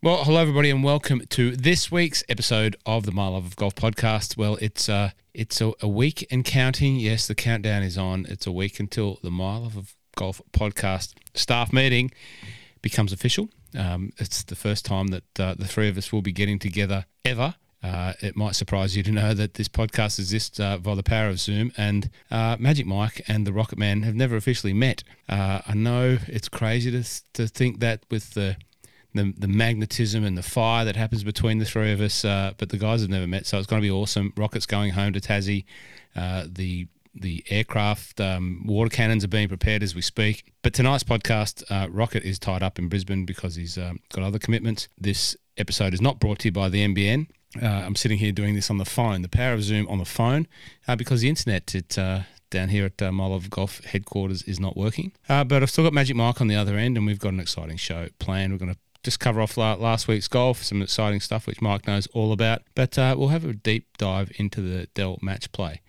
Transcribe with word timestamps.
Well, 0.00 0.22
hello 0.22 0.40
everybody, 0.40 0.70
and 0.70 0.84
welcome 0.84 1.22
to 1.30 1.56
this 1.56 1.90
week's 1.90 2.22
episode 2.28 2.76
of 2.86 3.04
the 3.04 3.10
My 3.10 3.26
Love 3.26 3.46
of 3.46 3.56
Golf 3.56 3.74
podcast. 3.74 4.36
Well, 4.36 4.56
it's 4.60 4.88
uh, 4.88 5.10
it's 5.34 5.60
a, 5.60 5.72
a 5.80 5.88
week 5.88 6.24
and 6.30 6.44
counting. 6.44 6.94
Yes, 6.94 7.26
the 7.26 7.34
countdown 7.34 7.82
is 7.82 7.98
on. 7.98 8.24
It's 8.28 8.46
a 8.46 8.52
week 8.52 8.78
until 8.78 9.18
the 9.24 9.30
My 9.32 9.56
Love 9.56 9.76
of 9.76 9.96
Golf 10.14 10.40
podcast 10.52 11.14
staff 11.34 11.72
meeting 11.72 12.12
becomes 12.80 13.12
official. 13.12 13.48
Um, 13.76 14.12
it's 14.18 14.44
the 14.44 14.54
first 14.54 14.84
time 14.84 15.08
that 15.08 15.40
uh, 15.40 15.54
the 15.54 15.66
three 15.66 15.88
of 15.88 15.98
us 15.98 16.12
will 16.12 16.22
be 16.22 16.30
getting 16.30 16.60
together 16.60 17.06
ever. 17.24 17.56
Uh, 17.82 18.12
it 18.20 18.36
might 18.36 18.54
surprise 18.54 18.96
you 18.96 19.02
to 19.02 19.10
know 19.10 19.34
that 19.34 19.54
this 19.54 19.68
podcast 19.68 20.20
exists 20.20 20.60
uh, 20.60 20.78
via 20.78 20.94
the 20.94 21.02
power 21.02 21.28
of 21.28 21.40
Zoom, 21.40 21.72
and 21.76 22.08
uh, 22.30 22.56
Magic 22.60 22.86
Mike 22.86 23.22
and 23.26 23.44
the 23.44 23.52
Rocket 23.52 23.80
Man 23.80 24.02
have 24.02 24.14
never 24.14 24.36
officially 24.36 24.72
met. 24.72 25.02
Uh, 25.28 25.60
I 25.66 25.74
know 25.74 26.18
it's 26.28 26.48
crazy 26.48 26.92
to 26.92 27.02
to 27.32 27.48
think 27.48 27.80
that 27.80 28.04
with 28.12 28.34
the 28.34 28.58
the, 29.14 29.32
the 29.36 29.48
magnetism 29.48 30.24
and 30.24 30.36
the 30.36 30.42
fire 30.42 30.84
that 30.84 30.96
happens 30.96 31.24
between 31.24 31.58
the 31.58 31.64
three 31.64 31.92
of 31.92 32.00
us. 32.00 32.24
Uh, 32.24 32.52
but 32.58 32.70
the 32.70 32.76
guys 32.76 33.00
have 33.00 33.10
never 33.10 33.26
met, 33.26 33.46
so 33.46 33.58
it's 33.58 33.66
going 33.66 33.80
to 33.80 33.86
be 33.86 33.90
awesome. 33.90 34.32
Rocket's 34.36 34.66
going 34.66 34.92
home 34.92 35.12
to 35.12 35.20
Tassie. 35.20 35.64
Uh, 36.14 36.44
the 36.48 36.88
the 37.14 37.44
aircraft 37.48 38.20
um, 38.20 38.62
water 38.64 38.90
cannons 38.90 39.24
are 39.24 39.28
being 39.28 39.48
prepared 39.48 39.82
as 39.82 39.94
we 39.94 40.02
speak. 40.02 40.52
But 40.62 40.72
tonight's 40.72 41.02
podcast, 41.02 41.64
uh, 41.70 41.88
Rocket 41.90 42.22
is 42.22 42.38
tied 42.38 42.62
up 42.62 42.78
in 42.78 42.88
Brisbane 42.88 43.24
because 43.24 43.56
he's 43.56 43.76
um, 43.76 43.98
got 44.12 44.22
other 44.22 44.38
commitments. 44.38 44.88
This 44.96 45.36
episode 45.56 45.94
is 45.94 46.00
not 46.00 46.20
brought 46.20 46.40
to 46.40 46.48
you 46.48 46.52
by 46.52 46.68
the 46.68 46.86
NBN. 46.86 47.26
Uh, 47.60 47.66
I'm 47.66 47.96
sitting 47.96 48.18
here 48.18 48.30
doing 48.30 48.54
this 48.54 48.70
on 48.70 48.78
the 48.78 48.84
phone, 48.84 49.22
the 49.22 49.28
power 49.28 49.54
of 49.54 49.62
Zoom 49.62 49.88
on 49.88 49.98
the 49.98 50.04
phone, 50.04 50.46
uh, 50.86 50.96
because 50.96 51.22
the 51.22 51.28
internet 51.28 51.74
it 51.74 51.98
uh, 51.98 52.20
down 52.50 52.68
here 52.68 52.86
at 52.86 53.00
uh, 53.02 53.10
My 53.10 53.26
Love 53.26 53.50
Golf 53.50 53.82
headquarters 53.84 54.42
is 54.42 54.60
not 54.60 54.76
working. 54.76 55.12
Uh, 55.28 55.44
but 55.44 55.62
I've 55.62 55.70
still 55.70 55.84
got 55.84 55.92
Magic 55.92 56.16
Mike 56.16 56.40
on 56.40 56.48
the 56.48 56.56
other 56.56 56.76
end, 56.76 56.96
and 56.96 57.06
we've 57.06 57.18
got 57.18 57.32
an 57.32 57.40
exciting 57.40 57.76
show 57.76 58.08
planned. 58.18 58.52
We're 58.52 58.58
going 58.58 58.74
to 58.74 58.80
just 59.02 59.20
cover 59.20 59.40
off 59.40 59.56
last 59.56 60.08
week's 60.08 60.28
golf, 60.28 60.62
some 60.62 60.82
exciting 60.82 61.20
stuff 61.20 61.46
which 61.46 61.62
Mike 61.62 61.86
knows 61.86 62.06
all 62.08 62.32
about. 62.32 62.62
But 62.74 62.98
uh, 62.98 63.14
we'll 63.16 63.28
have 63.28 63.44
a 63.44 63.52
deep 63.52 63.96
dive 63.96 64.32
into 64.36 64.60
the 64.60 64.86
Dell 64.94 65.18
match 65.22 65.50
play, 65.52 65.80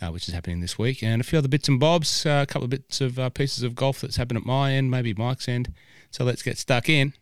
uh, 0.00 0.10
which 0.10 0.28
is 0.28 0.34
happening 0.34 0.60
this 0.60 0.78
week, 0.78 1.02
and 1.02 1.20
a 1.20 1.24
few 1.24 1.38
other 1.38 1.48
bits 1.48 1.68
and 1.68 1.80
bobs, 1.80 2.26
uh, 2.26 2.44
a 2.44 2.46
couple 2.46 2.64
of 2.64 2.70
bits 2.70 3.00
of 3.00 3.18
uh, 3.18 3.30
pieces 3.30 3.62
of 3.62 3.74
golf 3.74 4.00
that's 4.00 4.16
happened 4.16 4.38
at 4.38 4.46
my 4.46 4.72
end, 4.72 4.90
maybe 4.90 5.14
Mike's 5.14 5.48
end. 5.48 5.72
So 6.10 6.24
let's 6.24 6.42
get 6.42 6.58
stuck 6.58 6.88
in. 6.88 7.14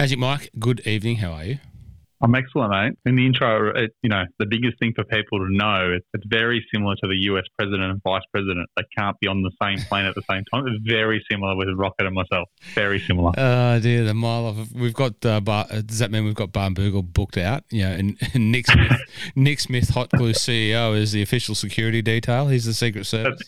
Magic 0.00 0.18
Mike, 0.18 0.50
good 0.58 0.80
evening. 0.86 1.16
How 1.16 1.32
are 1.32 1.44
you? 1.44 1.58
I'm 2.22 2.34
excellent, 2.34 2.70
mate. 2.70 2.92
In 3.04 3.16
the 3.16 3.26
intro, 3.26 3.68
it, 3.76 3.94
you 4.02 4.08
know, 4.08 4.24
the 4.38 4.46
biggest 4.46 4.78
thing 4.78 4.94
for 4.94 5.04
people 5.04 5.40
to 5.40 5.46
know, 5.50 5.92
it's, 5.94 6.06
it's 6.14 6.24
very 6.26 6.66
similar 6.72 6.94
to 7.02 7.06
the 7.06 7.16
US 7.32 7.44
president 7.58 7.82
and 7.82 8.02
vice 8.02 8.22
president. 8.32 8.66
They 8.78 8.84
can't 8.96 9.14
be 9.20 9.28
on 9.28 9.42
the 9.42 9.50
same 9.62 9.78
plane 9.90 10.06
at 10.06 10.14
the 10.14 10.22
same 10.30 10.42
time. 10.50 10.66
It's 10.68 10.82
very 10.86 11.22
similar 11.30 11.54
with 11.54 11.68
Rocket 11.76 12.06
and 12.06 12.14
myself. 12.14 12.48
Very 12.74 12.98
similar. 12.98 13.32
Oh, 13.36 13.42
uh, 13.42 13.78
dear. 13.78 14.04
The 14.04 14.14
mile 14.14 14.46
of, 14.46 14.72
we've 14.72 14.94
got, 14.94 15.22
uh, 15.26 15.38
Bar, 15.42 15.66
does 15.84 15.98
that 15.98 16.10
mean 16.10 16.24
we've 16.24 16.34
got 16.34 16.50
Barnbougle 16.50 17.12
booked 17.12 17.36
out? 17.36 17.64
Yeah. 17.70 17.90
And, 17.90 18.16
and 18.32 18.50
Nick 18.50 18.68
Smith, 18.68 19.02
Nick 19.36 19.60
Smith, 19.60 19.90
Hot 19.90 20.08
Glue 20.08 20.32
CEO, 20.32 20.96
is 20.96 21.12
the 21.12 21.20
official 21.20 21.54
security 21.54 22.00
detail. 22.00 22.48
He's 22.48 22.64
the 22.64 22.72
Secret 22.72 23.04
Service. 23.04 23.42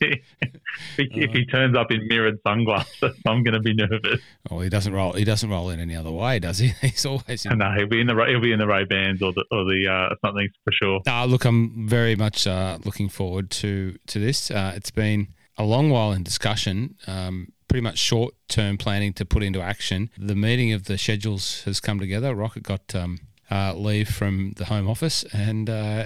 If 0.99 1.33
he 1.33 1.47
turns 1.47 1.77
up 1.77 1.91
in 1.91 2.07
mirrored 2.09 2.39
sunglasses, 2.47 3.15
I'm 3.27 3.43
going 3.43 3.55
to 3.55 3.61
be 3.61 3.75
nervous. 3.75 4.21
Oh, 4.51 4.61
he 4.61 4.69
doesn't 4.69 4.93
roll. 4.93 5.13
He 5.13 5.25
doesn't 5.25 5.49
roll 5.49 5.71
in 5.71 5.81
any 5.81 5.95
other 5.95 6.11
way, 6.11 6.39
does 6.39 6.59
he? 6.59 6.69
He's 6.81 7.05
always. 7.07 7.47
In- 7.47 7.59
no, 7.59 7.73
he'll 7.77 7.87
be 7.87 8.01
in 8.01 8.07
the 8.07 8.15
he'll 8.29 8.41
be 8.41 8.53
in 8.53 8.59
the 8.59 8.67
Ray 8.67 8.85
Bans 8.85 9.23
or 9.23 9.33
the 9.33 9.45
or 9.51 9.65
the 9.65 9.87
uh, 9.89 10.15
something 10.25 10.49
for 10.65 10.73
sure. 10.73 11.01
Uh, 11.07 11.25
look, 11.25 11.45
I'm 11.45 11.89
very 11.89 12.17
much 12.17 12.47
uh, 12.47 12.79
looking 12.85 13.09
forward 13.09 13.51
to 13.51 13.97
to 14.07 14.19
this. 14.19 14.51
Uh, 14.51 14.73
it's 14.75 14.91
been 14.91 15.29
a 15.59 15.65
long 15.65 15.91
while 15.91 16.13
in 16.13 16.23
discussion. 16.23 16.97
Um, 17.07 17.53
pretty 17.69 17.83
much 17.83 17.97
short 17.97 18.35
term 18.49 18.77
planning 18.77 19.15
to 19.15 19.25
put 19.25 19.43
into 19.43 19.61
action. 19.63 20.11
The 20.19 20.35
meeting 20.35 20.73
of 20.73 20.85
the 20.85 20.99
schedules 20.99 21.63
has 21.63 21.81
come 21.81 21.99
together. 21.99 22.35
Rocket 22.35 22.63
got 22.63 22.95
um, 22.95 23.19
uh, 23.51 23.75
leave 23.75 24.09
from 24.09 24.53
the 24.57 24.67
Home 24.67 24.89
Office, 24.89 25.25
and 25.33 25.71
uh, 25.71 26.05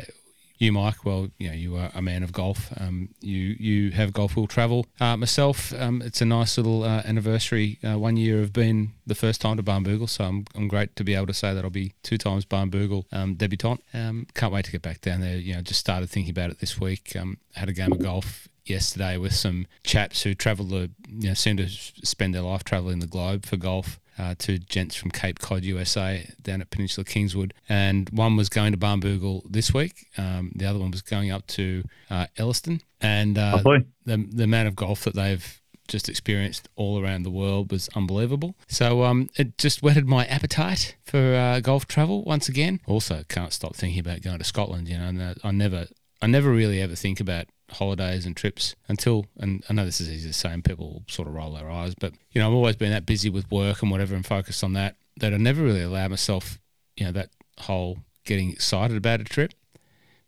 you, 0.59 0.73
Mike, 0.73 1.05
well, 1.05 1.29
you 1.39 1.49
know, 1.49 1.55
you 1.55 1.77
are 1.77 1.91
a 1.95 2.01
man 2.01 2.23
of 2.23 2.33
golf. 2.33 2.73
Um, 2.79 3.11
you 3.21 3.57
you 3.59 3.91
have 3.93 4.13
golf 4.13 4.37
will 4.37 4.47
travel. 4.47 4.87
Uh, 5.01 5.17
myself, 5.17 5.73
um, 5.75 6.03
it's 6.03 6.21
a 6.21 6.25
nice 6.25 6.57
little 6.57 6.83
uh, 6.83 7.03
anniversary. 7.05 7.79
Uh, 7.85 7.99
one 7.99 8.17
year 8.17 8.41
of 8.41 8.53
being 8.53 8.93
the 9.07 9.15
first 9.15 9.41
time 9.41 9.57
to 9.57 9.63
Barnbougle, 9.63 10.09
so 10.09 10.25
I'm, 10.25 10.45
I'm 10.55 10.69
great 10.69 10.97
to 10.97 11.05
be 11.05 11.15
able 11.15 11.27
to 11.27 11.35
say 11.35 11.53
that 11.53 11.65
I'll 11.65 11.71
be 11.71 11.95
two 12.03 12.19
times 12.19 12.45
Barnbougle 12.45 13.05
um, 13.13 13.35
debutant. 13.35 13.83
Um, 13.93 14.27
can't 14.35 14.53
wait 14.53 14.65
to 14.65 14.73
get 14.73 14.83
back 14.83 15.01
down 15.01 15.21
there. 15.21 15.37
You 15.37 15.55
know, 15.55 15.63
just 15.63 15.81
started 15.81 16.09
thinking 16.09 16.31
about 16.31 16.51
it 16.51 16.61
this 16.61 16.81
week. 16.81 17.15
Um, 17.17 17.39
had 17.55 17.69
a 17.69 17.73
game 17.73 17.93
of 17.93 17.99
golf 17.99 18.49
yesterday 18.65 19.17
with 19.17 19.35
some 19.35 19.67
chaps 19.85 20.23
who 20.23 20.35
travel 20.35 20.65
the 20.65 20.91
you 21.09 21.29
know 21.29 21.35
seem 21.35 21.57
to 21.57 21.69
spend 21.69 22.35
their 22.35 22.43
life 22.43 22.65
traveling 22.65 22.99
the 22.99 23.07
globe 23.07 23.47
for 23.47 23.57
golf 23.57 24.01
uh, 24.19 24.35
two 24.39 24.59
gents 24.59 24.95
from 24.95 25.11
Cape 25.11 25.39
Cod, 25.39 25.65
USA, 25.65 26.29
down 26.43 26.61
at 26.61 26.71
Peninsula 26.71 27.05
Kingswood, 27.05 27.55
and 27.69 28.09
one 28.11 28.37
was 28.37 28.49
going 28.49 28.73
to 28.73 28.79
Barnbougle 28.79 29.43
this 29.51 29.73
week. 29.75 30.07
Um, 30.17 30.53
the 30.55 30.67
other 30.67 30.79
one 30.79 30.91
was 30.91 31.03
going 31.03 31.31
up 31.31 31.47
to 31.49 31.83
uh, 32.11 32.27
Ellerston, 32.37 32.81
and 33.01 33.37
uh, 33.39 33.57
the 34.05 34.27
the 34.33 34.45
amount 34.45 34.69
of 34.69 34.77
golf 34.77 35.05
that 35.05 35.15
they've 35.15 35.61
just 35.89 36.09
experienced 36.09 36.69
all 36.77 37.01
around 37.03 37.23
the 37.23 37.31
world 37.31 37.71
was 37.71 37.89
unbelievable. 37.95 38.57
So 38.69 39.05
um, 39.05 39.29
it 39.37 39.57
just 39.59 39.83
whetted 39.83 40.07
my 40.07 40.27
appetite 40.27 40.97
for 41.05 41.35
uh, 41.35 41.61
golf 41.61 41.87
travel 41.87 42.25
once 42.25 42.49
again. 42.49 42.81
Also, 42.87 43.23
can't 43.29 43.53
stop 43.53 43.77
thinking 43.77 44.01
about 44.01 44.23
going 44.23 44.39
to 44.39 44.45
Scotland. 44.45 44.89
You 44.89 44.99
know, 44.99 45.05
and 45.05 45.23
uh, 45.23 45.35
I 45.45 45.51
never, 45.53 45.87
I 46.21 46.27
never 46.27 46.51
really 46.51 46.81
ever 46.81 46.95
think 46.95 47.21
about 47.21 47.47
holidays 47.71 48.27
and 48.27 48.37
trips 48.37 48.75
until, 48.89 49.27
and 49.39 49.65
I 49.69 49.73
know 49.73 49.85
this 49.85 50.01
is 50.01 50.11
easy 50.11 50.29
to 50.29 50.35
say 50.35 50.51
and 50.51 50.65
people 50.65 51.03
sort 51.09 51.29
of 51.29 51.35
roll 51.35 51.53
their 51.53 51.71
eyes, 51.71 51.95
but, 51.95 52.13
you 52.33 52.41
know, 52.41 52.49
I've 52.49 52.55
always 52.55 52.77
been 52.77 52.91
that 52.91 53.07
busy 53.07 53.31
with 53.31 53.51
work 53.51 53.83
and 53.83 53.91
whatever 53.91 54.15
and 54.15 54.25
focused 54.25 54.63
on 54.63 54.73
that, 54.75 54.97
that 55.19 55.33
I 55.33 55.37
never 55.37 55.63
really 55.63 55.83
allow 55.83 56.09
myself, 56.09 56.59
you 56.97 57.07
know, 57.07 57.13
that 57.13 57.31
whole 57.59 57.99
getting 58.25 58.51
excited 58.51 58.97
about 58.97 59.21
a 59.21 59.25
trip. 59.25 59.53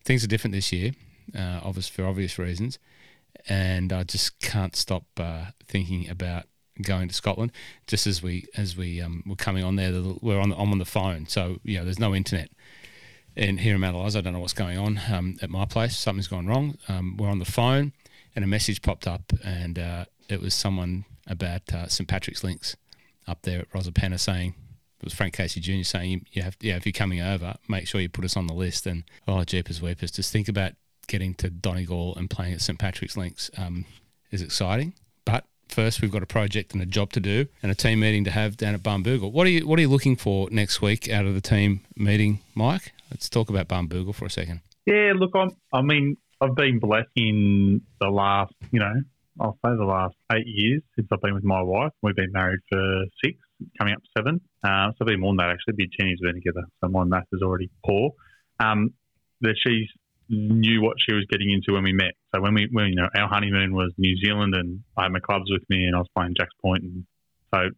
Things 0.05 0.25
are 0.25 0.29
different 0.29 0.55
this 0.55 0.73
year, 0.73 0.93
uh, 1.37 1.61
obvious 1.63 1.89
for 1.89 2.07
obvious 2.07 2.39
reasons, 2.39 2.79
and 3.49 3.93
I 3.93 4.05
just 4.05 4.39
can't 4.41 4.75
stop 4.75 5.05
uh, 5.19 5.47
thinking 5.67 6.09
about 6.09 6.47
going 6.83 7.09
to 7.09 7.15
Scotland. 7.15 7.53
Just 7.87 8.07
as 8.07 8.23
we 8.23 8.47
as 8.57 8.77
we 8.77 9.03
um, 9.03 9.23
were 9.27 9.37
coming 9.37 9.65
on 9.65 9.77
there, 9.77 9.93
we're 10.23 10.41
on 10.41 10.53
I'm 10.53 10.73
on 10.73 10.79
the 10.79 10.87
phone, 10.87 11.27
so 11.27 11.59
you 11.63 11.79
know 11.79 11.85
there's 11.85 11.99
no 11.99 12.15
internet 12.15 12.51
and 13.39 13.61
here 13.61 13.77
in 13.77 13.81
Mount 13.81 13.97
Eliza, 13.97 14.19
I 14.19 14.21
don't 14.21 14.33
know 14.33 14.41
what's 14.41 14.53
going 14.53 14.77
on 14.77 15.01
um, 15.11 15.39
at 15.41 15.49
my 15.49 15.65
place. 15.65 15.97
Something's 15.97 16.29
gone 16.29 16.47
wrong. 16.47 16.77
Um, 16.89 17.17
we're 17.17 17.29
on 17.29 17.39
the 17.39 17.45
phone, 17.45 17.93
and 18.35 18.45
a 18.45 18.49
message 18.49 18.83
popped 18.83 19.07
up, 19.07 19.33
and 19.45 19.79
uh, 19.79 20.05
it 20.29 20.43
was 20.43 20.55
someone 20.55 21.05
about 21.27 21.73
uh, 21.73 21.87
St 21.87 22.09
Patrick's 22.09 22.43
Links 22.43 22.77
up 23.27 23.43
there 23.43 23.61
at 23.61 23.71
Rosapenna 23.71 24.19
saying 24.19 24.55
it 25.01 25.05
was 25.05 25.15
Frank 25.15 25.35
Casey 25.35 25.61
Jr. 25.61 25.85
saying 25.85 26.27
you, 26.33 26.43
have 26.43 26.57
yeah 26.61 26.77
if 26.77 26.85
you're 26.85 26.93
coming 26.93 27.21
over, 27.21 27.55
make 27.69 27.87
sure 27.87 28.01
you 28.01 28.09
put 28.09 28.25
us 28.25 28.37
on 28.37 28.47
the 28.49 28.55
list. 28.55 28.87
And 28.87 29.05
oh, 29.29 29.45
jeepers 29.45 29.81
weepers, 29.81 30.11
just 30.11 30.33
think 30.33 30.49
about 30.49 30.73
getting 31.07 31.35
to 31.35 31.49
Donegal 31.49 32.17
and 32.17 32.29
playing 32.29 32.55
at 32.55 32.61
St 32.61 32.79
Patrick's 32.79 33.17
Links 33.17 33.51
um, 33.57 33.85
is 34.31 34.43
exciting, 34.43 34.95
but 35.25 35.45
first 35.69 36.03
we've 36.03 36.11
got 36.11 36.23
a 36.23 36.27
project 36.27 36.73
and 36.73 36.83
a 36.83 36.87
job 36.87 37.13
to 37.13 37.21
do 37.21 37.47
and 37.63 37.71
a 37.71 37.75
team 37.75 38.01
meeting 38.01 38.25
to 38.25 38.31
have 38.31 38.57
down 38.57 38.75
at 38.75 38.83
Barnbougle. 38.83 39.31
What 39.31 39.47
are 39.47 39.51
you 39.51 39.67
What 39.67 39.79
are 39.79 39.83
you 39.83 39.89
looking 39.89 40.17
for 40.17 40.49
next 40.51 40.83
week 40.83 41.09
out 41.09 41.25
of 41.25 41.35
the 41.35 41.41
team 41.41 41.83
meeting, 41.95 42.41
Mike? 42.55 42.93
Let's 43.11 43.29
talk 43.29 43.51
about 43.51 43.69
Barnbougle 43.69 44.15
for 44.15 44.27
a 44.27 44.31
second. 44.31 44.61
Yeah, 44.87 45.13
look, 45.17 45.31
I'm, 45.35 45.51
I 45.73 45.83
mean, 45.83 46.17
I've 46.41 46.55
been 46.55 46.79
blessed 46.79 47.09
in 47.17 47.83
the 48.01 48.09
last, 48.09 48.55
you 48.71 48.81
know, 48.81 48.95
I'll 49.41 49.59
say 49.65 49.71
the 49.77 49.85
last 49.85 50.15
eight 50.33 50.47
years 50.47 50.83
since 50.97 51.09
I've 51.13 51.21
been 51.21 51.35
with 51.35 51.45
my 51.45 51.63
wife. 51.63 51.93
We've 52.03 52.17
been 52.17 52.33
married 52.33 52.61
for 52.71 53.05
six, 53.25 53.39
coming 53.79 53.95
up 53.95 54.03
seven. 54.17 54.41
Uh, 54.65 54.91
so 54.91 54.97
I've 55.03 55.07
been 55.07 55.21
more 55.21 55.31
than 55.33 55.39
that, 55.39 55.51
actually. 55.51 55.75
It'll 55.75 55.77
be 55.77 55.91
10 55.99 56.07
years 56.09 56.19
we've 56.23 56.33
been 56.33 56.43
together. 56.43 56.67
So 56.83 56.89
my 56.89 57.05
math 57.05 57.27
is 57.33 57.43
already 57.43 57.71
poor. 57.85 58.13
Um, 58.61 58.91
that 59.41 59.55
she 59.65 59.87
knew 60.29 60.83
what 60.83 60.97
she 60.99 61.15
was 61.15 61.25
getting 61.31 61.51
into 61.51 61.73
when 61.73 61.85
we 61.85 61.93
met. 61.93 62.15
So 62.35 62.41
when 62.41 62.55
we, 62.55 62.69
when, 62.73 62.89
you 62.89 62.97
know, 62.97 63.09
our 63.17 63.29
honeymoon 63.29 63.73
was 63.75 63.93
New 63.97 64.17
Zealand 64.17 64.55
and 64.55 64.83
I 64.97 65.05
had 65.05 65.13
my 65.13 65.21
clubs 65.21 65.51
with 65.51 65.63
me 65.69 65.85
and 65.85 65.95
I 65.95 65.99
was 66.01 66.09
playing 66.17 66.35
Jacks 66.37 66.55
Point. 66.61 66.83
And 66.83 67.05
so 67.55 67.71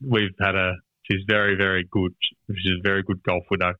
we've 0.00 0.34
had 0.40 0.54
a, 0.54 0.72
she's 1.02 1.22
very, 1.28 1.56
very 1.56 1.86
good. 1.90 2.14
She's 2.48 2.72
a 2.78 2.82
very 2.82 3.02
good 3.02 3.22
golf 3.22 3.44
widow. 3.50 3.74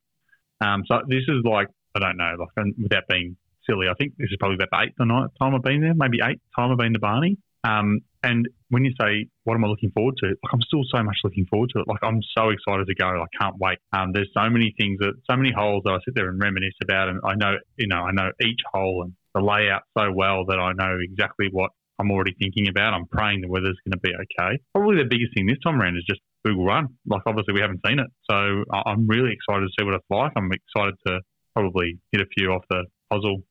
Um, 0.60 0.84
so 0.87 1.00
this 1.08 1.25
is 1.28 1.44
like 1.44 1.69
I 1.94 2.00
don't 2.00 2.16
know, 2.16 2.37
like 2.38 2.66
without 2.81 3.05
being 3.08 3.37
silly, 3.69 3.88
I 3.88 3.94
think 3.94 4.16
this 4.16 4.31
is 4.31 4.37
probably 4.38 4.56
about 4.56 4.70
the 4.70 4.87
eighth 4.87 4.96
or 5.00 5.06
ninth 5.06 5.32
time 5.38 5.55
I've 5.55 5.62
been 5.62 5.81
there, 5.81 5.94
maybe 5.94 6.19
eighth 6.22 6.43
time 6.56 6.70
I've 6.72 6.78
been 6.78 6.94
to 6.94 6.99
Barney. 6.99 7.38
Um, 7.64 8.00
And 8.22 8.49
when 8.70 8.84
you 8.84 8.93
say, 9.00 9.26
what 9.44 9.55
am 9.55 9.64
I 9.64 9.69
looking 9.69 9.90
forward 9.90 10.14
to? 10.22 10.26
Like, 10.26 10.52
I'm 10.52 10.62
still 10.62 10.82
so 10.94 11.02
much 11.02 11.16
looking 11.25 11.46
forward 11.46 11.70
to 11.75 11.81
it. 11.81 11.88
Like, 11.88 12.02
I'm 12.02 12.20
so 12.37 12.50
excited 12.50 12.87
to 12.87 12.94
go. 12.94 13.06
I 13.06 13.26
can't 13.40 13.56
wait. 13.58 13.78
Um, 13.93 14.12
there's 14.12 14.31
so 14.34 14.49
many 14.50 14.75
things 14.78 14.99
that, 15.00 15.14
so 15.31 15.37
many 15.37 15.52
holes 15.52 15.82
that 15.84 15.93
I 15.93 15.99
sit 16.05 16.14
there 16.14 16.28
and 16.28 16.40
reminisce 16.40 16.75
about. 16.82 17.08
And 17.08 17.20
I 17.25 17.34
know, 17.34 17.56
you 17.76 17.88
know, 17.88 18.02
I 18.02 18.12
know 18.12 18.31
each 18.40 18.60
hole 18.72 19.02
and 19.05 19.12
the 19.34 19.40
layout 19.40 19.82
so 19.96 20.10
well 20.12 20.44
that 20.46 20.58
I 20.58 20.72
know 20.72 20.99
exactly 21.00 21.49
what 21.50 21.70
I'm 21.99 22.10
already 22.10 22.34
thinking 22.38 22.69
about. 22.69 22.94
I'm 22.94 23.06
praying 23.06 23.40
the 23.40 23.49
weather's 23.49 23.78
going 23.84 23.93
to 23.93 23.99
be 23.99 24.12
okay. 24.14 24.58
Probably 24.75 24.96
the 24.96 25.08
biggest 25.08 25.34
thing 25.34 25.46
this 25.46 25.58
time 25.64 25.81
around 25.81 25.96
is 25.96 26.05
just 26.08 26.20
Bougle 26.49 26.65
Run. 26.65 26.89
Like, 27.06 27.23
obviously, 27.27 27.55
we 27.55 27.61
haven't 27.61 27.81
seen 27.87 27.99
it. 27.99 28.09
So 28.31 28.65
I'm 28.73 29.06
really 29.06 29.33
excited 29.33 29.67
to 29.67 29.73
see 29.79 29.85
what 29.85 29.95
it's 29.95 30.06
like. 30.11 30.33
I'm 30.37 30.50
excited 30.53 30.95
to 31.06 31.21
probably 31.55 31.99
hit 32.12 32.21
a 32.21 32.27
few 32.37 32.50
off 32.50 32.65
the 32.71 32.85
puzzle, 33.11 33.43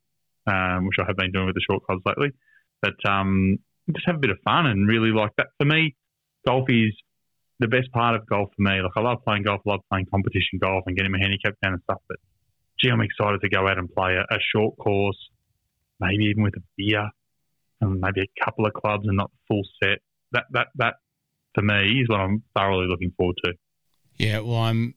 um, 0.47 0.85
which 0.87 0.97
I 0.99 1.05
have 1.07 1.17
been 1.17 1.31
doing 1.31 1.45
with 1.45 1.55
the 1.55 1.65
short 1.69 1.83
cards 1.85 2.01
lately. 2.05 2.31
But 2.81 2.95
um, 3.09 3.57
just 3.93 4.05
have 4.05 4.15
a 4.15 4.19
bit 4.19 4.31
of 4.31 4.37
fun 4.43 4.65
and 4.65 4.87
really 4.87 5.11
like 5.11 5.31
that. 5.37 5.47
For 5.59 5.65
me, 5.65 5.95
golf 6.45 6.69
is 6.69 6.93
the 7.59 7.67
best 7.67 7.91
part 7.91 8.15
of 8.15 8.27
golf 8.27 8.49
for 8.55 8.61
me. 8.61 8.81
Like 8.81 8.91
I 8.95 9.01
love 9.01 9.19
playing 9.25 9.43
golf, 9.43 9.61
I 9.65 9.71
love 9.71 9.81
playing 9.91 10.07
competition 10.11 10.59
golf 10.61 10.83
and 10.87 10.95
getting 10.95 11.11
my 11.11 11.19
handicap 11.19 11.55
down 11.63 11.73
and 11.73 11.81
stuff. 11.83 12.01
But 12.07 12.17
gee, 12.79 12.89
I'm 12.89 13.01
excited 13.01 13.41
to 13.41 13.49
go 13.49 13.67
out 13.67 13.77
and 13.77 13.93
play 13.93 14.15
a, 14.15 14.21
a 14.21 14.39
short 14.53 14.77
course, 14.77 15.17
maybe 15.99 16.25
even 16.25 16.43
with 16.43 16.55
a 16.55 16.63
beer 16.77 17.09
and 17.81 17.99
maybe 17.99 18.21
a 18.21 18.45
couple 18.45 18.65
of 18.65 18.73
clubs 18.73 19.07
and 19.07 19.17
not 19.17 19.31
full 19.47 19.63
set. 19.81 19.99
That 20.31 20.45
that 20.51 20.67
that 20.75 20.95
for 21.57 21.63
me 21.63 22.01
is 22.01 22.07
what 22.07 22.19
I'm 22.19 22.43
thoroughly 22.55 22.87
looking 22.87 23.11
forward 23.17 23.37
to. 23.45 23.53
Yeah, 24.17 24.39
well, 24.41 24.57
I'm 24.57 24.93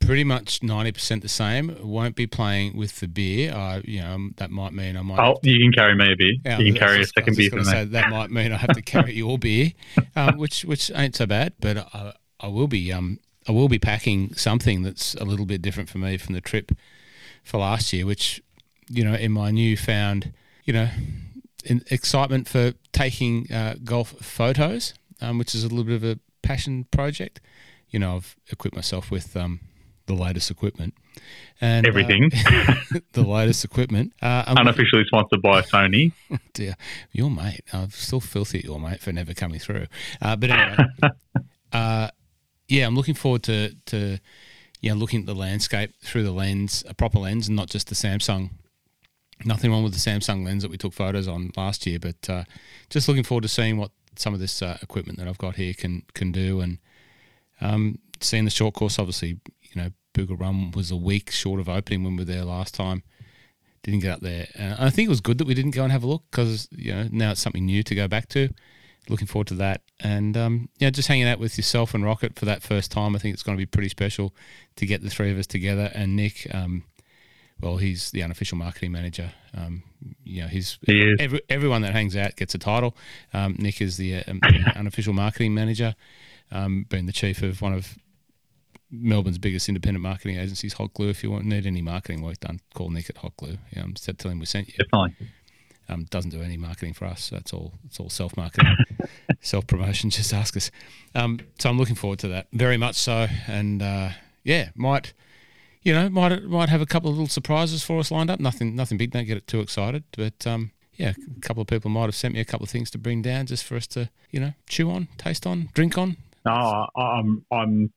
pretty 0.00 0.24
much 0.24 0.62
ninety 0.62 0.92
percent 0.92 1.22
the 1.22 1.28
same. 1.28 1.76
Won't 1.82 2.16
be 2.16 2.26
playing 2.26 2.76
with 2.76 3.00
the 3.00 3.08
beer. 3.08 3.54
I, 3.54 3.82
you 3.84 4.02
know, 4.02 4.28
that 4.36 4.50
might 4.50 4.74
mean 4.74 4.96
I 4.96 5.02
might. 5.02 5.18
Oh, 5.18 5.38
you 5.42 5.58
can 5.58 5.72
carry 5.72 5.94
me 5.94 6.12
a 6.12 6.16
beer. 6.16 6.34
Yeah, 6.44 6.58
you 6.58 6.72
can 6.72 6.78
carry 6.78 6.98
just, 6.98 7.16
a 7.16 7.20
second 7.20 7.36
beer 7.36 7.50
for 7.50 7.56
me. 7.56 7.64
Say, 7.64 7.84
that 7.84 8.10
might 8.10 8.30
mean 8.30 8.52
I 8.52 8.56
have 8.56 8.74
to 8.74 8.82
carry 8.82 9.14
your 9.14 9.38
beer, 9.38 9.72
um, 10.16 10.36
which 10.36 10.64
which 10.64 10.90
ain't 10.94 11.16
so 11.16 11.26
bad. 11.26 11.54
But 11.60 11.78
I, 11.78 12.12
I 12.40 12.48
will 12.48 12.68
be 12.68 12.92
um 12.92 13.18
I 13.48 13.52
will 13.52 13.68
be 13.68 13.78
packing 13.78 14.34
something 14.34 14.82
that's 14.82 15.14
a 15.14 15.24
little 15.24 15.46
bit 15.46 15.62
different 15.62 15.88
for 15.88 15.98
me 15.98 16.18
from 16.18 16.34
the 16.34 16.42
trip 16.42 16.72
for 17.42 17.58
last 17.58 17.92
year, 17.92 18.04
which 18.04 18.42
you 18.88 19.02
know 19.02 19.14
in 19.14 19.32
my 19.32 19.50
newfound 19.50 20.32
you 20.64 20.72
know 20.72 20.88
excitement 21.90 22.48
for 22.48 22.74
taking 22.92 23.50
uh, 23.52 23.74
golf 23.82 24.10
photos, 24.20 24.94
um, 25.20 25.38
which 25.38 25.54
is 25.54 25.64
a 25.64 25.68
little 25.68 25.84
bit 25.84 25.96
of 25.96 26.04
a 26.04 26.18
passion 26.42 26.84
project. 26.90 27.40
You 27.90 27.98
know, 27.98 28.16
I've 28.16 28.36
equipped 28.50 28.76
myself 28.76 29.10
with 29.10 29.36
um, 29.36 29.60
the 30.06 30.14
latest 30.14 30.50
equipment. 30.50 30.94
And, 31.60 31.86
uh, 31.86 31.88
Everything. 31.88 32.30
Uh, 32.46 32.74
the 33.12 33.22
latest 33.22 33.64
equipment. 33.64 34.12
Uh, 34.22 34.44
Unofficially 34.46 35.04
sponsored 35.06 35.42
by 35.42 35.62
Sony. 35.62 36.12
dear, 36.54 36.76
your 37.12 37.30
mate. 37.30 37.60
I'm 37.72 37.90
still 37.90 38.20
filthy 38.20 38.58
at 38.58 38.64
your 38.64 38.80
mate 38.80 39.00
for 39.00 39.12
never 39.12 39.34
coming 39.34 39.58
through. 39.58 39.86
Uh, 40.20 40.36
but 40.36 40.50
anyway, 40.50 40.76
uh, 41.72 42.08
yeah, 42.68 42.86
I'm 42.86 42.96
looking 42.96 43.14
forward 43.14 43.42
to 43.44 43.74
to 43.86 44.18
yeah 44.80 44.94
looking 44.94 45.20
at 45.20 45.26
the 45.26 45.34
landscape 45.34 45.92
through 46.02 46.24
the 46.24 46.32
lens, 46.32 46.84
a 46.88 46.94
proper 46.94 47.18
lens, 47.18 47.48
and 47.48 47.56
not 47.56 47.68
just 47.68 47.88
the 47.88 47.94
Samsung. 47.94 48.50
Nothing 49.44 49.70
wrong 49.70 49.84
with 49.84 49.92
the 49.92 49.98
Samsung 49.98 50.46
lens 50.46 50.62
that 50.62 50.70
we 50.70 50.78
took 50.78 50.94
photos 50.94 51.28
on 51.28 51.50
last 51.56 51.86
year, 51.86 51.98
but 51.98 52.30
uh, 52.30 52.44
just 52.88 53.06
looking 53.06 53.22
forward 53.22 53.42
to 53.42 53.48
seeing 53.48 53.76
what 53.76 53.90
some 54.18 54.34
of 54.34 54.40
this 54.40 54.62
equipment 54.62 55.18
that 55.18 55.28
I've 55.28 55.38
got 55.38 55.56
here 55.56 55.74
can 55.74 56.02
can 56.14 56.32
do, 56.32 56.60
and 56.60 56.78
um, 57.60 57.98
seeing 58.20 58.44
the 58.44 58.50
short 58.50 58.74
course. 58.74 58.98
Obviously, 58.98 59.40
you 59.62 59.82
know, 59.82 59.90
Bougle 60.14 60.36
Run 60.36 60.70
was 60.72 60.90
a 60.90 60.96
week 60.96 61.30
short 61.30 61.60
of 61.60 61.68
opening 61.68 62.04
when 62.04 62.16
we 62.16 62.22
were 62.22 62.32
there 62.32 62.44
last 62.44 62.74
time. 62.74 63.02
Didn't 63.82 64.00
get 64.00 64.12
up 64.14 64.20
there. 64.20 64.48
Uh, 64.58 64.74
I 64.78 64.90
think 64.90 65.06
it 65.06 65.10
was 65.10 65.20
good 65.20 65.38
that 65.38 65.46
we 65.46 65.54
didn't 65.54 65.70
go 65.74 65.82
and 65.82 65.92
have 65.92 66.02
a 66.02 66.08
look 66.08 66.24
because 66.30 66.68
you 66.72 66.92
know 66.92 67.08
now 67.10 67.30
it's 67.32 67.40
something 67.40 67.64
new 67.64 67.82
to 67.82 67.94
go 67.94 68.08
back 68.08 68.28
to. 68.30 68.48
Looking 69.08 69.28
forward 69.28 69.46
to 69.48 69.54
that, 69.54 69.82
and 70.00 70.36
um, 70.36 70.68
yeah, 70.78 70.90
just 70.90 71.06
hanging 71.06 71.28
out 71.28 71.38
with 71.38 71.56
yourself 71.56 71.94
and 71.94 72.04
Rocket 72.04 72.36
for 72.36 72.44
that 72.44 72.64
first 72.64 72.90
time. 72.90 73.14
I 73.14 73.20
think 73.20 73.34
it's 73.34 73.44
going 73.44 73.56
to 73.56 73.62
be 73.62 73.66
pretty 73.66 73.88
special 73.88 74.34
to 74.74 74.84
get 74.84 75.00
the 75.00 75.10
three 75.10 75.30
of 75.30 75.38
us 75.38 75.46
together. 75.46 75.92
And 75.94 76.16
Nick, 76.16 76.48
um, 76.52 76.82
well, 77.60 77.78
he's 77.78 78.10
the 78.10 78.22
unofficial 78.22 78.58
marketing 78.58 78.92
manager. 78.92 79.32
Um, 79.56 79.82
you 80.24 80.42
know, 80.42 80.48
he's 80.48 80.78
he 80.86 81.16
every, 81.18 81.40
everyone 81.48 81.82
that 81.82 81.92
hangs 81.92 82.16
out 82.16 82.36
gets 82.36 82.54
a 82.54 82.58
title. 82.58 82.96
Um, 83.32 83.56
Nick 83.58 83.80
is 83.80 83.96
the, 83.96 84.16
uh, 84.16 84.22
unofficial 84.76 85.14
marketing 85.14 85.54
manager, 85.54 85.94
um, 86.52 86.86
being 86.88 87.06
the 87.06 87.12
chief 87.12 87.42
of 87.42 87.62
one 87.62 87.72
of 87.72 87.96
Melbourne's 88.90 89.38
biggest 89.38 89.68
independent 89.68 90.02
marketing 90.02 90.38
agencies, 90.38 90.74
Hot 90.74 90.92
Glue. 90.92 91.08
If 91.08 91.22
you 91.22 91.30
want 91.30 91.44
need 91.44 91.66
any 91.66 91.82
marketing 91.82 92.22
work 92.22 92.40
done, 92.40 92.60
call 92.74 92.90
Nick 92.90 93.10
at 93.10 93.18
Hot 93.18 93.36
Glue. 93.36 93.58
Um, 93.76 93.94
tell 93.94 94.30
him 94.30 94.38
we 94.38 94.46
sent 94.46 94.68
you. 94.68 94.74
Definitely. 94.78 95.28
Um, 95.88 96.04
doesn't 96.10 96.30
do 96.30 96.42
any 96.42 96.56
marketing 96.56 96.94
for 96.94 97.04
us. 97.04 97.30
That's 97.30 97.52
all. 97.52 97.74
It's 97.86 98.00
all 98.00 98.10
self 98.10 98.36
marketing, 98.36 98.74
self 99.40 99.66
promotion. 99.66 100.10
Just 100.10 100.32
ask 100.32 100.56
us. 100.56 100.70
Um, 101.14 101.40
so 101.58 101.70
I'm 101.70 101.78
looking 101.78 101.94
forward 101.94 102.18
to 102.20 102.28
that 102.28 102.48
very 102.52 102.76
much 102.76 102.96
so. 102.96 103.28
And 103.46 103.82
uh, 103.82 104.10
yeah, 104.44 104.70
might 104.74 105.14
you 105.86 105.92
know 105.92 106.08
might 106.08 106.42
might 106.42 106.68
have 106.68 106.80
a 106.80 106.86
couple 106.86 107.08
of 107.08 107.16
little 107.16 107.28
surprises 107.28 107.84
for 107.84 108.00
us 108.00 108.10
lined 108.10 108.28
up. 108.28 108.40
Nothing 108.40 108.74
nothing 108.74 108.98
big. 108.98 109.12
Don't 109.12 109.24
get 109.24 109.36
it 109.36 109.46
too 109.46 109.60
excited. 109.60 110.02
But 110.16 110.44
um, 110.44 110.72
yeah, 110.94 111.12
a 111.36 111.40
couple 111.40 111.60
of 111.60 111.68
people 111.68 111.92
might 111.92 112.06
have 112.06 112.16
sent 112.16 112.34
me 112.34 112.40
a 112.40 112.44
couple 112.44 112.64
of 112.64 112.70
things 112.70 112.90
to 112.90 112.98
bring 112.98 113.22
down 113.22 113.46
just 113.46 113.62
for 113.62 113.76
us 113.76 113.86
to 113.88 114.10
you 114.32 114.40
know 114.40 114.52
chew 114.68 114.90
on, 114.90 115.06
taste 115.16 115.46
on, 115.46 115.68
drink 115.74 115.96
on. 115.96 116.16
No, 116.44 116.86
I'm 116.96 117.44
I'm 117.52 117.92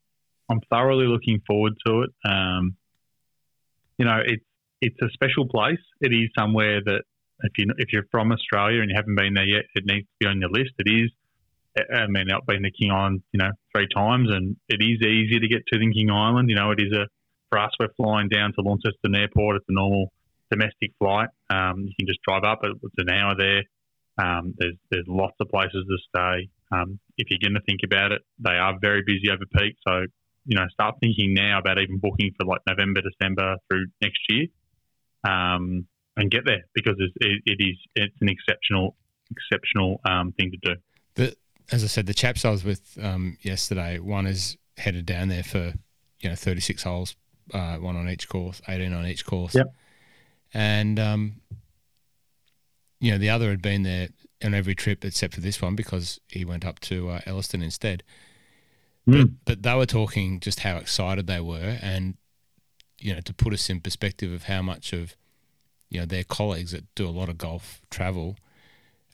I'm 0.50 0.62
thoroughly 0.70 1.08
looking 1.08 1.42
forward 1.48 1.74
to 1.88 2.04
it. 2.04 2.12
Um, 2.24 2.76
you 3.98 4.06
know, 4.06 4.20
it's 4.24 4.46
it's 4.82 5.02
a 5.02 5.10
special 5.10 5.48
place. 5.48 5.82
It 6.00 6.14
is 6.14 6.30
somewhere 6.38 6.82
that 6.86 7.02
if 7.42 7.54
you 7.58 7.74
if 7.80 7.92
you're 7.92 8.06
from 8.12 8.32
Australia 8.32 8.82
and 8.82 8.92
you 8.92 8.96
haven't 8.96 9.16
been 9.16 9.34
there 9.34 9.48
yet, 9.48 9.66
it 9.74 9.86
needs 9.88 10.06
to 10.06 10.14
be 10.20 10.28
on 10.28 10.40
your 10.40 10.52
list. 10.52 10.74
It 10.78 10.92
is. 10.92 11.10
I 11.92 12.06
mean, 12.08 12.30
I've 12.32 12.46
been 12.46 12.64
to 12.64 12.72
King 12.72 12.92
Island, 12.92 13.24
you 13.32 13.40
know, 13.40 13.52
three 13.74 13.88
times, 13.96 14.30
and 14.30 14.58
it 14.68 14.82
is 14.84 15.02
easy 15.02 15.40
to 15.40 15.48
get 15.48 15.66
to 15.72 15.80
the 15.80 15.92
King 15.92 16.12
Island. 16.12 16.50
You 16.50 16.56
know, 16.56 16.72
it 16.72 16.80
is 16.80 16.92
a 16.94 17.08
for 17.50 17.60
us. 17.60 17.72
We're 17.80 17.94
flying 17.98 18.30
down 18.30 18.54
to 18.54 18.62
Launceston 18.62 19.16
Airport. 19.16 19.58
It's 19.58 19.66
a 19.70 19.74
normal 19.74 20.12
domestic 20.52 20.92
flight. 21.00 21.30
Um, 21.50 21.86
you 21.86 21.94
can 21.98 22.08
just 22.08 22.22
drive 22.24 22.44
up. 22.44 22.60
It's 22.64 22.94
an 22.98 23.10
hour 23.10 23.36
there. 23.38 23.64
Um, 24.18 24.54
there's 24.58 24.76
there's 24.92 25.06
lots 25.08 25.36
of 25.40 25.50
places 25.50 25.86
to 25.88 25.98
stay. 26.10 26.50
Um, 26.72 27.00
if 27.18 27.28
you're 27.30 27.40
going 27.42 27.60
to 27.60 27.66
think 27.66 27.82
about 27.84 28.12
it, 28.12 28.22
they 28.40 28.52
are 28.52 28.78
very 28.80 29.02
busy 29.06 29.30
over 29.32 29.46
peak. 29.56 29.76
So 29.88 30.06
you 30.46 30.58
know, 30.58 30.66
start 30.72 30.96
thinking 31.00 31.34
now 31.34 31.60
about 31.60 31.80
even 31.80 32.00
booking 32.00 32.32
for 32.38 32.46
like 32.46 32.62
November, 32.68 33.02
December 33.02 33.56
through 33.68 33.86
next 34.02 34.20
year, 34.30 34.48
um, 35.24 35.86
and 36.18 36.32
get 36.32 36.42
there 36.46 36.64
because 36.74 36.96
it, 36.98 37.42
it 37.46 37.64
is 37.64 37.78
it's 37.96 38.16
an 38.22 38.30
exceptional 38.30 38.96
exceptional 39.32 40.02
um, 40.06 40.34
thing 40.34 40.52
to 40.52 40.58
do. 40.64 40.82
The, 41.16 41.36
as 41.72 41.84
I 41.84 41.88
said, 41.88 42.08
the 42.08 42.14
chaps 42.14 42.46
I 42.46 42.50
was 42.50 42.64
with 42.64 42.98
um, 43.02 43.38
yesterday, 43.42 44.00
one 44.00 44.26
is 44.26 44.58
headed 44.78 45.06
down 45.06 45.28
there 45.30 45.44
for 45.44 45.74
you 46.20 46.30
know 46.30 46.36
36 46.36 46.82
holes, 46.84 47.16
uh, 47.54 47.78
one 47.78 47.96
on 47.96 48.10
each 48.10 48.28
course, 48.28 48.62
18 48.68 48.94
on 48.94 49.06
each 49.06 49.26
course. 49.26 49.56
Yep. 49.56 49.74
And 50.54 51.00
um, 51.00 51.42
you 53.00 53.12
know 53.12 53.18
the 53.18 53.30
other 53.30 53.50
had 53.50 53.62
been 53.62 53.84
there 53.84 54.10
on 54.44 54.54
every 54.54 54.76
trip 54.76 55.04
except 55.04 55.34
for 55.34 55.42
this 55.42 55.62
one 55.62 55.76
because 55.76 56.20
he 56.28 56.46
went 56.46 56.66
up 56.66 56.80
to 56.82 57.10
uh, 57.10 57.22
Ellerston 57.26 57.62
instead. 57.62 58.04
But, 59.06 59.16
hmm. 59.16 59.26
but 59.46 59.64
they 59.64 59.76
were 59.76 59.86
talking 59.86 60.40
just 60.40 60.60
how 60.62 60.78
excited 60.78 61.28
they 61.28 61.40
were, 61.40 61.78
and 61.82 62.16
you 63.00 63.14
know, 63.14 63.22
to 63.22 63.34
put 63.34 63.54
us 63.54 63.70
in 63.70 63.80
perspective 63.80 64.32
of 64.32 64.44
how 64.44 64.62
much 64.62 64.94
of 64.94 65.16
you 65.90 66.00
know 66.00 66.06
their 66.06 66.24
colleagues 66.24 66.72
that 66.72 66.84
do 66.96 67.08
a 67.08 67.12
lot 67.12 67.30
of 67.30 67.38
golf 67.38 67.82
travel 67.90 68.38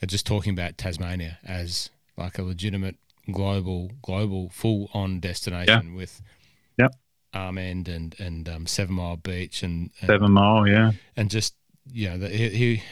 are 0.02 0.08
just 0.08 0.26
talking 0.26 0.52
about 0.52 0.78
Tasmania 0.78 1.40
as 1.46 1.90
like 2.18 2.38
a 2.38 2.44
legitimate 2.44 2.98
global, 3.32 3.92
global, 4.02 4.50
full 4.50 4.90
on 4.94 5.20
destination 5.20 5.92
yeah. 5.92 5.96
with. 5.96 6.22
Arm 7.36 7.58
End 7.58 7.88
and 7.88 8.16
and 8.20 8.50
um, 8.50 8.66
Seven 8.66 8.96
Mile 8.96 9.18
Beach 9.18 9.62
and, 9.62 9.92
and, 10.00 10.08
Seven 10.08 10.32
Mile, 10.32 10.68
yeah, 10.68 10.92
and 11.16 11.30
just 11.30 11.54
you 11.92 12.10
know, 12.10 12.18
the, 12.18 12.30
he, 12.30 12.50
he, 12.50 12.84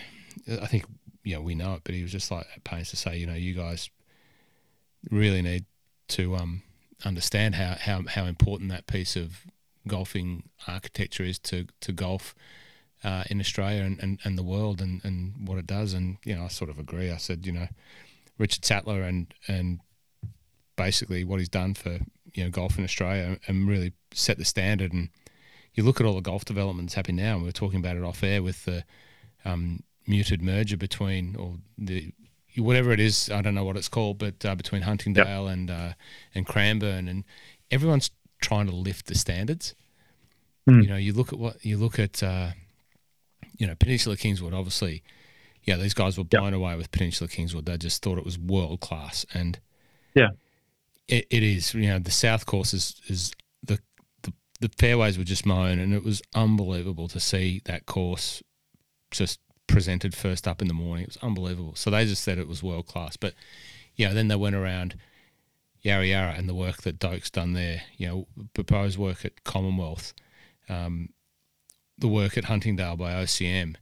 I 0.61 0.67
think 0.67 0.85
you 1.23 1.35
know 1.35 1.41
we 1.41 1.55
know 1.55 1.73
it, 1.75 1.81
but 1.83 1.95
he 1.95 2.03
was 2.03 2.11
just 2.11 2.29
like 2.29 2.45
at 2.55 2.63
pains 2.63 2.89
to 2.91 2.97
say, 2.97 3.17
you 3.17 3.25
know, 3.25 3.33
you 3.33 3.53
guys 3.53 3.89
really 5.09 5.41
need 5.41 5.65
to 6.09 6.35
um 6.35 6.61
understand 7.05 7.55
how, 7.55 7.75
how, 7.79 8.03
how 8.07 8.25
important 8.25 8.69
that 8.69 8.87
piece 8.87 9.15
of 9.15 9.45
golfing 9.87 10.49
architecture 10.67 11.23
is 11.23 11.39
to, 11.39 11.67
to 11.81 11.91
golf 11.91 12.35
uh, 13.03 13.23
in 13.29 13.39
Australia 13.39 13.83
and, 13.83 13.99
and, 14.01 14.19
and 14.23 14.37
the 14.37 14.43
world 14.43 14.81
and, 14.81 15.03
and 15.03 15.47
what 15.47 15.57
it 15.57 15.67
does. 15.67 15.93
And, 15.93 16.17
you 16.23 16.35
know, 16.35 16.45
I 16.45 16.47
sort 16.47 16.69
of 16.69 16.79
agree. 16.79 17.11
I 17.11 17.17
said, 17.17 17.45
you 17.45 17.51
know, 17.51 17.67
Richard 18.37 18.65
Sattler 18.65 19.01
and, 19.01 19.33
and 19.47 19.79
basically 20.75 21.23
what 21.23 21.39
he's 21.39 21.49
done 21.49 21.73
for, 21.73 21.99
you 22.33 22.43
know, 22.43 22.49
golf 22.49 22.77
in 22.77 22.83
Australia 22.83 23.37
and 23.47 23.67
really 23.67 23.93
set 24.13 24.37
the 24.37 24.45
standard. 24.45 24.93
And 24.93 25.09
you 25.73 25.83
look 25.83 25.99
at 25.99 26.05
all 26.05 26.15
the 26.15 26.21
golf 26.21 26.45
developments 26.45 26.93
happening 26.93 27.23
now, 27.23 27.33
and 27.33 27.41
we 27.41 27.47
were 27.47 27.53
talking 27.53 27.79
about 27.79 27.97
it 27.97 28.03
off 28.03 28.23
air 28.23 28.41
with 28.41 28.65
the 28.65 28.83
um, 29.45 29.83
muted 30.07 30.41
merger 30.41 30.77
between, 30.77 31.35
or 31.35 31.55
the 31.77 32.11
whatever 32.57 32.91
it 32.91 32.99
is, 32.99 33.31
I 33.31 33.41
don't 33.41 33.55
know 33.55 33.63
what 33.63 33.77
it's 33.77 33.87
called, 33.87 34.19
but 34.19 34.45
uh, 34.45 34.55
between 34.55 34.83
Huntingdale 34.83 35.45
yep. 35.45 35.53
and 35.53 35.71
uh, 35.71 35.93
and 36.35 36.45
Cranbourne, 36.45 37.07
and 37.07 37.23
everyone's 37.71 38.11
trying 38.41 38.67
to 38.67 38.75
lift 38.75 39.07
the 39.07 39.15
standards. 39.15 39.73
Mm. 40.69 40.83
You 40.83 40.89
know, 40.89 40.97
you 40.97 41.13
look 41.13 41.33
at 41.33 41.39
what 41.39 41.63
you 41.65 41.77
look 41.77 41.99
at. 41.99 42.21
Uh, 42.21 42.51
you 43.57 43.67
know, 43.67 43.75
Peninsula 43.75 44.17
Kingswood, 44.17 44.53
obviously, 44.53 45.03
yeah, 45.63 45.77
these 45.77 45.93
guys 45.93 46.17
were 46.17 46.23
blown 46.23 46.53
away 46.53 46.75
with 46.75 46.91
Peninsula 46.91 47.27
Kingswood. 47.27 47.65
They 47.65 47.77
just 47.77 48.01
thought 48.01 48.17
it 48.17 48.25
was 48.25 48.37
world 48.37 48.79
class, 48.79 49.25
and 49.33 49.59
Yeah. 50.15 50.29
It, 51.07 51.27
it 51.29 51.43
is. 51.43 51.73
You 51.73 51.87
know, 51.87 51.99
the 51.99 52.11
South 52.11 52.45
Course 52.45 52.73
is 52.73 53.01
is 53.07 53.33
the, 53.63 53.79
the 54.23 54.33
the 54.59 54.69
fairways 54.77 55.17
were 55.17 55.23
just 55.23 55.45
mown, 55.45 55.79
and 55.79 55.93
it 55.93 56.03
was 56.03 56.21
unbelievable 56.35 57.07
to 57.09 57.19
see 57.19 57.61
that 57.65 57.85
course 57.85 58.41
just 59.11 59.39
presented 59.67 60.15
first 60.15 60.47
up 60.47 60.61
in 60.61 60.67
the 60.67 60.73
morning. 60.73 61.03
It 61.03 61.09
was 61.09 61.17
unbelievable. 61.17 61.75
So 61.75 61.89
they 61.89 62.05
just 62.05 62.23
said 62.23 62.37
it 62.37 62.47
was 62.47 62.63
world 62.63 62.87
class, 62.87 63.17
but 63.17 63.33
you 63.95 64.07
know, 64.07 64.13
then 64.13 64.27
they 64.27 64.35
went 64.35 64.55
around 64.55 64.95
Yarra 65.81 66.05
Yarra 66.05 66.33
and 66.33 66.47
the 66.47 66.55
work 66.55 66.83
that 66.83 66.99
Doak's 66.99 67.29
done 67.29 67.53
there. 67.53 67.83
You 67.97 68.07
know, 68.07 68.27
proposed 68.53 68.97
work 68.97 69.25
at 69.25 69.43
Commonwealth, 69.43 70.13
um, 70.69 71.09
the 71.97 72.07
work 72.07 72.37
at 72.37 72.45
Huntingdale 72.45 72.95
by 72.95 73.13
OCM, 73.13 73.75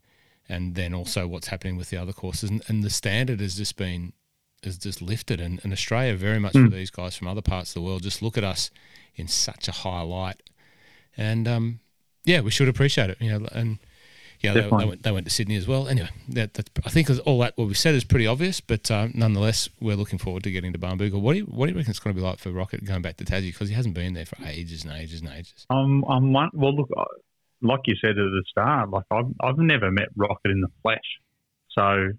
and 0.49 0.75
then 0.75 0.93
also 0.93 1.27
what's 1.27 1.47
happening 1.47 1.77
with 1.77 1.89
the 1.89 1.97
other 1.97 2.13
courses. 2.13 2.49
And, 2.49 2.63
and 2.67 2.83
the 2.83 2.89
standard 2.89 3.39
has 3.39 3.55
just 3.55 3.77
been 3.77 4.13
has 4.63 4.77
just 4.77 5.01
lifted. 5.01 5.39
And, 5.39 5.59
and 5.63 5.73
Australia, 5.73 6.15
very 6.15 6.39
much 6.39 6.53
for 6.53 6.69
these 6.69 6.91
guys 6.91 7.15
from 7.15 7.27
other 7.27 7.41
parts 7.41 7.71
of 7.71 7.73
the 7.75 7.81
world, 7.81 8.03
just 8.03 8.21
look 8.21 8.37
at 8.37 8.43
us 8.43 8.71
in 9.15 9.27
such 9.27 9.67
a 9.67 9.71
high 9.71 10.01
light. 10.01 10.41
And 11.17 11.47
um, 11.47 11.79
yeah, 12.23 12.41
we 12.41 12.51
should 12.51 12.67
appreciate 12.67 13.09
it. 13.09 13.17
You 13.19 13.39
know, 13.39 13.47
and 13.51 13.79
yeah, 14.41 14.53
they, 14.53 14.61
they, 14.61 14.85
went, 14.85 15.03
they 15.03 15.11
went 15.11 15.25
to 15.27 15.31
Sydney 15.31 15.55
as 15.55 15.67
well. 15.67 15.87
Anyway, 15.87 16.09
that, 16.29 16.55
that 16.55 16.69
I 16.83 16.89
think 16.89 17.09
all 17.25 17.39
that 17.39 17.57
what 17.57 17.67
we 17.67 17.75
said 17.75 17.93
is 17.93 18.03
pretty 18.03 18.25
obvious, 18.25 18.59
but 18.59 18.89
uh, 18.89 19.09
nonetheless, 19.13 19.69
we're 19.79 19.95
looking 19.95 20.17
forward 20.17 20.43
to 20.43 20.51
getting 20.51 20.73
to 20.73 20.79
Barnbougle. 20.79 21.21
What 21.21 21.33
do 21.33 21.39
you 21.39 21.45
what 21.45 21.67
do 21.67 21.73
you 21.73 21.77
reckon 21.77 21.91
it's 21.91 21.99
going 21.99 22.15
to 22.15 22.19
be 22.19 22.25
like 22.25 22.39
for 22.39 22.51
Rocket 22.51 22.83
going 22.83 23.01
back 23.03 23.17
to 23.17 23.25
Tassie 23.25 23.51
because 23.51 23.69
he 23.69 23.75
hasn't 23.75 23.93
been 23.93 24.13
there 24.13 24.25
for 24.25 24.37
ages 24.43 24.83
and 24.83 24.93
ages 24.93 25.21
and 25.21 25.29
ages. 25.29 25.67
Um, 25.69 26.03
I'm 26.09 26.33
one, 26.33 26.49
well, 26.53 26.75
look, 26.75 26.89
like 27.61 27.81
you 27.85 27.95
said 28.01 28.11
at 28.11 28.15
the 28.15 28.43
start, 28.49 28.89
like 28.89 29.05
I've, 29.11 29.31
I've 29.41 29.57
never 29.57 29.91
met 29.91 30.07
Rocket 30.15 30.49
in 30.49 30.61
the 30.61 30.69
flesh. 30.81 31.19
So 31.69 32.09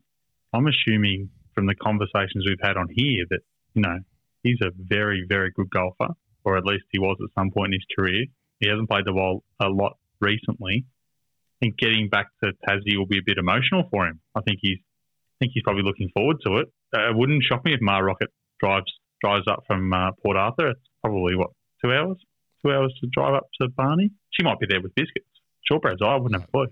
I'm 0.53 0.67
assuming 0.67 1.31
from 1.55 1.67
the 1.67 1.75
conversations 1.75 2.45
we've 2.47 2.57
had 2.63 2.77
on 2.77 2.89
here 2.91 3.25
that, 3.31 3.41
you 3.75 3.83
know, 3.83 3.99
he's 4.43 4.59
a 4.63 4.71
very, 4.77 5.25
very 5.29 5.51
good 5.51 5.71
golfer, 5.71 6.15
or 6.45 6.57
at 6.57 6.65
least 6.65 6.85
he 6.91 6.99
was 6.99 7.17
at 7.23 7.31
some 7.39 7.51
point 7.51 7.75
in 7.75 7.81
his 7.81 7.87
career. 7.97 8.25
He 8.61 8.69
hasn't 8.69 8.89
played 8.89 9.05
the 9.07 9.13
ball 9.13 9.43
a 9.61 9.69
lot 9.69 9.97
recently. 10.21 10.85
I 10.85 11.67
think 11.67 11.79
getting 11.79 12.09
back 12.09 12.27
to 12.43 12.53
Tassie 12.69 12.97
will 12.97 13.07
be 13.07 13.19
a 13.19 13.25
bit 13.25 13.39
emotional 13.39 13.85
for 13.91 14.07
him. 14.07 14.21
I 14.35 14.41
think 14.41 14.59
he's, 14.61 14.79
I 14.79 15.37
think 15.41 15.53
he's 15.55 15.63
probably 15.63 15.85
looking 15.85 16.11
forward 16.15 16.39
to 16.47 16.59
it. 16.59 16.73
Uh, 16.95 17.11
it 17.11 17.17
wouldn't 17.17 17.43
shock 17.45 17.65
me 17.65 17.75
if 17.75 17.81
Mar 17.81 18.05
Rocket 18.05 18.31
drives 18.61 18.93
drives 19.21 19.47
up 19.49 19.63
from 19.67 19.93
uh, 19.93 20.11
Port 20.23 20.37
Arthur. 20.37 20.71
It's 20.71 20.81
probably 21.01 21.37
what 21.37 21.51
two 21.83 21.93
hours, 21.93 22.19
two 22.65 22.73
hours 22.73 22.93
to 23.01 23.09
drive 23.13 23.35
up 23.35 23.49
to 23.61 23.69
Barney. 23.69 24.11
She 24.31 24.43
might 24.43 24.59
be 24.59 24.67
there 24.69 24.81
with 24.81 24.95
biscuits. 24.95 25.27
Shortbreads. 25.71 26.03
I 26.03 26.17
wouldn't 26.17 26.41
have 26.41 26.49
a 26.49 26.51
clue. 26.51 26.67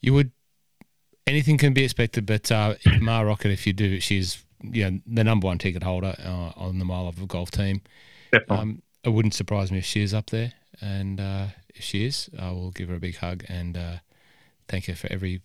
You 0.00 0.14
would 0.14 0.32
anything 1.28 1.58
can 1.58 1.72
be 1.72 1.84
expected, 1.84 2.26
but 2.26 2.50
uh, 2.50 2.74
Ma 3.00 3.20
Rocket, 3.20 3.50
if 3.50 3.66
you 3.66 3.72
do, 3.72 4.00
she's 4.00 4.44
you 4.62 4.90
know 4.90 5.00
the 5.06 5.24
number 5.24 5.46
one 5.46 5.58
ticket 5.58 5.82
holder 5.82 6.14
uh, 6.18 6.52
on 6.56 6.78
the 6.78 6.84
Mile 6.84 7.06
of 7.08 7.26
Golf 7.28 7.50
team. 7.50 7.82
Definitely. 8.32 8.56
Um, 8.56 8.82
it 9.04 9.10
wouldn't 9.10 9.34
surprise 9.34 9.70
me 9.70 9.78
if 9.78 9.84
she 9.84 10.02
is 10.02 10.12
up 10.12 10.30
there, 10.30 10.52
and 10.80 11.20
uh, 11.20 11.46
if 11.74 11.84
she 11.84 12.04
is, 12.04 12.28
I 12.38 12.50
will 12.50 12.70
give 12.70 12.88
her 12.88 12.96
a 12.96 13.00
big 13.00 13.16
hug 13.16 13.44
and 13.48 13.76
uh, 13.76 13.96
thank 14.68 14.86
her 14.86 14.94
for 14.94 15.10
every 15.12 15.40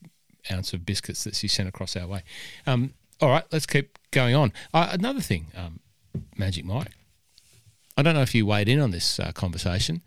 ounce 0.52 0.74
of 0.74 0.86
biscuits 0.86 1.24
that 1.24 1.36
she 1.36 1.48
sent 1.48 1.70
across 1.70 1.96
our 1.96 2.08
way. 2.08 2.24
Um, 2.66 2.94
all 3.22 3.30
right, 3.30 3.46
let's 3.52 3.66
keep 3.66 3.98
going 4.12 4.36
on. 4.36 4.52
Uh, 4.74 4.90
another 4.92 5.22
thing, 5.22 5.48
um, 5.56 5.80
Magic 6.36 6.66
Mike. 6.66 6.92
I 7.96 8.02
don't 8.02 8.16
know 8.16 8.22
if 8.22 8.34
you 8.34 8.46
weighed 8.46 8.68
in 8.68 8.80
on 8.80 8.92
this 8.92 9.20
uh, 9.20 9.32
conversation. 9.32 10.02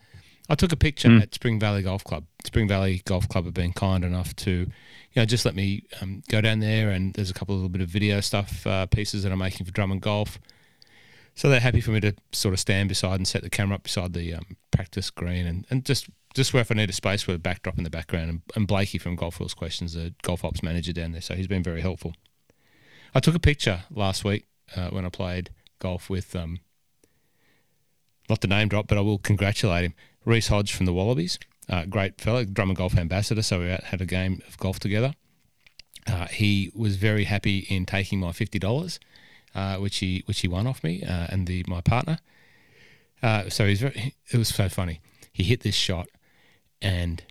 I 0.49 0.55
took 0.55 0.73
a 0.73 0.77
picture 0.77 1.09
Mm. 1.09 1.23
at 1.23 1.35
Spring 1.35 1.59
Valley 1.59 1.83
Golf 1.83 2.05
Club. 2.05 2.25
Spring 2.45 2.69
Valley 2.69 3.03
Golf 3.05 3.29
Club 3.29 3.45
have 3.47 3.55
been 3.55 3.73
kind 3.73 4.05
enough 4.05 4.35
to, 4.37 4.51
you 4.51 4.69
know, 5.17 5.25
just 5.25 5.45
let 5.45 5.55
me 5.57 5.83
um, 6.01 6.23
go 6.29 6.41
down 6.41 6.61
there, 6.61 6.91
and 6.91 7.15
there's 7.15 7.31
a 7.31 7.35
couple 7.35 7.55
of 7.55 7.61
little 7.61 7.69
bit 7.71 7.81
of 7.83 7.89
video 7.89 8.21
stuff, 8.21 8.67
uh, 8.67 8.87
pieces 8.87 9.23
that 9.25 9.33
I'm 9.33 9.39
making 9.39 9.67
for 9.67 9.73
Drummond 9.73 10.03
Golf. 10.03 10.39
So 11.35 11.51
they're 11.51 11.61
happy 11.61 11.81
for 11.81 11.91
me 11.91 12.01
to 12.01 12.15
sort 12.33 12.55
of 12.55 12.61
stand 12.61 12.89
beside 12.89 13.17
and 13.17 13.27
set 13.29 13.43
the 13.43 13.51
camera 13.51 13.75
up 13.77 13.83
beside 13.83 14.13
the 14.15 14.35
um, 14.35 14.57
practice 14.71 15.11
green, 15.11 15.47
and, 15.47 15.67
and 15.71 15.85
just 15.85 16.09
just 16.35 16.53
where 16.53 16.61
if 16.61 16.71
I 16.71 16.75
need 16.75 16.91
a 16.91 16.93
space 16.93 17.27
with 17.27 17.37
a 17.37 17.39
backdrop 17.39 17.79
in 17.79 17.85
the 17.85 17.91
background. 17.91 18.29
And, 18.31 18.43
and 18.55 18.67
Blakey 18.67 18.99
from 18.99 19.17
Golf 19.17 19.41
Rules 19.41 19.55
Questions, 19.55 19.95
the 19.95 20.15
golf 20.23 20.45
ops 20.45 20.63
manager 20.63 20.93
down 20.93 21.13
there, 21.13 21.23
so 21.23 21.35
he's 21.35 21.47
been 21.47 21.63
very 21.63 21.81
helpful. 21.81 22.15
I 23.15 23.21
took 23.21 23.35
a 23.35 23.39
picture 23.41 23.85
last 23.91 24.23
week 24.25 24.47
uh, 24.77 24.91
when 24.91 25.05
I 25.07 25.09
played 25.09 25.49
golf 25.79 26.11
with 26.11 26.37
um, 26.37 26.61
not 28.29 28.41
the 28.43 28.49
name 28.49 28.69
drop, 28.69 28.87
but 28.87 28.99
I 28.99 29.01
will 29.01 29.19
congratulate 29.19 29.85
him. 29.87 29.95
Reece 30.27 30.49
Hodge 30.49 30.75
from 30.75 30.87
the 30.87 30.93
Wallabies, 30.93 31.39
uh, 31.71 31.87
great 31.87 32.21
fella, 32.21 32.45
Drummond 32.45 32.77
Golf 32.77 32.99
ambassador. 32.99 33.43
So 33.43 33.61
we 33.61 33.69
had 33.69 34.01
a 34.01 34.07
game 34.07 34.43
of 34.47 34.59
golf 34.59 34.79
together. 34.79 35.15
Uh, 36.07 36.27
he 36.27 36.71
was 36.75 36.97
very 36.97 37.25
happy 37.25 37.61
in 37.61 37.87
taking 37.87 38.21
my 38.21 38.33
fifty 38.33 38.59
dollars, 38.59 39.01
uh, 39.55 39.77
which 39.77 39.99
he 39.99 40.23
which 40.27 40.41
he 40.41 40.49
won 40.49 40.67
off 40.67 40.85
me 40.85 41.03
uh, 41.03 41.29
and 41.31 41.47
the 41.47 41.65
my 41.67 41.81
partner. 41.81 42.19
Uh, 43.23 43.49
so 43.49 43.67
he's 43.67 43.81
very. 43.81 44.15
It 44.31 44.37
was 44.37 44.49
so 44.49 44.69
funny. 44.69 45.01
He 45.33 45.45
hit 45.45 45.61
this 45.63 45.75
shot, 45.75 46.09
and 46.83 47.23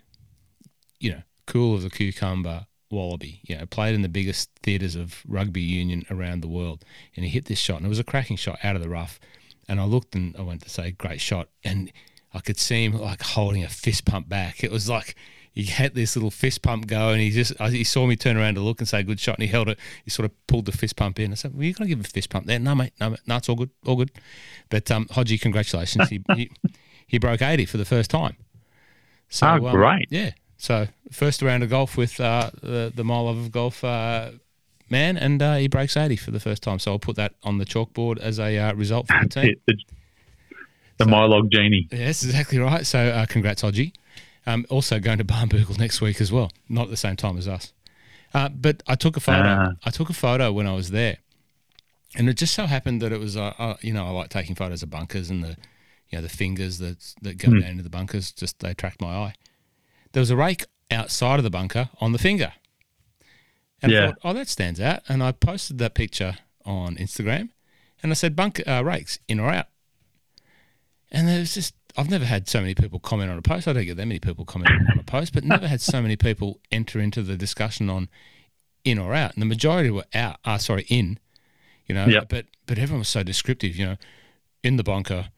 you 0.98 1.10
know, 1.12 1.22
cool 1.46 1.76
as 1.76 1.84
a 1.84 1.90
cucumber. 1.90 2.66
Wallaby, 2.88 3.40
you 3.42 3.58
know, 3.58 3.66
played 3.66 3.96
in 3.96 4.02
the 4.02 4.08
biggest 4.08 4.48
theatres 4.62 4.94
of 4.94 5.22
rugby 5.26 5.60
union 5.60 6.06
around 6.08 6.40
the 6.40 6.48
world, 6.48 6.84
and 7.16 7.24
he 7.24 7.30
hit 7.30 7.46
this 7.46 7.58
shot, 7.58 7.78
and 7.78 7.86
it 7.86 7.88
was 7.88 7.98
a 7.98 8.04
cracking 8.04 8.36
shot 8.36 8.60
out 8.62 8.76
of 8.76 8.82
the 8.82 8.88
rough. 8.88 9.18
And 9.68 9.80
I 9.80 9.84
looked 9.84 10.14
and 10.14 10.36
I 10.36 10.42
went 10.42 10.62
to 10.62 10.70
say, 10.70 10.92
"Great 10.92 11.20
shot," 11.20 11.48
and 11.64 11.90
I 12.36 12.40
could 12.40 12.58
see 12.58 12.84
him 12.84 12.92
like 13.00 13.22
holding 13.22 13.64
a 13.64 13.68
fist 13.68 14.04
pump 14.04 14.28
back. 14.28 14.62
It 14.62 14.70
was 14.70 14.88
like 14.88 15.14
he 15.52 15.64
had 15.64 15.94
this 15.94 16.14
little 16.14 16.30
fist 16.30 16.60
pump 16.60 16.86
go, 16.86 17.08
and 17.08 17.20
he 17.20 17.30
just 17.30 17.58
he 17.70 17.82
saw 17.82 18.06
me 18.06 18.14
turn 18.14 18.36
around 18.36 18.56
to 18.56 18.60
look 18.60 18.80
and 18.80 18.86
say, 18.88 19.02
"Good 19.02 19.18
shot," 19.18 19.36
and 19.36 19.42
he 19.42 19.48
held 19.48 19.68
it. 19.70 19.78
He 20.04 20.10
sort 20.10 20.26
of 20.26 20.46
pulled 20.46 20.66
the 20.66 20.72
fist 20.72 20.96
pump 20.96 21.18
in. 21.18 21.32
I 21.32 21.34
said, 21.34 21.54
"Well, 21.54 21.64
you 21.64 21.72
gonna 21.72 21.88
give 21.88 22.00
a 22.00 22.04
fist 22.04 22.28
pump 22.30 22.46
there?" 22.46 22.58
No, 22.58 22.74
mate, 22.74 22.92
no, 23.00 23.10
mate, 23.10 23.20
no, 23.26 23.36
it's 23.36 23.48
all 23.48 23.56
good, 23.56 23.70
all 23.86 23.96
good. 23.96 24.10
But 24.68 24.90
um, 24.90 25.06
Hodgie, 25.06 25.40
congratulations, 25.40 26.10
he, 26.10 26.22
he 26.34 26.50
he 27.06 27.18
broke 27.18 27.40
eighty 27.40 27.64
for 27.64 27.78
the 27.78 27.84
first 27.86 28.10
time. 28.10 28.36
So, 29.28 29.46
Oh, 29.46 29.66
um, 29.66 29.74
great. 29.74 30.06
yeah. 30.10 30.32
So 30.58 30.88
first 31.10 31.40
round 31.42 31.62
of 31.62 31.70
golf 31.70 31.96
with 31.96 32.20
uh, 32.20 32.50
the 32.62 32.92
the 32.94 33.02
love 33.04 33.36
of 33.38 33.50
golf 33.50 33.82
uh, 33.82 34.32
man, 34.90 35.16
and 35.16 35.40
uh, 35.42 35.56
he 35.56 35.68
breaks 35.68 35.96
eighty 35.96 36.16
for 36.16 36.30
the 36.32 36.40
first 36.40 36.62
time. 36.62 36.78
So 36.78 36.92
I'll 36.92 36.98
put 36.98 37.16
that 37.16 37.32
on 37.42 37.58
the 37.58 37.64
chalkboard 37.64 38.18
as 38.18 38.38
a 38.38 38.58
uh, 38.58 38.74
result 38.74 39.08
for 39.08 39.18
the 39.22 39.28
team. 39.28 39.54
The 40.98 41.04
the 41.04 41.10
Mylog 41.10 41.50
genie. 41.52 41.88
Yes, 41.92 42.24
exactly 42.24 42.58
right. 42.58 42.86
So 42.86 42.98
uh, 42.98 43.26
congrats, 43.26 43.62
Hodgie. 43.62 43.92
Um, 44.46 44.64
also 44.70 44.98
going 45.00 45.18
to 45.18 45.24
Barnbougle 45.24 45.78
next 45.78 46.00
week 46.00 46.20
as 46.20 46.30
well. 46.32 46.52
Not 46.68 46.84
at 46.84 46.90
the 46.90 46.96
same 46.96 47.16
time 47.16 47.36
as 47.36 47.48
us. 47.48 47.72
Uh, 48.32 48.48
but 48.48 48.82
I 48.86 48.94
took 48.94 49.16
a 49.16 49.20
photo. 49.20 49.48
Ah. 49.48 49.72
I 49.84 49.90
took 49.90 50.08
a 50.10 50.12
photo 50.14 50.52
when 50.52 50.66
I 50.66 50.72
was 50.74 50.90
there, 50.90 51.18
and 52.14 52.28
it 52.28 52.34
just 52.36 52.54
so 52.54 52.66
happened 52.66 53.00
that 53.02 53.12
it 53.12 53.18
was, 53.20 53.36
uh, 53.36 53.52
uh, 53.58 53.76
you 53.80 53.92
know, 53.92 54.06
I 54.06 54.10
like 54.10 54.28
taking 54.30 54.54
photos 54.54 54.82
of 54.82 54.90
bunkers 54.90 55.30
and 55.30 55.42
the, 55.42 55.56
you 56.10 56.18
know, 56.18 56.22
the 56.22 56.28
fingers 56.28 56.78
that 56.78 57.14
that 57.22 57.38
go 57.38 57.50
Hmm. 57.50 57.60
down 57.60 57.70
into 57.72 57.82
the 57.82 57.90
bunkers. 57.90 58.32
Just 58.32 58.60
they 58.60 58.70
attract 58.70 59.00
my 59.00 59.14
eye. 59.14 59.34
There 60.12 60.20
was 60.20 60.30
a 60.30 60.36
rake 60.36 60.64
outside 60.90 61.38
of 61.38 61.44
the 61.44 61.50
bunker 61.50 61.90
on 62.00 62.12
the 62.12 62.18
finger, 62.18 62.52
and 63.82 63.92
I 63.92 63.94
Yeah. 63.94 64.06
thought, 64.08 64.18
oh, 64.24 64.32
that 64.32 64.48
stands 64.48 64.80
out. 64.80 65.02
And 65.08 65.22
I 65.22 65.32
posted 65.32 65.78
that 65.78 65.94
picture 65.94 66.36
on 66.64 66.96
Instagram, 66.96 67.50
and 68.02 68.12
I 68.12 68.14
said, 68.14 68.36
"Bunker 68.36 68.68
uh, 68.68 68.82
rakes 68.82 69.18
in 69.28 69.40
or 69.40 69.50
out?" 69.50 69.66
And 71.16 71.26
there 71.26 71.38
was 71.40 71.54
just, 71.54 71.74
I've 71.96 72.10
never 72.10 72.24
had 72.26 72.46
so 72.48 72.60
many 72.60 72.74
people 72.74 72.98
comment 72.98 73.30
on 73.30 73.38
a 73.38 73.42
post. 73.42 73.66
I 73.66 73.72
don't 73.72 73.84
get 73.86 73.96
that 73.96 74.06
many 74.06 74.20
people 74.20 74.44
comment 74.44 74.70
on 74.92 74.98
a 74.98 75.02
post, 75.02 75.32
but 75.32 75.44
never 75.44 75.66
had 75.66 75.80
so 75.80 76.02
many 76.02 76.14
people 76.16 76.60
enter 76.70 77.00
into 77.00 77.22
the 77.22 77.36
discussion 77.36 77.88
on 77.88 78.08
in 78.84 78.98
or 78.98 79.14
out. 79.14 79.32
And 79.32 79.40
the 79.40 79.46
majority 79.46 79.90
were 79.90 80.04
out, 80.14 80.36
uh, 80.44 80.58
sorry, 80.58 80.84
in, 80.88 81.18
you 81.86 81.94
know, 81.94 82.06
Yep. 82.06 82.28
but, 82.28 82.46
but 82.66 82.78
everyone 82.78 83.00
was 83.00 83.08
so 83.08 83.22
descriptive, 83.22 83.76
you 83.76 83.86
know, 83.86 83.96
in 84.62 84.76
the 84.76 84.84
bunker, 84.84 85.30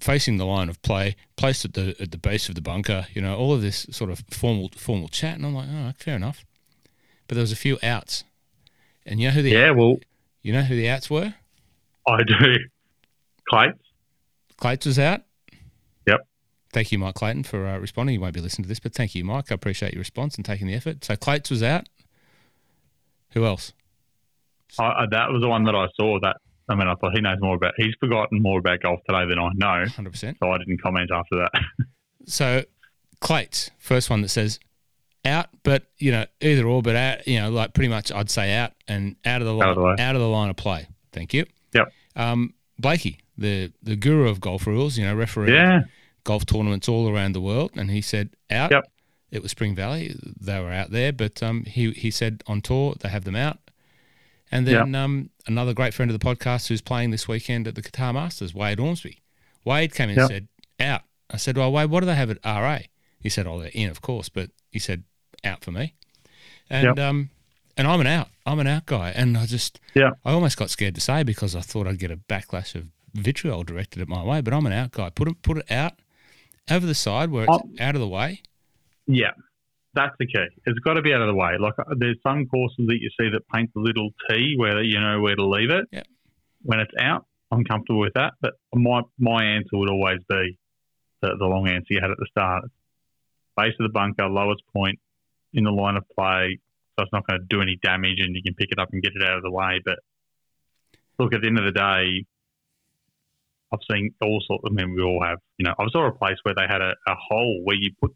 facing 0.00 0.38
the 0.38 0.46
line 0.46 0.68
of 0.68 0.80
play, 0.82 1.16
placed 1.36 1.64
at 1.66 1.74
the, 1.74 1.94
at 2.00 2.10
the 2.12 2.18
base 2.18 2.48
of 2.48 2.54
the 2.54 2.62
bunker, 2.62 3.06
you 3.12 3.20
know, 3.20 3.36
all 3.36 3.52
of 3.52 3.60
this 3.60 3.86
sort 3.90 4.10
of 4.10 4.24
formal, 4.30 4.70
formal 4.76 5.08
chat. 5.08 5.36
And 5.36 5.44
I'm 5.44 5.54
like, 5.54 5.68
oh, 5.70 5.92
fair 5.98 6.16
enough. 6.16 6.46
But 7.26 7.34
there 7.34 7.42
was 7.42 7.52
a 7.52 7.56
few 7.56 7.78
outs. 7.82 8.24
And 9.04 9.20
you 9.20 9.28
know 9.28 9.34
who 9.34 9.42
the, 9.42 9.50
Yeah, 9.50 9.70
well, 9.72 9.98
you 10.40 10.52
know 10.52 10.62
who 10.62 10.74
the 10.76 10.88
outs 10.88 11.10
were? 11.10 11.34
I 12.06 12.22
do. 12.22 12.34
Clates. 13.50 13.78
Clates 14.58 14.84
was 14.86 14.98
out. 14.98 15.22
Yep. 16.06 16.26
Thank 16.72 16.92
you, 16.92 16.98
Mike 16.98 17.14
Clayton, 17.14 17.44
for 17.44 17.66
uh, 17.66 17.78
responding. 17.78 18.14
You 18.14 18.20
won't 18.20 18.34
be 18.34 18.40
listening 18.40 18.64
to 18.64 18.68
this, 18.68 18.80
but 18.80 18.92
thank 18.92 19.14
you, 19.14 19.24
Mike. 19.24 19.50
I 19.50 19.54
appreciate 19.54 19.94
your 19.94 20.00
response 20.00 20.36
and 20.36 20.44
taking 20.44 20.66
the 20.66 20.74
effort. 20.74 21.04
So 21.04 21.16
Clates 21.16 21.48
was 21.50 21.62
out. 21.62 21.88
Who 23.32 23.44
else? 23.46 23.72
I, 24.78 25.06
that 25.10 25.30
was 25.30 25.40
the 25.40 25.48
one 25.48 25.64
that 25.64 25.74
I 25.74 25.86
saw. 25.96 26.18
That 26.20 26.36
I 26.68 26.74
mean, 26.74 26.86
I 26.88 26.94
thought 26.96 27.12
he 27.14 27.20
knows 27.22 27.38
more 27.40 27.54
about. 27.56 27.72
He's 27.78 27.94
forgotten 27.98 28.42
more 28.42 28.58
about 28.58 28.80
golf 28.82 29.00
today 29.08 29.26
than 29.26 29.38
I 29.38 29.48
know, 29.54 29.86
100%. 29.86 30.36
so 30.38 30.50
I 30.50 30.58
didn't 30.58 30.82
comment 30.82 31.10
after 31.12 31.36
that. 31.36 31.50
So 32.26 32.62
Clates, 33.22 33.70
first 33.78 34.10
one 34.10 34.20
that 34.20 34.28
says 34.28 34.60
out, 35.24 35.46
but, 35.62 35.84
you 35.96 36.12
know, 36.12 36.26
either 36.42 36.66
or, 36.66 36.82
but 36.82 36.94
out, 36.94 37.26
you 37.26 37.40
know, 37.40 37.48
like 37.48 37.72
pretty 37.72 37.88
much 37.88 38.12
I'd 38.12 38.28
say 38.28 38.54
out 38.54 38.72
and 38.86 39.16
out 39.24 39.40
of 39.40 39.46
the 39.46 39.54
line, 39.54 39.68
Out 39.68 39.78
of 39.78 39.96
the 39.96 40.02
out 40.02 40.14
of 40.14 40.20
the 40.20 40.28
line 40.28 40.50
of 40.50 40.56
play. 40.56 40.88
Thank 41.10 41.32
you. 41.32 41.46
Yep. 41.72 41.90
Um, 42.16 42.52
Blakey, 42.78 43.20
the, 43.38 43.72
the 43.82 43.96
guru 43.96 44.28
of 44.28 44.40
golf 44.40 44.66
rules, 44.66 44.98
you 44.98 45.04
know, 45.06 45.14
referee 45.14 45.54
yeah, 45.54 45.82
golf 46.24 46.44
tournaments 46.44 46.88
all 46.88 47.08
around 47.08 47.32
the 47.32 47.40
world, 47.40 47.70
and 47.76 47.90
he 47.90 48.00
said 48.02 48.30
out. 48.50 48.70
Yep. 48.70 48.84
it 49.30 49.42
was 49.42 49.50
Spring 49.52 49.74
Valley. 49.74 50.14
They 50.40 50.60
were 50.60 50.72
out 50.72 50.90
there, 50.90 51.12
but 51.12 51.42
um, 51.42 51.64
he 51.64 51.92
he 51.92 52.10
said 52.10 52.42
on 52.46 52.60
tour 52.60 52.94
they 53.00 53.08
have 53.08 53.24
them 53.24 53.36
out. 53.36 53.58
And 54.50 54.66
then 54.66 54.94
um, 54.94 55.30
another 55.46 55.74
great 55.74 55.92
friend 55.92 56.10
of 56.10 56.18
the 56.18 56.24
podcast 56.24 56.68
who's 56.68 56.80
playing 56.80 57.10
this 57.10 57.28
weekend 57.28 57.68
at 57.68 57.74
the 57.74 57.82
Qatar 57.82 58.14
Masters, 58.14 58.54
Wade 58.54 58.80
Ormsby. 58.80 59.20
Wade 59.64 59.94
came 59.94 60.08
in 60.08 60.16
Yep. 60.16 60.22
and 60.22 60.30
said, 60.30 60.48
out. 60.80 61.02
I 61.30 61.36
said, 61.36 61.58
well, 61.58 61.70
Wade, 61.70 61.90
what 61.90 62.00
do 62.00 62.06
they 62.06 62.14
have 62.14 62.30
at 62.30 62.38
RA? 62.44 62.78
He 63.20 63.28
said, 63.28 63.46
oh, 63.46 63.60
they're 63.60 63.70
in, 63.74 63.90
of 63.90 64.00
course, 64.00 64.30
but 64.30 64.48
he 64.70 64.78
said, 64.78 65.04
out 65.44 65.62
for 65.62 65.70
me. 65.70 65.94
And 66.70 66.96
Yep. 66.96 66.98
um, 66.98 67.30
and 67.76 67.86
I'm 67.86 68.00
an 68.00 68.06
out. 68.06 68.28
I'm 68.46 68.58
an 68.58 68.66
out 68.66 68.86
guy. 68.86 69.10
And 69.14 69.36
I 69.36 69.44
just, 69.44 69.78
Yeah. 69.94 70.12
I 70.24 70.32
almost 70.32 70.56
got 70.56 70.70
scared 70.70 70.94
to 70.94 71.00
say 71.02 71.22
because 71.24 71.54
I 71.54 71.60
thought 71.60 71.86
I'd 71.86 71.98
get 71.98 72.10
a 72.10 72.16
backlash 72.16 72.74
of 72.74 72.86
vitriol 73.14 73.62
directed 73.64 74.00
at 74.02 74.08
my 74.08 74.22
way, 74.22 74.40
but 74.40 74.52
I'm 74.54 74.66
an 74.66 74.72
out 74.72 74.92
guy. 74.92 75.10
Put 75.10 75.28
it, 75.28 75.42
put 75.42 75.58
it 75.58 75.70
out 75.70 75.94
over 76.70 76.86
the 76.86 76.94
side 76.94 77.30
where 77.30 77.44
it's 77.44 77.52
Oh. 77.52 77.70
out 77.80 77.94
of 77.94 78.00
the 78.00 78.08
way. 78.08 78.42
Yeah, 79.06 79.30
that's 79.94 80.14
the 80.18 80.26
key. 80.26 80.46
It's 80.66 80.78
got 80.80 80.94
to 80.94 81.02
be 81.02 81.12
out 81.14 81.22
of 81.22 81.28
the 81.28 81.34
way. 81.34 81.56
Like 81.58 81.74
uh, 81.78 81.94
there's 81.96 82.18
some 82.22 82.46
courses 82.46 82.86
that 82.88 82.98
you 83.00 83.10
see 83.18 83.30
that 83.30 83.48
paint 83.54 83.70
the 83.74 83.80
little 83.80 84.10
T 84.28 84.54
where 84.56 84.82
you 84.82 85.00
know 85.00 85.20
where 85.20 85.34
to 85.36 85.46
leave 85.46 85.70
it. 85.70 85.86
Yep. 85.92 86.06
When 86.62 86.80
it's 86.80 86.92
out, 87.00 87.24
I'm 87.50 87.64
comfortable 87.64 88.00
with 88.00 88.14
that. 88.14 88.34
But 88.40 88.54
my 88.74 89.00
my 89.18 89.42
answer 89.44 89.70
would 89.78 89.88
always 89.90 90.18
be 90.28 90.58
the, 91.22 91.36
the 91.38 91.46
long 91.46 91.68
answer 91.68 91.86
you 91.90 92.00
had 92.00 92.10
at 92.10 92.18
the 92.18 92.26
start. 92.30 92.64
Base 93.56 93.72
of 93.80 93.84
the 93.84 93.92
bunker, 93.92 94.28
lowest 94.28 94.62
point 94.72 94.98
in 95.54 95.64
the 95.64 95.70
line 95.72 95.96
of 95.96 96.04
play, 96.16 96.58
so 96.96 97.02
it's 97.02 97.12
not 97.12 97.26
going 97.26 97.40
to 97.40 97.46
do 97.48 97.62
any 97.62 97.76
damage, 97.82 98.20
and 98.20 98.36
you 98.36 98.42
can 98.42 98.54
pick 98.54 98.68
it 98.70 98.78
up 98.78 98.90
and 98.92 99.02
get 99.02 99.12
it 99.16 99.22
out 99.22 99.36
of 99.38 99.42
the 99.42 99.50
way. 99.50 99.80
But 99.84 99.98
look, 101.18 101.32
at 101.34 101.40
the 101.40 101.46
end 101.48 101.58
of 101.58 101.64
the 101.64 101.72
day, 101.72 102.24
I've 103.72 103.80
seen 103.90 104.14
all 104.22 104.42
sorts. 104.46 104.64
I 104.66 104.70
mean, 104.70 104.94
we 104.94 105.02
all 105.02 105.22
have. 105.22 105.38
You 105.58 105.64
know, 105.64 105.74
I 105.78 105.86
saw 105.90 106.06
a 106.06 106.12
place 106.12 106.36
where 106.42 106.54
they 106.54 106.66
had 106.68 106.80
a, 106.80 106.94
a 107.06 107.14
hole 107.14 107.60
where 107.64 107.76
you 107.76 107.90
put 108.00 108.14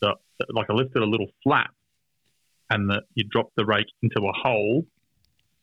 the, 0.00 0.14
like 0.50 0.66
I 0.70 0.74
lifted 0.74 1.02
a 1.02 1.06
little 1.06 1.28
flap, 1.42 1.70
and 2.70 2.88
the, 2.90 3.02
you 3.14 3.24
drop 3.24 3.50
the 3.56 3.64
rake 3.64 3.86
into 4.02 4.20
a 4.26 4.32
hole, 4.32 4.84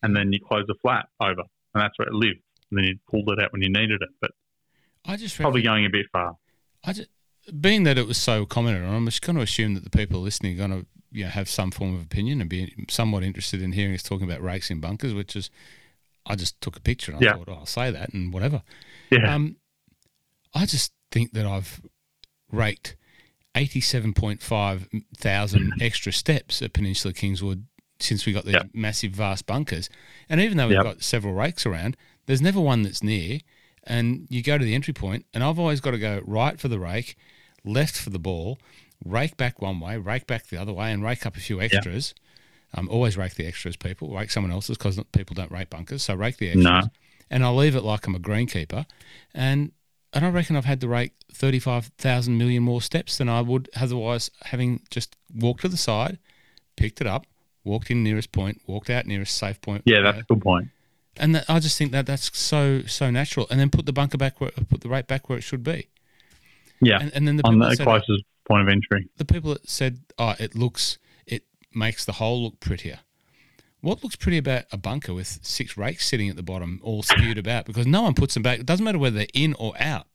and 0.02 0.16
then 0.16 0.34
you 0.34 0.40
close 0.46 0.66
the 0.68 0.76
flap 0.82 1.10
over, 1.22 1.42
and 1.74 1.84
that's 1.84 1.98
where 1.98 2.08
it 2.08 2.14
lived. 2.14 2.42
And 2.70 2.80
then 2.80 2.86
you 2.86 2.98
pulled 3.10 3.30
it 3.30 3.42
out 3.42 3.52
when 3.54 3.62
you 3.62 3.70
needed 3.70 4.02
it, 4.02 4.10
but 4.20 4.32
I 5.06 5.16
just 5.16 5.38
probably 5.38 5.62
going 5.62 5.86
a 5.86 5.90
bit 5.90 6.08
far. 6.12 6.38
I 6.84 6.94
just, 6.94 7.10
being 7.60 7.84
that 7.84 7.98
it 7.98 8.08
was 8.08 8.18
so 8.18 8.46
common, 8.46 8.84
on, 8.84 8.96
I'm 8.96 9.06
just 9.06 9.22
going 9.22 9.36
to 9.36 9.42
assume 9.42 9.74
that 9.76 9.84
the 9.84 9.90
people 9.90 10.22
listening 10.22 10.56
are 10.60 10.68
going 10.68 10.82
to 10.82 10.88
you 11.12 11.26
know, 11.26 11.30
have 11.30 11.50
some 11.50 11.72
form 11.72 11.94
of 11.96 12.02
opinion 12.02 12.42
and 12.42 12.50
be 12.50 12.74
somewhat 12.90 13.24
interested 13.24 13.62
in 13.62 13.74
hearing 13.74 13.94
us 13.94 14.02
talking 14.02 14.30
about 14.30 14.42
rakes 14.42 14.72
in 14.72 14.80
bunkers, 14.80 15.14
which 15.14 15.36
is, 15.36 15.50
I 16.26 16.36
just 16.36 16.60
took 16.62 16.78
a 16.78 16.82
picture 16.82 17.12
and 17.12 17.20
I 17.20 17.24
Yeah. 17.24 17.34
thought, 17.34 17.50
oh, 17.50 17.54
I'll 17.54 17.66
say 17.66 17.92
that 17.92 18.14
and 18.14 18.34
whatever. 18.34 18.62
Yeah, 19.12 19.36
Um, 19.36 19.58
I 20.54 20.66
just 20.66 20.94
think 21.12 21.34
that 21.34 21.46
I've 21.46 21.82
raked 22.52 22.96
87.5 23.56 24.88
thousand 25.18 25.74
extra 25.82 26.12
steps 26.12 26.62
at 26.62 26.74
Peninsula 26.74 27.14
Kingswood 27.14 27.66
since 28.00 28.26
we 28.26 28.34
got 28.34 28.46
these 28.46 28.56
Yep. 28.56 28.70
massive, 28.74 29.12
vast 29.12 29.46
bunkers. 29.46 29.90
And 30.30 30.42
even 30.42 30.58
though 30.58 30.68
we've 30.68 30.76
Yep. 30.78 30.84
got 30.84 31.04
several 31.04 31.34
rakes 31.34 31.66
around, 31.66 31.96
there's 32.26 32.42
never 32.42 32.60
one 32.60 32.84
that's 32.84 33.04
near. 33.04 33.40
And 33.86 34.28
you 34.30 34.42
go 34.42 34.58
to 34.58 34.64
the 34.64 34.76
entry 34.76 34.94
point, 34.94 35.26
and 35.34 35.44
I've 35.44 35.60
always 35.60 35.82
got 35.82 35.92
to 35.92 36.00
go 36.00 36.22
right 36.26 36.60
for 36.60 36.68
the 36.70 36.80
rake, 36.80 37.16
left 37.66 37.96
for 37.98 38.10
the 38.10 38.20
ball, 38.20 38.58
rake 39.04 39.36
back 39.38 39.62
one 39.62 39.80
way, 39.80 39.98
rake 39.98 40.26
back 40.26 40.48
the 40.48 40.58
other 40.58 40.74
way, 40.74 40.92
and 40.92 41.04
rake 41.04 41.26
up 41.26 41.36
a 41.36 41.42
few 41.42 41.62
extras. 41.62 42.14
Um, 42.76 42.90
always 42.90 43.18
rake 43.18 43.36
the 43.36 43.46
extras, 43.46 43.76
people. 43.76 44.16
Rake 44.16 44.32
someone 44.32 44.52
else's 44.52 44.78
because 44.78 45.00
people 45.12 45.36
don't 45.36 45.52
rake 45.52 45.70
bunkers. 45.70 46.04
So 46.04 46.16
rake 46.16 46.38
the 46.38 46.48
extras. 46.48 46.64
No. 46.64 46.82
And 47.30 47.44
I'll 47.44 47.56
leave 47.56 47.76
it 47.76 47.84
like 47.84 48.08
I'm 48.08 48.16
a 48.16 48.20
greenkeeper. 48.20 48.86
And 49.34 49.72
and 50.14 50.26
I 50.26 50.30
reckon 50.30 50.56
I've 50.56 50.66
had 50.66 50.82
to 50.82 50.88
rake 50.88 51.14
35,000 51.34 52.38
million 52.38 52.62
more 52.64 52.82
steps 52.82 53.18
than 53.18 53.30
I 53.30 53.42
would 53.42 53.70
otherwise 53.76 54.30
having 54.44 54.82
just 54.92 55.16
walked 55.34 55.62
to 55.62 55.68
the 55.68 55.78
side, 55.78 56.20
picked 56.76 57.02
it 57.02 57.08
up, 57.08 57.26
walked 57.64 57.90
in 57.90 58.04
nearest 58.04 58.32
point, 58.32 58.62
walked 58.68 58.90
out 58.90 59.06
nearest 59.08 59.36
safe 59.38 59.60
point. 59.62 59.82
yeah, 59.86 60.02
that's 60.02 60.20
a 60.20 60.24
good 60.24 60.42
point. 60.42 60.70
And 61.18 61.36
that, 61.36 61.46
I 61.48 61.60
just 61.60 61.78
think 61.78 61.92
that 61.92 62.06
that's 62.06 62.36
so 62.38 62.82
so 62.84 63.10
natural. 63.12 63.48
And 63.50 63.60
then 63.60 63.70
put 63.70 63.86
the 63.86 63.94
bunker 63.94 64.18
back 64.18 64.42
where 64.42 64.52
put 64.52 64.82
the 64.82 64.90
rate 64.90 65.08
back 65.08 65.30
where 65.30 65.38
it 65.38 65.42
should 65.44 65.64
be. 65.64 65.90
Yeah, 66.82 67.00
And, 67.00 67.12
and 67.14 67.28
then 67.28 67.38
the 67.38 67.46
on 67.48 67.60
the 67.60 67.78
closest 67.78 68.24
point 68.46 68.62
of 68.64 68.68
entry. 68.68 69.08
the 69.18 69.26
people 69.26 69.54
that 69.54 69.70
said, 69.70 70.00
"Oh, 70.18 70.36
it 70.40 70.56
looks 70.56 70.98
makes 71.76 72.06
the 72.06 72.14
hole 72.14 72.44
look 72.44 72.60
prettier." 72.60 73.00
What 73.82 74.02
looks 74.02 74.16
pretty 74.16 74.38
about 74.38 74.64
a 74.72 74.78
bunker 74.78 75.14
with 75.14 75.40
six 75.42 75.76
rakes 75.78 76.08
sitting 76.08 76.30
at 76.30 76.38
the 76.38 76.44
bottom, 76.44 76.80
all 76.84 77.04
skewed 77.04 77.38
about? 77.38 77.66
Because 77.66 77.86
no 77.86 78.02
one 78.04 78.14
puts 78.14 78.34
them 78.34 78.42
back. 78.42 78.60
It 78.60 78.66
doesn't 78.66 78.84
matter 78.86 78.98
whether 78.98 79.18
they're 79.18 79.28
in 79.34 79.54
or 79.56 79.74
out. 79.78 80.08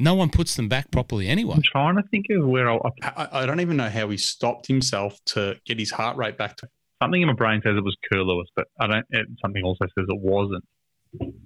No 0.00 0.14
one 0.14 0.30
puts 0.30 0.56
them 0.56 0.68
back 0.68 0.90
properly 0.90 1.28
anyway. 1.28 1.54
I'm 1.56 1.62
trying 1.62 1.94
to 1.96 2.02
think 2.10 2.26
of 2.30 2.44
where 2.48 2.68
I'll, 2.68 2.80
I, 3.02 3.28
I 3.32 3.46
don't 3.46 3.60
even 3.60 3.76
know 3.76 3.88
how 3.88 4.08
he 4.10 4.16
stopped 4.16 4.66
himself 4.66 5.16
to 5.26 5.56
get 5.64 5.78
his 5.78 5.90
heart 5.92 6.16
rate 6.16 6.36
back 6.36 6.56
to. 6.56 6.68
something 7.00 7.20
in 7.22 7.28
my 7.28 7.34
brain 7.34 7.60
says 7.64 7.76
it 7.76 7.84
was 7.84 7.96
Kerr 8.10 8.22
Lewis, 8.22 8.48
but 8.56 8.66
I 8.80 8.86
don't. 8.88 9.06
It, 9.10 9.26
something 9.42 9.62
also 9.64 9.84
says 9.96 10.06
it 10.08 10.20
wasn't. 10.20 10.64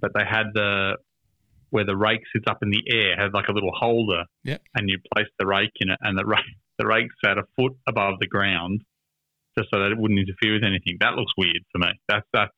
But 0.01 0.11
they 0.15 0.23
had 0.25 0.47
the 0.55 0.97
where 1.69 1.85
the 1.85 1.95
rake 1.97 2.21
sits 2.31 2.45
up 2.47 2.59
in 2.63 2.69
the 2.71 2.83
air 2.91 3.15
had 3.15 3.33
like 3.33 3.47
a 3.47 3.51
little 3.51 3.71
holder, 3.73 4.23
Yep. 4.43 4.61
and 4.75 4.89
you 4.89 4.99
place 5.13 5.27
the 5.39 5.45
rake 5.47 5.71
in 5.77 5.89
it, 5.89 5.97
and 6.01 6.17
the 6.17 6.25
rake 6.25 6.45
the 6.79 6.85
rake 6.87 7.07
sat 7.23 7.37
a 7.37 7.43
foot 7.55 7.73
above 7.87 8.19
the 8.19 8.27
ground, 8.27 8.81
just 9.57 9.69
so 9.73 9.79
that 9.79 9.91
it 9.91 9.97
wouldn't 9.97 10.19
interfere 10.19 10.53
with 10.53 10.63
anything. 10.63 10.97
That 10.99 11.13
looks 11.15 11.31
weird 11.37 11.63
to 11.75 11.79
me. 11.79 11.87
That's 12.07 12.25
that's 12.33 12.51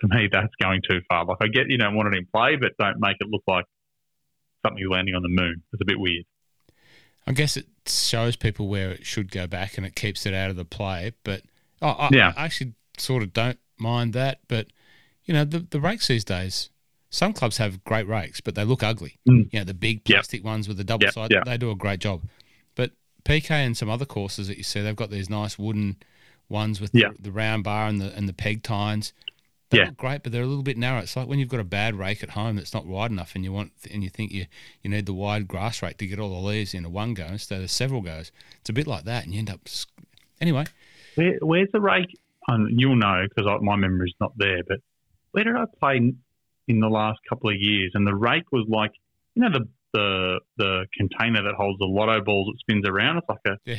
to 0.00 0.08
me 0.08 0.28
that's 0.30 0.52
going 0.60 0.80
too 0.88 1.00
far. 1.08 1.24
Like 1.24 1.38
I 1.40 1.46
get 1.46 1.68
you 1.70 1.78
don't 1.78 1.94
want 1.94 2.14
it 2.14 2.18
in 2.18 2.26
play, 2.26 2.56
but 2.56 2.72
don't 2.78 2.98
make 3.00 3.16
it 3.20 3.28
look 3.28 3.42
like 3.46 3.64
something 4.66 4.88
landing 4.88 5.14
on 5.14 5.22
the 5.22 5.28
moon. 5.28 5.62
It's 5.72 5.82
a 5.82 5.84
bit 5.84 5.98
weird. 5.98 6.24
I 7.26 7.32
guess 7.32 7.56
it 7.56 7.66
shows 7.86 8.36
people 8.36 8.68
where 8.68 8.90
it 8.90 9.06
should 9.06 9.30
go 9.30 9.46
back 9.46 9.76
and 9.78 9.86
it 9.86 9.94
keeps 9.94 10.26
it 10.26 10.34
out 10.34 10.50
of 10.50 10.56
the 10.56 10.64
play. 10.64 11.12
But 11.22 11.42
oh, 11.80 11.88
I, 11.88 12.08
Yeah. 12.12 12.32
I 12.36 12.44
actually 12.44 12.74
sort 12.98 13.22
of 13.22 13.32
don't 13.32 13.58
mind 13.78 14.12
that. 14.12 14.40
But 14.48 14.68
you 15.24 15.32
know, 15.34 15.44
the 15.44 15.60
the 15.60 15.80
rakes 15.80 16.08
these 16.08 16.24
days, 16.24 16.70
some 17.10 17.32
clubs 17.32 17.56
have 17.58 17.84
great 17.84 18.06
rakes, 18.08 18.40
but 18.40 18.54
they 18.54 18.64
look 18.64 18.82
ugly. 18.82 19.18
Mm. 19.28 19.48
You 19.52 19.60
know, 19.60 19.64
the 19.64 19.74
big 19.74 20.02
Yep. 20.08 20.16
plastic 20.16 20.44
ones 20.44 20.68
with 20.68 20.76
the 20.76 20.84
double 20.84 21.04
Yep, 21.04 21.14
side, 21.14 21.30
yep. 21.30 21.44
they 21.44 21.56
do 21.56 21.70
a 21.70 21.76
great 21.76 22.00
job. 22.00 22.22
But 22.74 22.90
PK 23.24 23.50
and 23.50 23.76
some 23.76 23.88
other 23.88 24.04
courses 24.04 24.48
that 24.48 24.58
you 24.58 24.64
see, 24.64 24.80
they've 24.82 24.96
got 24.96 25.10
these 25.10 25.30
nice 25.30 25.58
wooden 25.58 25.96
ones 26.54 26.80
with 26.80 26.90
Yeah. 26.94 27.10
the, 27.16 27.22
the 27.24 27.32
round 27.32 27.64
bar 27.64 27.86
and 27.88 28.00
the 28.00 28.14
and 28.16 28.28
the 28.28 28.32
peg 28.32 28.62
tines. 28.62 29.12
They 29.70 29.78
Yeah. 29.78 29.86
look 29.86 29.96
great, 29.96 30.22
but 30.22 30.30
they're 30.32 30.42
a 30.42 30.46
little 30.46 30.62
bit 30.62 30.76
narrow. 30.78 31.00
It's 31.00 31.16
like 31.16 31.26
when 31.26 31.38
you've 31.38 31.48
got 31.48 31.60
a 31.60 31.64
bad 31.64 31.94
rake 31.96 32.22
at 32.22 32.30
home 32.30 32.56
that's 32.56 32.72
not 32.74 32.86
wide 32.86 33.10
enough, 33.10 33.34
and 33.34 33.42
you 33.44 33.52
want 33.52 33.72
and 33.92 34.02
you 34.04 34.10
think 34.10 34.30
you 34.30 34.46
you 34.82 34.90
need 34.90 35.06
the 35.06 35.14
wide 35.14 35.48
grass 35.48 35.82
rake 35.82 35.98
to 35.98 36.06
get 36.06 36.18
all 36.18 36.30
the 36.30 36.46
leaves 36.48 36.74
in 36.74 36.84
a 36.84 36.88
one 36.88 37.12
go 37.14 37.26
instead 37.26 37.60
of 37.62 37.70
several 37.70 38.00
goes. 38.00 38.30
It's 38.60 38.70
a 38.70 38.72
bit 38.72 38.86
like 38.86 39.04
that, 39.04 39.24
and 39.24 39.32
you 39.34 39.38
end 39.40 39.50
up. 39.50 39.60
Anyway, 40.40 40.64
Where, 41.16 41.38
where's 41.42 41.68
the 41.72 41.80
rake? 41.80 42.12
Um, 42.48 42.68
you'll 42.70 42.96
know 42.96 43.24
because 43.28 43.46
my 43.62 43.76
memory's 43.76 44.14
not 44.20 44.32
there. 44.36 44.62
But 44.68 44.78
where 45.32 45.44
did 45.44 45.56
I 45.56 45.64
play 45.80 45.96
in, 45.96 46.18
in 46.68 46.80
the 46.80 46.88
last 46.88 47.18
couple 47.28 47.48
of 47.50 47.56
years? 47.58 47.92
And 47.94 48.06
the 48.06 48.14
rake 48.14 48.50
was 48.52 48.66
like, 48.68 48.92
you 49.34 49.42
know, 49.42 49.50
the 49.50 49.66
the 49.94 50.40
the 50.58 50.86
container 50.96 51.42
that 51.42 51.54
holds 51.54 51.78
the 51.78 51.86
lotto 51.86 52.20
balls 52.22 52.48
that 52.52 52.58
spins 52.60 52.84
around. 52.86 53.16
It's 53.18 53.28
like 53.28 53.38
a 53.46 53.56
yeah, 53.64 53.76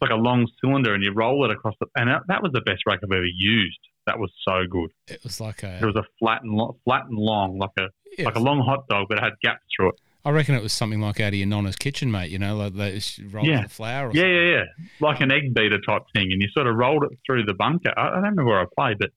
like 0.00 0.10
a 0.10 0.16
long 0.16 0.46
cylinder, 0.60 0.94
and 0.94 1.02
you 1.04 1.12
roll 1.12 1.44
it 1.44 1.50
across 1.50 1.74
the. 1.80 1.86
And 1.96 2.08
that, 2.10 2.22
that 2.28 2.42
was 2.42 2.52
the 2.52 2.60
best 2.62 2.82
rake 2.86 3.00
I've 3.02 3.10
ever 3.12 3.24
used. 3.24 3.78
That 4.06 4.18
was 4.18 4.30
so 4.46 4.62
good. 4.70 4.90
it 5.06 5.22
was 5.22 5.40
like 5.40 5.62
a. 5.62 5.78
It 5.80 5.84
was 5.84 5.96
a 5.96 6.04
flat 6.18 6.42
and 6.42 6.54
lo- 6.54 6.76
flat 6.84 7.04
and 7.06 7.18
long, 7.18 7.58
like 7.58 7.70
a 7.78 7.88
like 8.24 8.36
a 8.36 8.40
long 8.40 8.60
hot 8.60 8.86
dog, 8.88 9.06
but 9.08 9.18
it 9.18 9.24
had 9.24 9.34
gaps 9.42 9.62
through 9.76 9.90
it. 9.90 10.00
I 10.24 10.30
reckon 10.30 10.54
it 10.54 10.62
was 10.62 10.72
something 10.72 11.00
like 11.00 11.20
out 11.20 11.28
of 11.28 11.34
your 11.34 11.46
nonna's 11.46 11.76
kitchen, 11.76 12.10
mate. 12.10 12.30
You 12.30 12.38
know, 12.38 12.56
like 12.56 12.74
they 12.74 13.00
roll 13.30 13.46
Yeah. 13.46 13.62
the 13.62 13.68
flour. 13.68 14.08
Or 14.08 14.12
Yeah, 14.12 14.26
yeah, 14.26 14.50
yeah. 14.56 14.64
Like 15.00 15.20
an 15.20 15.30
egg 15.30 15.54
beater 15.54 15.78
type 15.80 16.02
thing. 16.14 16.32
And 16.32 16.42
you 16.42 16.48
sort 16.52 16.66
of 16.66 16.74
rolled 16.76 17.04
it 17.04 17.18
through 17.24 17.44
the 17.44 17.54
bunker. 17.54 17.92
I, 17.96 18.00
I 18.00 18.10
don't 18.10 18.16
remember 18.16 18.44
where 18.44 18.60
I 18.60 18.64
played, 18.76 18.98
but 18.98 19.10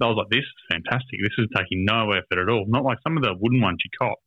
I 0.00 0.06
was 0.06 0.16
like, 0.16 0.28
this 0.30 0.40
is 0.44 0.52
fantastic. 0.70 1.18
This 1.22 1.32
is 1.38 1.48
taking 1.56 1.84
no 1.84 2.12
effort 2.12 2.38
at 2.40 2.48
all. 2.48 2.64
Not 2.68 2.84
like 2.84 2.98
some 3.02 3.16
of 3.16 3.22
the 3.22 3.34
wooden 3.38 3.60
ones 3.60 3.78
you 3.84 3.90
cop. 3.98 4.18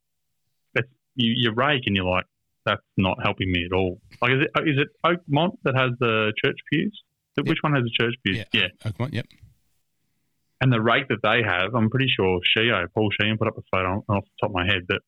It's, 0.74 0.88
you, 1.16 1.32
you 1.36 1.52
rake 1.52 1.82
and 1.86 1.96
you're 1.96 2.04
like, 2.04 2.26
that's 2.64 2.82
not 2.96 3.18
helping 3.22 3.50
me 3.50 3.64
at 3.64 3.74
all. 3.74 4.00
Like, 4.20 4.32
is 4.32 4.42
it, 4.42 4.68
is 4.68 4.78
it 4.78 4.88
Oakmont 5.04 5.56
that 5.64 5.76
has 5.76 5.90
the 5.98 6.32
church 6.42 6.56
pews? 6.70 7.02
Which 7.36 7.58
one 7.62 7.74
has 7.74 7.84
the 7.84 7.90
church 7.98 8.14
pews? 8.24 8.44
Yeah. 8.52 8.68
yeah. 8.84 8.92
On, 8.98 9.10
yep. 9.12 9.26
And 10.60 10.72
the 10.72 10.80
rake 10.80 11.08
that 11.08 11.22
they 11.22 11.42
have, 11.42 11.74
I'm 11.74 11.88
pretty 11.88 12.08
sure 12.14 12.40
Sheo, 12.56 12.86
Paul 12.94 13.10
Sheehan 13.18 13.38
put 13.38 13.48
up 13.48 13.56
a 13.56 13.62
photo 13.70 14.02
on- 14.08 14.16
off 14.16 14.24
the 14.24 14.30
top 14.42 14.50
of 14.50 14.54
my 14.54 14.66
head 14.66 14.82
that, 14.88 15.00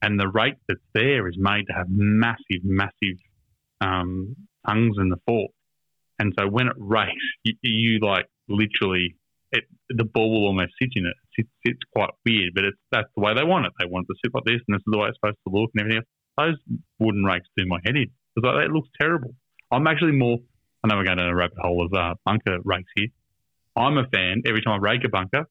and 0.00 0.18
the 0.18 0.28
rake 0.28 0.54
that's 0.66 0.80
there 0.94 1.28
is 1.28 1.36
made 1.38 1.66
to 1.66 1.74
have 1.74 1.86
massive, 1.90 2.64
massive 2.64 3.18
um, 3.82 4.34
tongues 4.66 4.96
in 4.98 5.10
the 5.10 5.18
fork. 5.26 5.50
And 6.18 6.32
so 6.38 6.48
when 6.48 6.68
it 6.68 6.76
rakes, 6.78 7.12
you, 7.44 7.54
you 7.62 7.98
like 8.00 8.26
literally, 8.48 9.16
it, 9.52 9.64
the 9.90 10.04
ball 10.04 10.30
will 10.30 10.46
almost 10.46 10.72
sit 10.80 10.90
in 10.94 11.04
it. 11.04 11.14
It's, 11.36 11.48
sits, 11.48 11.50
sits 11.66 11.80
quite 11.94 12.10
weird, 12.24 12.52
but 12.54 12.64
it's 12.64 12.78
that's 12.90 13.08
the 13.16 13.22
way 13.22 13.34
they 13.34 13.44
want 13.44 13.66
it. 13.66 13.72
They 13.78 13.86
want 13.86 14.06
it 14.08 14.14
to 14.14 14.18
sit 14.24 14.34
like 14.34 14.44
this, 14.44 14.62
and 14.66 14.74
this 14.74 14.80
is 14.80 14.84
the 14.86 14.98
way 14.98 15.08
it's 15.08 15.18
supposed 15.18 15.38
to 15.46 15.52
look, 15.52 15.70
and 15.74 15.80
everything 15.80 15.98
else. 15.98 16.06
Those 16.40 16.56
wooden 16.98 17.24
rakes 17.24 17.46
do 17.56 17.64
my 17.66 17.78
head 17.84 17.96
in 17.96 18.06
because 18.34 18.54
like, 18.54 18.66
it 18.66 18.72
looks 18.72 18.88
terrible. 19.00 19.34
I'm 19.70 19.86
actually 19.86 20.12
more. 20.12 20.38
I 20.82 20.88
know 20.88 20.96
we're 20.96 21.04
going 21.04 21.18
down 21.18 21.28
a 21.28 21.34
rabbit 21.34 21.58
hole 21.58 21.84
of 21.84 21.92
uh, 21.92 22.14
bunker 22.24 22.58
rakes 22.64 22.90
here. 22.96 23.08
I'm 23.76 23.98
a 23.98 24.06
fan 24.08 24.42
every 24.46 24.62
time 24.62 24.74
I 24.74 24.78
rake 24.78 25.04
a 25.04 25.08
bunker, 25.08 25.44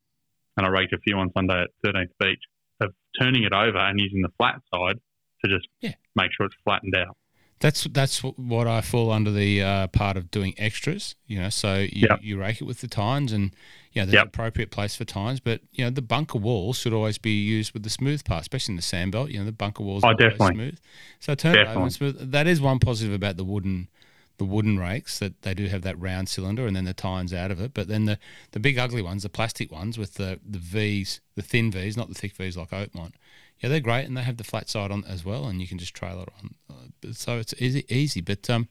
and 0.58 0.66
I 0.66 0.70
raked 0.70 0.94
a 0.94 0.98
few 1.00 1.16
on 1.18 1.32
Sunday 1.36 1.62
at 1.64 1.70
13th 1.86 2.10
Beach, 2.20 2.42
of 2.82 2.94
turning 3.20 3.44
it 3.44 3.54
over 3.54 3.78
and 3.78 4.00
using 4.00 4.22
the 4.22 4.30
flat 4.38 4.56
side 4.74 5.00
to 5.46 5.50
just 5.56 5.68
Yeah. 5.82 5.94
make 6.16 6.32
sure 6.36 6.46
it's 6.48 6.56
flattened 6.66 6.96
out. 6.96 7.16
That's 7.60 7.84
that's 7.92 8.20
what 8.24 8.68
I 8.68 8.80
fall 8.82 9.12
under 9.12 9.32
the 9.32 9.62
uh, 9.62 9.88
part 9.88 10.16
of 10.16 10.32
doing 10.32 10.54
extras. 10.58 11.16
You 11.28 11.42
know, 11.42 11.50
so 11.50 11.76
you, 11.80 12.08
Yep. 12.10 12.20
you 12.22 12.40
rake 12.40 12.62
it 12.62 12.64
with 12.64 12.80
the 12.80 12.88
tines, 12.88 13.34
and 13.34 13.52
you 13.92 14.02
know 14.02 14.06
there's 14.06 14.14
Yep. 14.16 14.24
an 14.24 14.28
appropriate 14.30 14.72
place 14.72 14.96
for 14.96 15.04
tines. 15.04 15.42
But 15.42 15.62
you 15.74 15.84
know, 15.84 15.90
the 15.90 16.02
bunker 16.02 16.38
wall 16.38 16.72
should 16.74 16.94
always 16.94 17.18
be 17.18 17.32
used 17.32 17.74
with 17.74 17.84
the 17.84 17.90
smooth 17.90 18.24
part, 18.24 18.42
especially 18.42 18.74
in 18.74 18.76
the 18.78 18.82
sand 18.82 19.12
belt. 19.12 19.30
You 19.30 19.40
know, 19.40 19.46
the 19.46 19.52
bunker 19.52 19.84
walls 19.84 20.04
Oh, 20.06 20.14
definitely. 20.14 20.54
smooth. 20.56 20.80
So 21.20 21.36
turn 21.36 21.56
it 21.58 21.68
over 21.68 21.82
and 21.82 21.94
smooth. 21.94 22.32
That 22.32 22.48
is 22.48 22.62
one 22.62 22.80
positive 22.80 23.14
about 23.14 23.36
the 23.36 23.44
wooden 23.44 23.90
the 24.38 24.46
wooden 24.46 24.80
rakes 24.80 25.20
that 25.20 25.42
they 25.42 25.54
do 25.54 25.66
have 25.68 25.82
that 25.82 26.00
round 26.00 26.30
cylinder 26.30 26.66
and 26.66 26.74
then 26.74 26.86
the 26.86 26.94
tines 26.94 27.34
out 27.34 27.52
of 27.52 27.60
it. 27.60 27.74
But 27.74 27.90
then 27.90 28.06
the, 28.06 28.18
the 28.52 28.60
big 28.62 28.78
ugly 28.78 29.02
ones, 29.02 29.24
the 29.24 29.28
plastic 29.30 29.70
ones 29.70 29.98
with 29.98 30.14
the, 30.14 30.40
the 30.50 30.58
V's, 30.60 31.20
the 31.36 31.42
thin 31.42 31.70
V's, 31.72 31.98
not 31.98 32.08
the 32.08 32.14
thick 32.16 32.32
V's 32.38 32.56
like 32.56 32.70
Oakmont. 32.70 33.12
Yeah, 33.60 33.70
they're 33.70 33.80
great 33.80 34.06
and 34.06 34.16
they 34.16 34.24
have 34.24 34.38
the 34.38 34.44
flat 34.44 34.70
side 34.70 34.92
on 34.92 35.04
as 35.06 35.26
well, 35.26 35.46
and 35.48 35.62
you 35.62 35.68
can 35.68 35.78
just 35.78 35.94
trail 35.94 36.22
it 36.22 36.30
on. 36.40 36.56
Uh, 36.70 37.14
So 37.14 37.40
it's 37.40 37.54
easy, 37.60 37.86
easy. 37.90 38.22
But 38.22 38.50
um, 38.50 38.70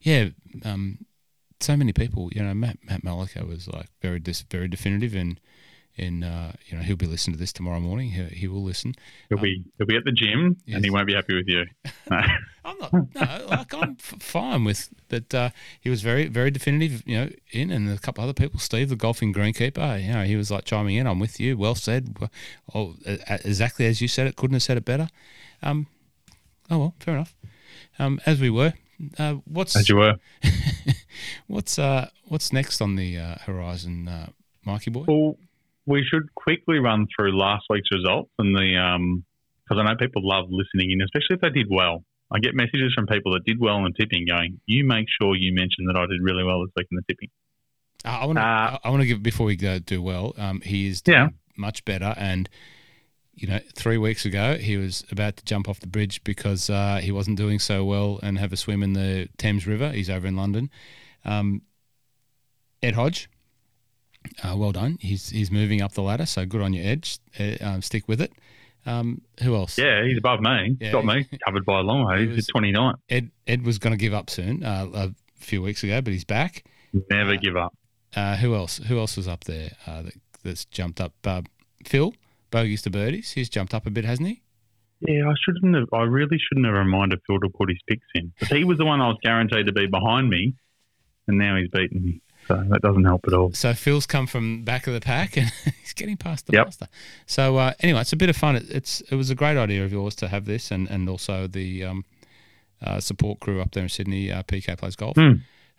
yeah, 0.00 0.30
um, 0.64 1.06
so 1.60 1.76
many 1.76 1.92
people. 1.92 2.30
You 2.32 2.42
know, 2.42 2.54
Matt 2.54 2.78
Matt 2.84 3.04
Malika 3.04 3.44
was 3.44 3.68
like 3.68 3.88
very 4.00 4.18
dis, 4.20 4.42
very 4.42 4.68
definitive, 4.68 5.14
and 5.14 5.40
in 5.98 6.22
uh, 6.24 6.52
you 6.66 6.76
know 6.76 6.82
he'll 6.82 6.96
be 6.96 7.06
listening 7.06 7.34
to 7.34 7.38
this 7.40 7.52
tomorrow 7.52 7.80
morning. 7.80 8.10
He, 8.10 8.22
he 8.24 8.48
will 8.48 8.62
listen. 8.62 8.94
He'll 9.28 9.38
be 9.38 9.64
he'll 9.76 9.86
be 9.86 9.96
at 9.96 10.04
the 10.04 10.12
gym 10.12 10.56
Yes. 10.64 10.76
and 10.76 10.84
he 10.84 10.90
won't 10.90 11.06
be 11.06 11.14
happy 11.14 11.34
with 11.34 11.48
you. 11.48 11.64
No. 12.10 12.20
I'm 12.64 12.78
not. 12.78 12.92
No, 12.92 13.46
like 13.48 13.72
I'm 13.74 13.96
f- 13.98 14.20
fine 14.20 14.64
with 14.64 14.88
that. 15.08 15.34
Uh, 15.34 15.50
he 15.80 15.88
was 15.90 16.00
very, 16.02 16.26
very 16.26 16.50
definitive. 16.50 17.02
You 17.06 17.16
know, 17.18 17.30
in 17.50 17.70
and 17.70 17.88
a 17.90 17.98
couple 17.98 18.22
other 18.24 18.32
people. 18.34 18.60
Steve, 18.60 18.88
the 18.90 18.96
golfing 18.96 19.32
greenkeeper. 19.32 20.02
You 20.02 20.12
know, 20.12 20.24
he 20.24 20.36
was 20.36 20.50
like 20.50 20.64
chiming 20.64 20.96
in. 20.96 21.06
I'm 21.06 21.18
with 21.18 21.38
you. 21.40 21.56
Well 21.58 21.74
said. 21.74 22.16
Oh, 22.74 22.94
exactly 23.06 23.86
as 23.86 24.00
you 24.02 24.08
said 24.08 24.26
it. 24.26 24.36
Couldn't 24.36 24.54
have 24.54 24.62
said 24.62 24.76
it 24.76 24.84
better. 24.84 25.08
Um. 25.62 25.86
Oh 26.70 26.78
well, 26.78 26.94
fair 27.00 27.14
enough. 27.14 27.34
Um, 27.98 28.20
as 28.26 28.40
we 28.40 28.50
were. 28.50 28.74
Uh, 29.18 29.34
what's 29.44 29.76
As 29.76 29.88
you 29.88 29.96
were. 29.96 30.16
what's 31.46 31.78
uh 31.78 32.08
what's 32.24 32.52
next 32.52 32.80
on 32.80 32.96
the 32.96 33.16
uh, 33.18 33.34
horizon, 33.44 34.08
uh, 34.08 34.28
Mikey 34.64 34.90
boy? 34.90 35.04
Well, 35.06 35.36
we 35.88 36.04
should 36.04 36.32
quickly 36.34 36.78
run 36.78 37.06
through 37.14 37.36
last 37.36 37.64
week's 37.70 37.88
results 37.92 38.30
and 38.38 38.54
the 38.54 38.76
um 38.76 39.24
because 39.64 39.82
I 39.82 39.90
know 39.90 39.96
people 39.98 40.22
love 40.26 40.46
listening 40.50 40.92
in, 40.92 41.02
especially 41.02 41.34
if 41.36 41.40
they 41.40 41.50
did 41.50 41.66
well. 41.70 42.04
I 42.30 42.38
get 42.38 42.54
messages 42.54 42.92
from 42.94 43.06
people 43.06 43.32
that 43.34 43.44
did 43.44 43.58
well 43.60 43.84
in 43.84 43.92
tipping, 43.94 44.26
going, 44.26 44.60
"You 44.66 44.84
make 44.84 45.06
sure 45.20 45.34
you 45.36 45.52
mention 45.54 45.84
that 45.86 45.96
I 45.96 46.06
did 46.06 46.20
really 46.22 46.44
well 46.44 46.60
this 46.62 46.72
week 46.76 46.86
in 46.90 46.96
the 46.96 47.02
tipping." 47.08 47.28
Uh, 48.04 48.18
I 48.22 48.24
want 48.26 48.38
to. 48.38 48.42
Uh, 48.44 48.78
I 48.84 48.90
want 48.90 49.02
to 49.02 49.06
give 49.06 49.22
before 49.22 49.46
we 49.46 49.56
go 49.56 49.78
do 49.78 50.00
well. 50.00 50.34
Um, 50.38 50.60
he 50.62 50.86
is 50.88 51.00
doing 51.02 51.18
Yeah. 51.18 51.28
much 51.56 51.84
better, 51.84 52.14
and 52.16 52.48
you 53.34 53.46
know, 53.46 53.60
three 53.74 53.98
weeks 53.98 54.24
ago 54.24 54.56
he 54.56 54.76
was 54.76 55.04
about 55.12 55.36
to 55.36 55.44
jump 55.44 55.68
off 55.68 55.80
the 55.80 55.86
bridge 55.86 56.22
because 56.24 56.68
uh, 56.70 57.00
he 57.02 57.12
wasn't 57.12 57.36
doing 57.38 57.58
so 57.58 57.84
well 57.84 58.18
and 58.22 58.38
have 58.38 58.52
a 58.52 58.56
swim 58.56 58.82
in 58.82 58.92
the 58.94 59.28
Thames 59.38 59.66
River. 59.66 59.90
He's 59.92 60.10
over 60.10 60.26
in 60.26 60.34
London. 60.36 60.70
Um, 61.24 61.62
Ed 62.82 62.94
Hodge, 62.94 63.28
uh, 64.42 64.54
well 64.56 64.72
done. 64.72 64.98
He's 65.00 65.30
he's 65.30 65.50
moving 65.50 65.82
up 65.82 65.92
the 65.92 66.02
ladder, 66.02 66.26
so 66.26 66.44
good 66.46 66.60
on 66.62 66.72
your 66.72 66.84
Edge. 66.86 67.18
Uh, 67.38 67.56
um, 67.60 67.82
stick 67.82 68.08
with 68.08 68.20
it. 68.20 68.32
Um, 68.86 69.20
who 69.42 69.54
else? 69.54 69.76
Yeah, 69.78 70.04
he's 70.04 70.18
above 70.18 70.40
me. 70.40 70.76
Yeah. 70.80 70.86
He's 70.86 70.92
got 70.92 71.04
me 71.04 71.26
covered 71.44 71.64
by 71.66 71.78
a 71.80 71.82
long 71.82 72.06
way. 72.06 72.20
He 72.22 72.26
He's 72.28 72.36
was- 72.36 72.48
at 72.48 72.52
29. 72.52 72.94
Ed 73.10 73.30
Ed 73.46 73.64
was 73.64 73.78
going 73.78 73.92
to 73.92 73.98
give 73.98 74.14
up 74.14 74.30
soon, 74.30 74.62
uh, 74.64 74.86
a 74.94 75.14
few 75.36 75.60
weeks 75.62 75.82
ago, 75.84 76.00
but 76.00 76.12
he's 76.12 76.24
back. 76.24 76.64
Never 77.10 77.32
Uh, 77.34 77.36
give 77.36 77.56
up. 77.56 77.74
Uh, 78.16 78.36
who 78.36 78.54
else? 78.54 78.78
Who 78.78 78.98
else 78.98 79.16
was 79.16 79.28
up 79.28 79.44
there 79.44 79.70
uh, 79.86 80.02
that, 80.02 80.14
that's 80.42 80.64
jumped 80.64 81.00
up? 81.00 81.12
Phil, 81.84 82.14
bogeys 82.50 82.82
to 82.82 82.90
birdies. 82.90 83.32
He's 83.32 83.48
jumped 83.50 83.74
up 83.74 83.86
a 83.86 83.90
bit, 83.90 84.04
hasn't 84.06 84.28
he? 84.28 84.42
Yeah, 85.06 85.28
I 85.28 85.34
shouldn't 85.44 85.74
have. 85.76 85.88
I 85.92 86.02
really 86.04 86.38
shouldn't 86.38 86.66
have 86.66 86.74
reminded 86.74 87.20
Phil 87.26 87.38
to 87.40 87.48
put 87.50 87.68
his 87.68 87.78
picks 87.88 88.06
in. 88.14 88.32
But 88.40 88.48
he 88.48 88.64
was 88.64 88.78
the 88.78 88.84
one 88.86 89.00
I 89.00 89.08
was 89.08 89.18
guaranteed 89.22 89.66
to 89.66 89.72
be 89.72 89.86
behind 89.86 90.28
me, 90.30 90.54
and 91.28 91.36
now 91.38 91.56
he's 91.56 91.68
beaten 91.68 92.02
me. 92.04 92.20
So 92.48 92.56
that 92.68 92.80
doesn't 92.82 93.04
help 93.04 93.24
at 93.26 93.34
all. 93.34 93.52
So 93.52 93.74
Phil's 93.74 94.06
come 94.06 94.26
from 94.26 94.64
back 94.64 94.86
of 94.86 94.94
the 94.94 95.00
pack 95.00 95.36
and 95.36 95.46
he's 95.80 95.92
getting 95.92 96.16
past 96.16 96.46
the 96.46 96.54
Yep. 96.54 96.66
master. 96.66 96.86
So 97.26 97.56
uh, 97.58 97.74
anyway, 97.80 98.00
it's 98.00 98.12
a 98.12 98.16
bit 98.16 98.30
of 98.30 98.36
fun. 98.36 98.56
It, 98.56 98.70
it's 98.70 99.00
it 99.02 99.14
was 99.14 99.28
a 99.30 99.34
great 99.34 99.56
idea 99.56 99.84
of 99.84 99.92
yours 99.92 100.14
to 100.16 100.28
have 100.28 100.46
this, 100.46 100.70
and 100.70 100.88
and 100.88 101.08
also 101.08 101.46
the 101.46 101.84
um, 101.84 102.04
uh, 102.82 103.00
support 103.00 103.38
crew 103.40 103.60
up 103.60 103.72
there 103.72 103.82
in 103.82 103.88
Sydney, 103.88 104.32
uh, 104.32 104.42
PK 104.44 104.76
plays 104.78 104.96
golf, 104.96 105.16
Hmm. 105.16 105.32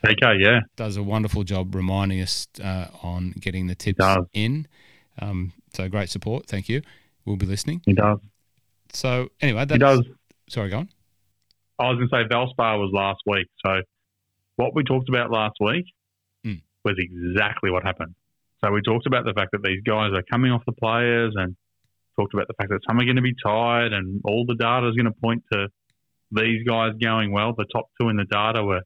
Okay, 0.05 0.37
yeah, 0.39 0.61
does 0.77 0.95
a 0.95 1.03
wonderful 1.03 1.43
job 1.43 1.75
reminding 1.75 2.21
us 2.21 2.47
uh, 2.63 2.85
on 3.03 3.31
getting 3.39 3.67
the 3.67 3.75
tips 3.75 4.05
in. 4.33 4.65
Um, 5.21 5.51
so 5.73 5.89
great 5.89 6.09
support. 6.09 6.45
Thank 6.45 6.69
you. 6.69 6.81
We'll 7.25 7.35
be 7.35 7.45
listening. 7.45 7.81
he 7.85 7.93
does. 7.93 8.19
So 8.93 9.29
anyway, 9.41 9.65
that's, 9.65 9.73
He 9.73 9.79
does. 9.79 10.05
Sorry, 10.47 10.69
go 10.69 10.77
on. 10.79 10.89
I 11.79 11.89
was 11.89 11.97
going 11.97 12.09
to 12.09 12.15
say 12.29 12.33
Valspar 12.33 12.79
was 12.79 12.91
last 12.93 13.21
week. 13.25 13.47
So 13.65 13.81
what 14.55 14.73
we 14.73 14.83
talked 14.83 15.09
about 15.09 15.31
last 15.31 15.55
week. 15.59 15.85
Was 16.89 16.97
exactly 16.97 17.71
what 17.71 17.83
happened. 17.83 18.15
So 18.63 18.71
we 18.71 18.81
talked 18.81 19.07
about 19.07 19.25
the 19.25 19.33
fact 19.33 19.51
that 19.53 19.63
these 19.63 19.81
guys 19.83 20.11
are 20.13 20.23
coming 20.23 20.51
off 20.51 20.63
the 20.65 20.73
players 20.73 21.33
and 21.35 21.55
talked 22.17 22.33
about 22.33 22.47
the 22.47 22.53
fact 22.55 22.69
that 22.69 22.81
some 22.87 22.99
are 22.99 23.05
going 23.05 23.15
to 23.15 23.21
be 23.21 23.35
tired 23.41 23.93
and 23.93 24.21
all 24.25 24.45
the 24.45 24.55
data 24.55 24.89
is 24.89 24.95
going 24.95 25.05
to 25.05 25.19
point 25.21 25.43
to 25.53 25.67
these 26.31 26.67
guys 26.67 26.91
going 27.01 27.31
well. 27.31 27.53
The 27.57 27.65
top 27.71 27.89
two 27.99 28.09
in 28.09 28.17
the 28.17 28.25
data 28.25 28.63
were 28.63 28.81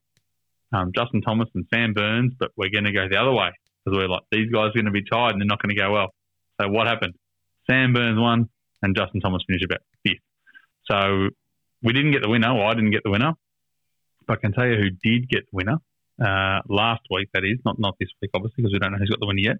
um, 0.72 0.92
Justin 0.94 1.22
Thomas 1.22 1.48
and 1.54 1.66
Sam 1.72 1.92
Burns, 1.92 2.32
but 2.38 2.50
we're 2.56 2.70
going 2.70 2.84
to 2.84 2.92
go 2.92 3.08
the 3.08 3.16
other 3.16 3.32
way 3.32 3.50
because 3.84 3.98
we're 3.98 4.08
like, 4.08 4.22
these 4.30 4.50
guys 4.50 4.68
are 4.68 4.78
going 4.78 4.86
to 4.86 4.92
be 4.92 5.04
tired 5.04 5.32
and 5.32 5.40
they're 5.40 5.46
not 5.46 5.60
going 5.60 5.74
to 5.74 5.80
go 5.80 5.92
well. 5.92 6.14
So 6.60 6.68
what 6.68 6.86
happened? 6.86 7.14
Sam 7.68 7.92
Burns 7.92 8.18
won 8.18 8.48
and 8.82 8.94
Justin 8.94 9.20
Thomas 9.20 9.42
finished 9.46 9.64
about 9.64 9.80
fifth. 10.06 10.22
So 10.90 11.30
we 11.82 11.92
didn't 11.92 12.12
get 12.12 12.22
the 12.22 12.28
winner. 12.28 12.54
Well, 12.54 12.66
I 12.66 12.74
didn't 12.74 12.92
get 12.92 13.02
the 13.02 13.10
winner. 13.10 13.32
But 14.26 14.38
I 14.38 14.40
can 14.40 14.52
tell 14.52 14.66
you 14.66 14.76
who 14.76 14.90
did 14.90 15.28
get 15.28 15.44
the 15.50 15.56
winner 15.56 15.78
uh, 16.20 16.60
last 16.68 17.02
week, 17.10 17.28
that 17.34 17.44
is, 17.44 17.58
not, 17.64 17.78
not 17.78 17.96
this 17.98 18.08
week, 18.20 18.30
obviously, 18.34 18.62
because 18.62 18.72
we 18.72 18.78
don't 18.78 18.92
know 18.92 18.98
who's 18.98 19.10
got 19.10 19.20
the 19.20 19.26
winner 19.26 19.40
yet. 19.40 19.56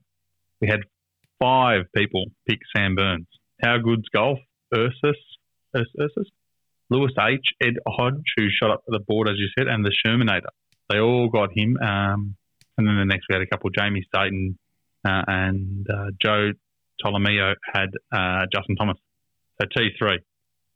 We 0.60 0.68
had 0.68 0.80
five 1.40 1.86
people 1.94 2.26
pick 2.48 2.60
Sam 2.74 2.94
Burns. 2.94 3.26
How 3.62 3.78
good's 3.78 4.08
golf? 4.08 4.38
Ursus, 4.74 5.16
Ursus, 5.74 6.28
Lewis 6.90 7.12
H, 7.18 7.52
Ed 7.62 7.74
Hodge, 7.86 8.34
who 8.36 8.48
shot 8.50 8.70
up 8.70 8.82
the 8.86 8.98
board, 8.98 9.28
as 9.28 9.36
you 9.38 9.48
said, 9.56 9.68
and 9.68 9.84
the 9.84 9.92
Shermanator. 10.04 10.50
They 10.90 10.98
all 10.98 11.28
got 11.28 11.50
him. 11.56 11.76
Um, 11.76 12.36
and 12.76 12.86
then 12.86 12.96
the 12.96 13.04
next 13.04 13.26
we 13.28 13.34
had 13.34 13.42
a 13.42 13.46
couple, 13.46 13.70
Jamie 13.70 14.04
Staten 14.08 14.58
uh, 15.04 15.22
and 15.26 15.86
uh, 15.88 16.06
Joe 16.20 16.52
Ptolomeo 17.00 17.54
had 17.72 17.90
uh, 18.12 18.46
Justin 18.52 18.76
Thomas. 18.76 18.98
So 19.60 19.68
T3. 19.68 20.18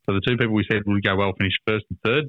So 0.06 0.14
the 0.14 0.20
two 0.26 0.36
people 0.36 0.54
we 0.54 0.64
said 0.70 0.82
would 0.86 1.02
go 1.02 1.16
well 1.16 1.32
finished 1.36 1.58
first 1.66 1.84
and 1.90 1.98
third, 2.04 2.24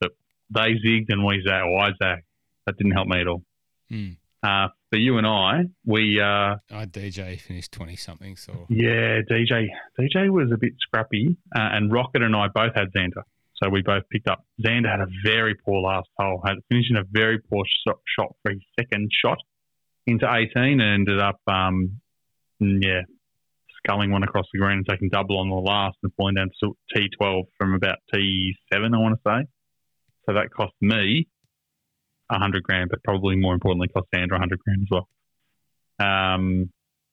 but 0.00 0.10
they 0.50 0.74
zigged 0.84 1.06
and 1.08 1.24
we 1.24 1.42
zagged, 1.46 1.96
zagged. 2.02 2.24
That 2.68 2.76
didn't 2.76 2.92
help 2.92 3.08
me 3.08 3.22
at 3.22 3.26
all. 3.26 3.42
Hmm. 3.88 4.10
Uh, 4.42 4.68
for 4.90 4.98
you 4.98 5.16
and 5.16 5.26
I, 5.26 5.62
we, 5.86 6.20
uh, 6.20 6.56
I 6.70 6.84
DJ 6.84 7.40
finished 7.40 7.72
twenty 7.72 7.96
something. 7.96 8.36
So 8.36 8.66
yeah, 8.68 9.20
DJ, 9.22 9.68
DJ 9.98 10.28
was 10.28 10.52
a 10.52 10.58
bit 10.58 10.74
scrappy, 10.78 11.38
uh, 11.56 11.68
and 11.72 11.90
Rocket 11.90 12.22
and 12.22 12.36
I 12.36 12.48
both 12.54 12.74
had 12.74 12.92
Xander. 12.94 13.22
So 13.54 13.70
we 13.70 13.80
both 13.80 14.02
picked 14.12 14.28
up. 14.28 14.44
Xander 14.62 14.90
had 14.90 15.00
a 15.00 15.06
very 15.24 15.54
poor 15.54 15.80
last 15.80 16.08
hole, 16.18 16.42
had 16.44 16.58
finished 16.68 16.90
in 16.90 16.98
a 16.98 17.04
very 17.10 17.38
poor 17.38 17.64
shot, 17.86 18.00
shot 18.04 18.36
for 18.42 18.52
his 18.52 18.60
second 18.78 19.08
shot 19.24 19.38
into 20.06 20.30
18 20.30 20.78
and 20.78 20.82
ended 20.82 21.20
up, 21.20 21.40
um, 21.46 22.00
mm, 22.62 22.84
yeah, 22.84 23.00
sculling 23.78 24.10
one 24.10 24.24
across 24.24 24.44
the 24.52 24.58
green 24.58 24.78
and 24.78 24.86
taking 24.86 25.08
double 25.08 25.38
on 25.38 25.48
the 25.48 25.54
last 25.54 25.96
and 26.02 26.12
falling 26.18 26.34
down 26.34 26.50
to 26.62 26.76
T12 26.94 27.44
from 27.56 27.72
about 27.72 27.96
T7, 28.14 28.52
I 28.72 28.98
want 28.98 29.16
to 29.16 29.20
say. 29.26 29.48
So 30.26 30.34
that 30.34 30.50
cost 30.54 30.74
me 30.82 31.26
a 32.30 32.38
hundred 32.38 32.62
grand, 32.62 32.90
but 32.90 33.02
probably 33.02 33.36
more 33.36 33.54
importantly, 33.54 33.88
cost 33.88 34.08
Xander 34.14 34.36
a 34.36 34.38
hundred 34.38 34.58
grand 34.60 34.82
as 34.82 34.88
well. 34.90 35.08
Um, 36.00 36.70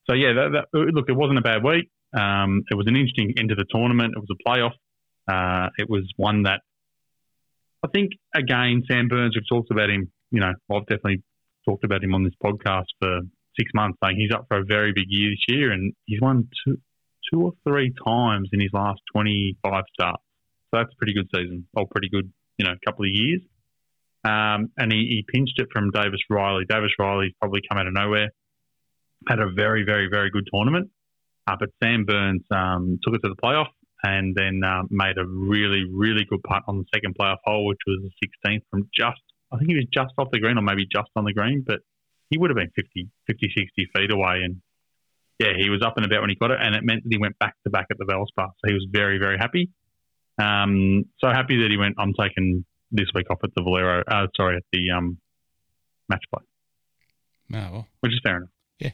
so 0.08 0.14
yeah, 0.14 0.34
that, 0.34 0.50
that, 0.54 0.94
look, 0.94 1.10
it 1.10 1.14
wasn't 1.16 1.40
a 1.40 1.42
bad 1.42 1.64
week. 1.64 1.90
Um, 2.14 2.64
it 2.70 2.76
was 2.76 2.88
an 2.88 2.96
interesting 2.96 3.34
end 3.38 3.50
to 3.50 3.56
the 3.56 3.66
tournament. 3.70 4.14
It 4.16 4.20
was 4.20 4.30
a 4.32 4.48
playoff. 4.48 4.76
Uh, 5.28 5.70
it 5.78 5.90
was 5.90 6.04
one 6.18 6.44
that 6.44 6.62
I 7.84 7.88
think 7.88 8.12
again, 8.34 8.84
Sam 8.88 9.08
Burns. 9.08 9.36
We've 9.36 9.48
talked 9.48 9.72
about 9.72 9.90
him. 9.90 10.12
You 10.32 10.42
know, 10.42 10.54
I've 10.72 10.86
definitely 10.86 11.24
talked 11.66 11.84
about 11.84 12.04
him 12.04 12.14
on 12.14 12.24
this 12.24 12.34
podcast 12.44 12.86
for 13.00 13.22
six 13.58 13.72
months, 13.74 13.98
saying 14.04 14.18
he's 14.18 14.32
up 14.32 14.46
for 14.48 14.58
a 14.58 14.64
very 14.64 14.92
big 14.94 15.06
year 15.08 15.32
this 15.32 15.56
year, 15.56 15.72
and 15.72 15.94
he's 16.06 16.22
won 16.22 16.48
two, 16.66 16.78
two 17.32 17.42
or 17.42 17.54
three 17.64 17.94
times 18.06 18.50
in 18.54 18.60
his 18.60 18.72
last 18.74 19.02
twenty-five 19.12 19.84
starts. 19.94 20.24
So 20.72 20.80
that's 20.80 20.94
a 20.94 20.98
pretty 20.98 21.14
good 21.14 21.30
season, 21.34 21.68
or 21.74 21.88
pretty 21.88 22.10
good, 22.10 22.32
you 22.58 22.66
know, 22.66 22.74
couple 22.86 23.06
of 23.06 23.12
years. 23.12 23.42
Um, 24.26 24.72
and 24.78 24.92
he, 24.92 24.98
he 24.98 25.26
pinched 25.32 25.60
it 25.60 25.68
from 25.72 25.92
Davis 25.92 26.20
Riley. 26.30 26.66
Davis 26.68 26.92
Riley's 26.98 27.34
probably 27.40 27.62
come 27.70 27.78
out 27.78 27.86
of 27.86 27.94
nowhere. 27.94 28.32
Had 29.28 29.40
a 29.40 29.52
very, 29.52 29.84
very, 29.86 30.08
very 30.10 30.32
good 30.32 30.48
tournament. 30.52 30.90
Uh, 31.48 31.56
but 31.60 31.70
Sam 31.82 32.06
Burns 32.06 32.42
um, 32.50 33.00
took 33.04 33.14
it 33.14 33.20
to 33.20 33.30
the 33.30 33.36
playoff 33.36 33.70
and 34.04 34.36
then 34.36 34.62
um, 34.64 34.88
made 34.90 35.20
a 35.20 35.26
really, 35.26 35.84
really 35.92 36.26
good 36.28 36.42
putt 36.44 36.64
on 36.68 36.80
the 36.80 36.86
second 36.94 37.16
playoff 37.20 37.38
hole, 37.44 37.66
which 37.66 37.78
was 37.86 38.02
the 38.02 38.28
16th 38.50 38.62
from 38.72 38.90
just, 38.98 39.22
I 39.52 39.58
think 39.58 39.70
he 39.70 39.76
was 39.76 39.86
just 39.94 40.14
off 40.18 40.30
the 40.32 40.40
green 40.40 40.58
or 40.58 40.64
maybe 40.64 40.88
just 40.92 41.10
on 41.16 41.26
the 41.26 41.34
green, 41.34 41.64
but 41.66 41.80
he 42.32 42.40
would 42.40 42.50
have 42.50 42.58
been 42.58 42.72
50, 42.76 43.08
50 43.28 43.54
60 43.56 43.90
feet 43.96 44.12
away. 44.12 44.42
And 44.44 44.62
yeah, 45.40 45.54
he 45.56 45.70
was 45.70 45.84
up 45.84 45.98
and 45.98 46.06
about 46.06 46.22
when 46.22 46.32
he 46.32 46.36
got 46.36 46.50
it, 46.50 46.60
and 46.60 46.74
it 46.74 46.84
meant 46.84 47.04
that 47.04 47.12
he 47.12 47.20
went 47.20 47.38
back 47.38 47.56
to 47.64 47.70
back 47.70 47.88
at 47.92 47.98
the 48.00 48.06
Valspar. 48.06 48.48
So 48.48 48.68
he 48.68 48.74
was 48.74 48.88
very, 48.92 49.20
very 49.20 49.38
happy. 49.38 49.70
Um, 50.40 51.06
so 51.20 51.28
happy 51.30 51.62
that 51.62 51.70
he 51.70 51.78
went, 51.78 51.96
I'm 52.00 52.14
taking 52.20 52.66
this 52.96 53.08
week 53.14 53.28
off 53.30 53.40
at 53.44 53.50
the 53.56 53.62
Valero. 53.62 54.04
Uh, 54.08 54.28
sorry, 54.36 54.58
at 54.58 54.64
the 54.72 54.92
um, 54.92 55.18
match 56.10 56.24
play, 56.34 56.44
Oh, 57.60 57.72
well, 57.72 57.88
which 58.02 58.12
is 58.14 58.20
fair 58.24 58.38
enough. 58.38 58.50
Yeah. 58.80 58.92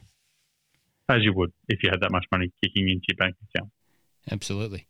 as 1.08 1.22
you 1.22 1.32
would 1.34 1.52
if 1.68 1.82
you 1.82 1.90
had 1.90 2.00
that 2.00 2.10
much 2.12 2.24
money 2.32 2.50
kicking 2.62 2.88
into 2.88 3.04
your 3.08 3.16
bank 3.16 3.36
account. 3.54 3.70
absolutely. 4.30 4.86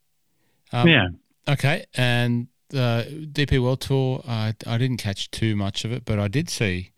Um, 0.73 0.89
yeah, 0.89 1.09
Okay, 1.49 1.85
and 1.95 2.49
the 2.71 3.29
DP 3.33 3.61
World 3.63 3.81
Tour, 3.81 4.23
I 4.27 4.55
I 4.67 4.79
didn't 4.79 4.97
catch 4.99 5.31
too 5.31 5.55
much 5.57 5.85
of 5.85 5.93
it, 5.93 6.05
but 6.05 6.19
I 6.19 6.29
did 6.29 6.49
see. 6.49 6.91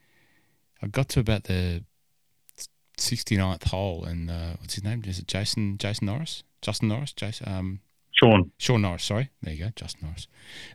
I 0.83 0.87
got 0.87 1.09
to 1.11 1.21
about 1.21 1.45
the 1.45 1.83
69th 2.99 3.65
hole, 3.69 4.05
and 4.05 4.31
uh, 4.31 4.55
what's 4.61 4.75
his 4.75 4.85
name? 4.85 5.03
Is 5.07 5.19
it 5.19 5.27
Jason 5.27 5.79
Jason 5.79 6.07
Norris? 6.07 6.45
Justin 6.63 6.89
Norris? 6.89 7.13
Jason 7.13 7.49
um, 7.49 7.81
Shaun. 8.15 8.51
Shaun 8.59 8.83
Norris. 8.83 9.05
Sorry, 9.05 9.31
there 9.43 9.55
you 9.55 9.65
go, 9.65 9.71
Justin 9.75 10.07
Norris. 10.07 10.27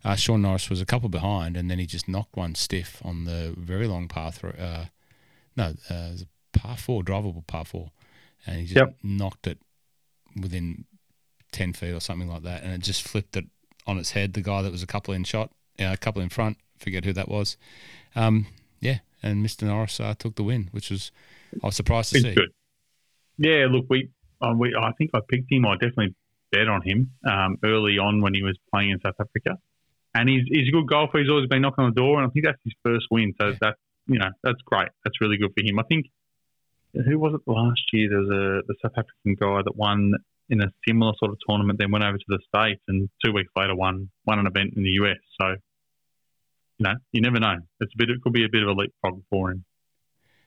Uh, 0.04 0.15
Shaun 0.15 0.41
Norris 0.41 0.69
was 0.69 0.82
a 0.82 0.86
couple 0.86 1.10
behind, 1.10 1.56
and 1.56 1.69
then 1.71 1.80
he 1.80 1.86
just 1.86 2.08
knocked 2.08 2.36
one 2.36 2.54
stiff 2.56 3.02
on 3.06 3.23
the 3.25 3.54
very 3.58 3.88
long 3.88 4.08
par 4.08 4.32
through. 4.32 4.52
Uh, 4.60 4.86
no, 5.56 5.63
uh, 5.65 5.93
it 5.93 6.12
was 6.12 6.21
a 6.23 6.58
par 6.60 6.78
four, 6.78 7.02
drivable 7.04 7.45
par 7.47 7.65
four, 7.65 7.91
and 8.45 8.58
he 8.58 8.63
just 8.63 8.75
Yep. 8.75 8.95
knocked 9.04 9.47
it 9.47 9.60
within 10.39 10.86
ten 11.52 11.73
feet 11.73 11.91
or 11.93 11.99
something 12.02 12.30
like 12.30 12.43
that, 12.43 12.63
and 12.63 12.73
it 12.73 12.82
just 12.82 13.08
flipped 13.08 13.36
it 13.38 13.45
on 13.88 13.97
its 13.97 14.12
head. 14.12 14.34
The 14.34 14.41
guy 14.41 14.62
that 14.62 14.71
was 14.71 14.84
a 14.84 14.88
couple 14.88 15.13
in 15.13 15.23
shot, 15.23 15.52
uh, 15.80 15.91
a 15.93 15.97
couple 15.97 16.21
in 16.21 16.30
front, 16.30 16.58
forget 16.78 17.06
who 17.06 17.13
that 17.13 17.30
was. 17.30 17.58
Um, 18.15 18.47
yeah, 18.82 18.99
and 19.23 19.45
Mr. 19.45 19.63
Norris 19.63 19.99
uh, 19.99 20.13
took 20.17 20.36
the 20.36 20.43
win, 20.43 20.69
which 20.71 20.89
was 20.91 21.12
I 21.63 21.67
was 21.67 21.75
surprised 21.75 22.10
to 22.12 22.15
He's 22.17 22.23
see. 22.23 22.36
good. 22.36 22.49
Yeah, 23.38 23.67
look, 23.71 23.86
we, 23.89 24.10
uh, 24.41 24.54
we, 24.58 24.75
I 24.75 24.91
think 24.97 25.12
I 25.13 25.19
picked 25.28 25.52
him. 25.52 25.65
I 25.65 25.75
definitely 25.75 26.13
bet 26.51 26.67
on 26.67 26.81
him 26.83 27.12
um, 27.29 27.57
early 27.63 27.97
on 27.97 28.21
when 28.21 28.33
he 28.33 28.43
was 28.43 28.57
playing 28.73 28.91
in 28.91 28.99
South 29.01 29.15
Africa, 29.19 29.57
and 30.15 30.27
he's 30.29 30.43
he's 30.47 30.67
a 30.67 30.71
good 30.71 30.88
golfer. 30.88 31.19
He's 31.19 31.29
always 31.29 31.47
been 31.47 31.62
knocking 31.62 31.83
on 31.85 31.91
the 31.93 31.99
door, 32.01 32.19
and 32.21 32.27
I 32.27 32.29
think 32.31 32.45
that's 32.45 32.62
his 32.63 32.73
first 32.83 33.07
win. 33.12 33.33
So 33.39 33.47
Yeah. 33.49 33.55
that 33.62 33.75
you 34.07 34.19
know 34.19 34.29
that's 34.43 34.62
great. 34.65 34.89
That's 35.03 35.19
really 35.21 35.38
good 35.38 35.51
for 35.57 35.63
him. 35.65 35.79
I 35.79 35.83
think 35.83 36.07
who 36.93 37.19
was 37.19 37.33
it 37.35 37.41
last 37.49 37.81
year? 37.93 38.09
There 38.09 38.19
was 38.19 38.29
a 38.29 38.62
the 38.67 38.75
South 38.81 38.93
African 38.97 39.35
guy 39.39 39.62
that 39.63 39.75
won 39.75 40.13
in 40.49 40.62
a 40.62 40.71
similar 40.88 41.13
sort 41.19 41.31
of 41.31 41.38
tournament, 41.47 41.77
then 41.77 41.91
went 41.91 42.03
over 42.03 42.17
to 42.17 42.25
the 42.27 42.39
states, 42.47 42.81
and 42.88 43.07
two 43.23 43.31
weeks 43.31 43.51
later 43.55 43.75
won 43.75 44.09
won 44.25 44.39
an 44.39 44.47
event 44.47 44.73
in 44.75 44.83
the 44.83 44.91
US. 45.01 45.17
So. 45.39 45.55
You 46.81 46.85
know, 46.85 46.93
you 47.12 47.19
never 47.19 47.41
know. 47.41 47.57
It's 47.81 47.93
a 47.93 47.97
bit. 47.97 48.09
It 48.09 48.21
could 48.21 48.31
be 48.31 48.45
a 48.45 48.49
bit 48.49 48.63
of 48.63 48.69
a 48.69 48.71
leapfrog 48.71 49.21
for 49.29 49.51
him. 49.51 49.65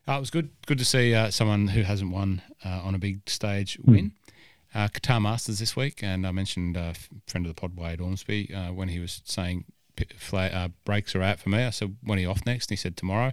Uh, 0.09 0.13
it 0.13 0.21
was 0.21 0.31
good 0.31 0.49
good 0.67 0.79
to 0.79 0.85
see 0.85 1.15
uh, 1.15 1.31
someone 1.31 1.69
who 1.69 1.83
hasn't 1.83 2.11
won 2.11 2.41
uh, 2.65 2.81
on 2.83 2.95
a 2.95 2.99
big 2.99 3.29
stage 3.29 3.77
Hmm. 3.85 3.93
win. 3.93 4.13
Uh, 4.75 4.89
Qatar 4.89 5.21
Masters 5.21 5.59
this 5.59 5.77
week, 5.77 6.03
and 6.03 6.27
I 6.27 6.31
mentioned 6.33 6.77
uh, 6.77 6.95
friend 7.27 7.45
of 7.47 7.55
the 7.55 7.61
pod 7.61 7.77
Wade 7.77 8.01
Ormsby 8.01 8.55
uh, 8.55 8.73
when 8.73 8.89
he 8.89 8.99
was 9.01 9.21
saying 9.25 9.65
uh, 10.33 10.69
breaks 10.85 11.15
are 11.15 11.23
out 11.23 11.39
for 11.39 11.51
me. 11.51 11.63
I 11.65 11.71
said 11.71 11.97
when 12.03 12.19
are 12.19 12.23
you 12.23 12.31
off 12.31 12.47
next? 12.47 12.67
And 12.71 12.79
he 12.79 12.81
said 12.81 12.97
tomorrow. 12.97 13.33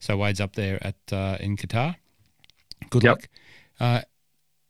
So 0.00 0.16
Wade's 0.16 0.40
up 0.40 0.54
there 0.54 0.84
at 0.84 0.96
uh, 1.12 1.36
in 1.40 1.56
Qatar. 1.56 1.96
Good 2.90 3.04
Yep. 3.04 3.10
luck. 3.12 3.28
Uh, 3.78 4.00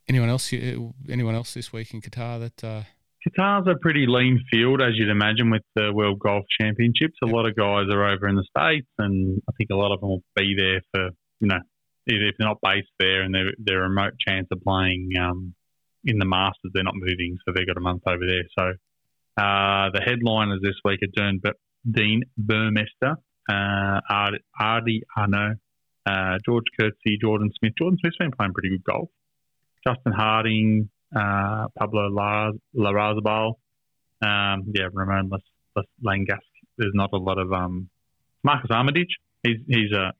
anyone 0.09 0.29
else? 0.29 0.53
Anyone 0.53 1.35
else 1.35 1.55
this 1.55 1.73
week 1.73 1.95
in 1.95 2.03
Qatar 2.03 2.41
that? 2.41 2.63
Uh, 2.65 2.83
Qatar's 3.27 3.69
a 3.69 3.79
pretty 3.81 4.05
lean 4.07 4.43
field, 4.51 4.83
as 4.83 4.91
you'd 4.95 5.09
imagine, 5.09 5.49
with 5.51 5.63
the 5.77 5.93
World 5.95 6.19
Golf 6.19 6.45
Championships. 6.61 7.15
A 7.23 7.27
lot 7.27 7.47
of 7.49 7.55
guys 7.55 7.87
are 7.91 8.05
over 8.13 8.27
in 8.29 8.35
the 8.35 8.45
States, 8.57 8.89
and 8.99 9.41
I 9.49 9.53
think 9.57 9.71
a 9.71 9.77
lot 9.77 9.95
of 9.95 10.01
them 10.01 10.09
will 10.09 10.25
be 10.35 10.57
there 10.59 10.81
for, 10.93 11.11
you 11.41 11.47
know, 11.47 11.61
if 12.05 12.35
they're 12.37 12.49
not 12.49 12.59
based 12.61 12.89
there 12.99 13.23
and 13.23 13.33
they're, 13.33 13.53
they're 13.59 13.85
a 13.85 13.89
remote 13.89 14.15
chance 14.19 14.49
of 14.51 14.61
playing 14.63 15.11
um, 15.21 15.55
in 16.05 16.19
the 16.19 16.25
Masters, 16.25 16.71
they're 16.75 16.83
not 16.85 16.95
moving, 16.97 17.39
so 17.45 17.53
they've 17.55 17.67
got 17.67 17.77
a 17.77 17.81
month 17.81 18.03
over 18.07 18.25
there. 18.27 18.45
So 18.59 18.65
uh, 19.43 19.91
the 19.93 20.01
headliners 20.05 20.61
this 20.63 20.75
week 20.85 21.01
are 21.03 21.13
Dean, 21.15 21.41
Dean 21.91 22.23
Burmester, 22.41 23.17
uh, 23.49 24.01
Ard- 24.09 24.43
Adri 24.61 25.01
Arnaus, 25.17 25.57
uh, 26.07 26.39
George 26.45 26.65
Coetzee, 26.79 27.21
Jordan 27.21 27.51
Smith. 27.59 27.73
Jordan 27.79 27.99
Smith's 28.01 28.17
been 28.19 28.33
playing 28.33 28.53
pretty 28.53 28.71
good 28.71 28.85
golf. 28.85 29.09
Justin 29.87 30.13
Harding, 30.13 30.89
uh, 31.15 31.67
Pablo 31.79 32.09
Lar- 32.09 32.53
Larrazabal, 32.77 33.55
um, 34.23 34.65
yeah, 34.75 34.89
Ramon 34.93 35.29
Las, 35.29 35.41
Las 35.77 35.87
Langas. 36.05 36.39
There's 36.79 36.95
not 36.95 37.11
a 37.13 37.17
lot 37.19 37.39
of 37.39 37.53
um, 37.53 37.89
Marcus 38.45 38.71
Armitage. 38.71 39.17
He's 39.43 39.59
he's 39.67 39.93
a 39.93 40.13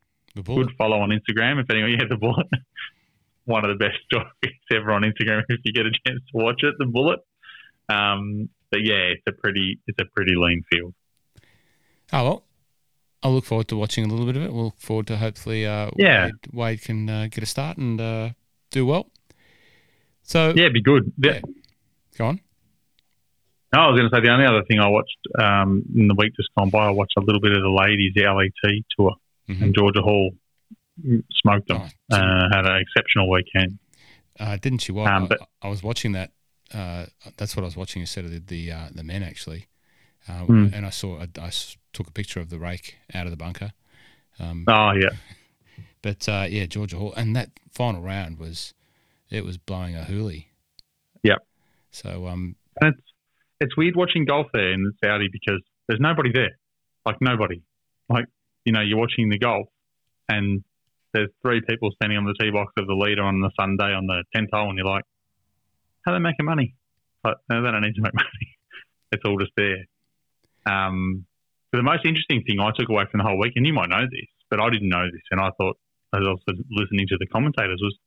good 0.55 0.71
follow 0.77 0.99
on 0.99 1.09
Instagram. 1.09 1.61
If 1.61 1.69
anyone, 1.69 1.91
yeah, 1.97 2.05
the 2.09 2.17
bullet, 2.17 2.47
one 3.45 3.65
of 3.65 3.77
the 3.77 3.83
best 3.83 3.97
stories 4.05 4.55
ever 4.73 4.91
on 4.91 5.01
Instagram. 5.03 5.43
If 5.49 5.59
you 5.63 5.73
get 5.73 5.85
a 5.85 5.91
chance 6.05 6.21
to 6.31 6.37
watch 6.37 6.61
it, 6.63 6.75
the 6.79 6.85
bullet. 6.85 7.19
Um, 7.89 8.49
but 8.71 8.81
yeah, 8.83 9.11
it's 9.13 9.23
a 9.27 9.31
pretty 9.33 9.79
it's 9.87 9.99
a 9.99 10.05
pretty 10.15 10.33
lean 10.35 10.63
field. 10.71 10.93
Oh 12.11 12.23
well, 12.23 12.43
I'll 13.21 13.33
look 13.33 13.45
forward 13.45 13.67
to 13.69 13.75
watching 13.77 14.05
a 14.05 14.07
little 14.07 14.25
bit 14.25 14.35
of 14.37 14.43
it. 14.43 14.53
We'll 14.53 14.65
look 14.65 14.79
forward 14.79 15.07
to 15.07 15.17
hopefully 15.17 15.65
uh, 15.65 15.89
Yeah. 15.97 16.25
Wade, 16.25 16.33
Wade 16.53 16.81
can 16.81 17.09
uh, 17.09 17.27
get 17.31 17.43
a 17.43 17.47
start 17.47 17.77
and 17.77 17.99
uh, 17.99 18.29
do 18.71 18.85
well. 18.85 19.09
So 20.23 20.53
Yeah, 20.55 20.69
be 20.69 20.81
good. 20.81 21.11
Yeah. 21.17 21.39
go 22.17 22.27
on. 22.27 22.39
No, 23.73 23.79
I 23.81 23.87
was 23.89 23.99
going 23.99 24.09
to 24.09 24.15
say 24.15 24.21
the 24.21 24.31
only 24.31 24.45
other 24.45 24.63
thing 24.65 24.79
I 24.79 24.87
watched 24.87 25.17
um, 25.39 25.81
in 25.95 26.07
the 26.07 26.13
week 26.15 26.33
just 26.35 26.49
gone 26.55 26.69
by, 26.69 26.85
I 26.85 26.91
watched 26.91 27.17
a 27.17 27.21
little 27.21 27.41
bit 27.41 27.53
of 27.53 27.63
the 27.63 27.69
ladies 27.71 28.13
LET 28.15 28.83
tour, 28.95 29.15
Mhm. 29.49 29.61
and 29.63 29.75
Georgia 29.75 30.01
Hall 30.01 30.29
smoked 31.31 31.67
them. 31.67 31.81
Oh, 32.11 32.15
Uh, 32.15 32.49
had 32.53 32.65
an 32.65 32.77
exceptional 32.81 33.29
weekend. 33.29 33.79
Uh, 34.39 34.57
didn't 34.57 34.87
you? 34.87 34.95
Watch? 34.95 35.09
Um, 35.11 35.27
but- 35.27 35.41
I, 35.61 35.67
I 35.67 35.69
was 35.69 35.83
watching 35.83 36.11
that. 36.13 36.31
Uh, 36.73 37.05
that's 37.37 37.55
what 37.55 37.61
I 37.63 37.65
was 37.65 37.77
watching 37.77 38.01
instead 38.01 38.25
of 38.25 38.31
the 38.31 38.39
the, 38.39 38.71
uh, 38.71 38.87
the 38.93 39.03
men 39.03 39.21
actually, 39.21 39.67
Hmm. 40.27 40.69
and 40.73 40.85
I 40.85 40.89
saw 40.89 41.19
I 41.21 41.51
took 41.91 42.07
a 42.07 42.11
picture 42.11 42.39
of 42.39 42.49
the 42.49 42.57
rake 42.57 42.95
out 43.13 43.25
of 43.27 43.31
the 43.31 43.37
bunker. 43.37 43.73
Um, 44.39 44.63
Oh 44.67 44.91
yeah, 44.99 45.11
but 46.01 46.27
uh, 46.27 46.47
yeah, 46.49 46.65
Georgia 46.65 46.97
Hall, 46.97 47.13
and 47.15 47.35
that 47.35 47.51
final 47.71 48.01
round 48.01 48.39
was 48.39 48.73
it 49.29 49.45
was 49.45 49.57
blowing 49.57 49.95
a 49.95 50.01
hoolie. 50.01 50.45
Yep. 51.21 51.45
So 51.91 52.27
um, 52.27 52.55
and 52.81 52.95
it's 52.95 53.07
it's 53.61 53.77
weird 53.77 53.95
watching 53.95 54.25
golf 54.25 54.47
there 54.51 54.71
in 54.73 54.91
Saudi 55.03 55.27
because 55.31 55.61
there's 55.87 55.99
nobody 56.01 56.31
there, 56.31 56.57
like 57.05 57.17
nobody. 57.21 57.61
Like 58.09 58.25
you 58.65 58.71
know, 58.71 58.81
you're 58.81 58.97
watching 58.97 59.29
the 59.29 59.37
golf, 59.37 59.67
and 60.27 60.63
there's 61.13 61.29
three 61.41 61.61
people 61.61 61.91
standing 61.95 62.17
on 62.17 62.25
the 62.25 62.33
tee 62.39 62.51
box 62.51 62.73
of 62.77 62.87
the 62.87 62.93
leader 62.93 63.23
on 63.23 63.39
the 63.41 63.51
Sunday 63.59 63.93
on 63.93 64.07
the 64.07 64.23
tenth 64.35 64.49
hole, 64.51 64.69
and 64.69 64.77
you're 64.77 64.87
like, 64.87 65.03
how 66.05 66.11
are 66.11 66.19
they 66.19 66.23
making 66.23 66.45
money? 66.45 66.75
But 67.23 67.37
no, 67.49 67.61
they 67.63 67.71
don't 67.71 67.81
need 67.81 67.95
to 67.95 68.01
make 68.01 68.13
money. 68.15 68.57
it's 69.11 69.23
all 69.25 69.37
just 69.37 69.51
there. 69.55 69.85
Um, 70.65 71.25
but 71.71 71.77
the 71.77 71.83
most 71.83 72.05
interesting 72.05 72.43
thing 72.43 72.59
I 72.59 72.71
took 72.77 72.89
away 72.89 73.03
from 73.09 73.19
the 73.19 73.23
whole 73.23 73.39
week, 73.39 73.53
and 73.55 73.65
you 73.65 73.73
might 73.73 73.89
know 73.89 74.01
this, 74.01 74.29
but 74.49 74.59
I 74.59 74.69
didn't 74.69 74.89
know 74.89 75.05
this, 75.05 75.21
and 75.31 75.39
I 75.39 75.49
thought 75.57 75.77
as 76.13 76.21
I 76.25 76.29
was 76.29 76.41
listening 76.69 77.07
to 77.09 77.17
the 77.19 77.27
commentators 77.27 77.79
was 77.81 77.97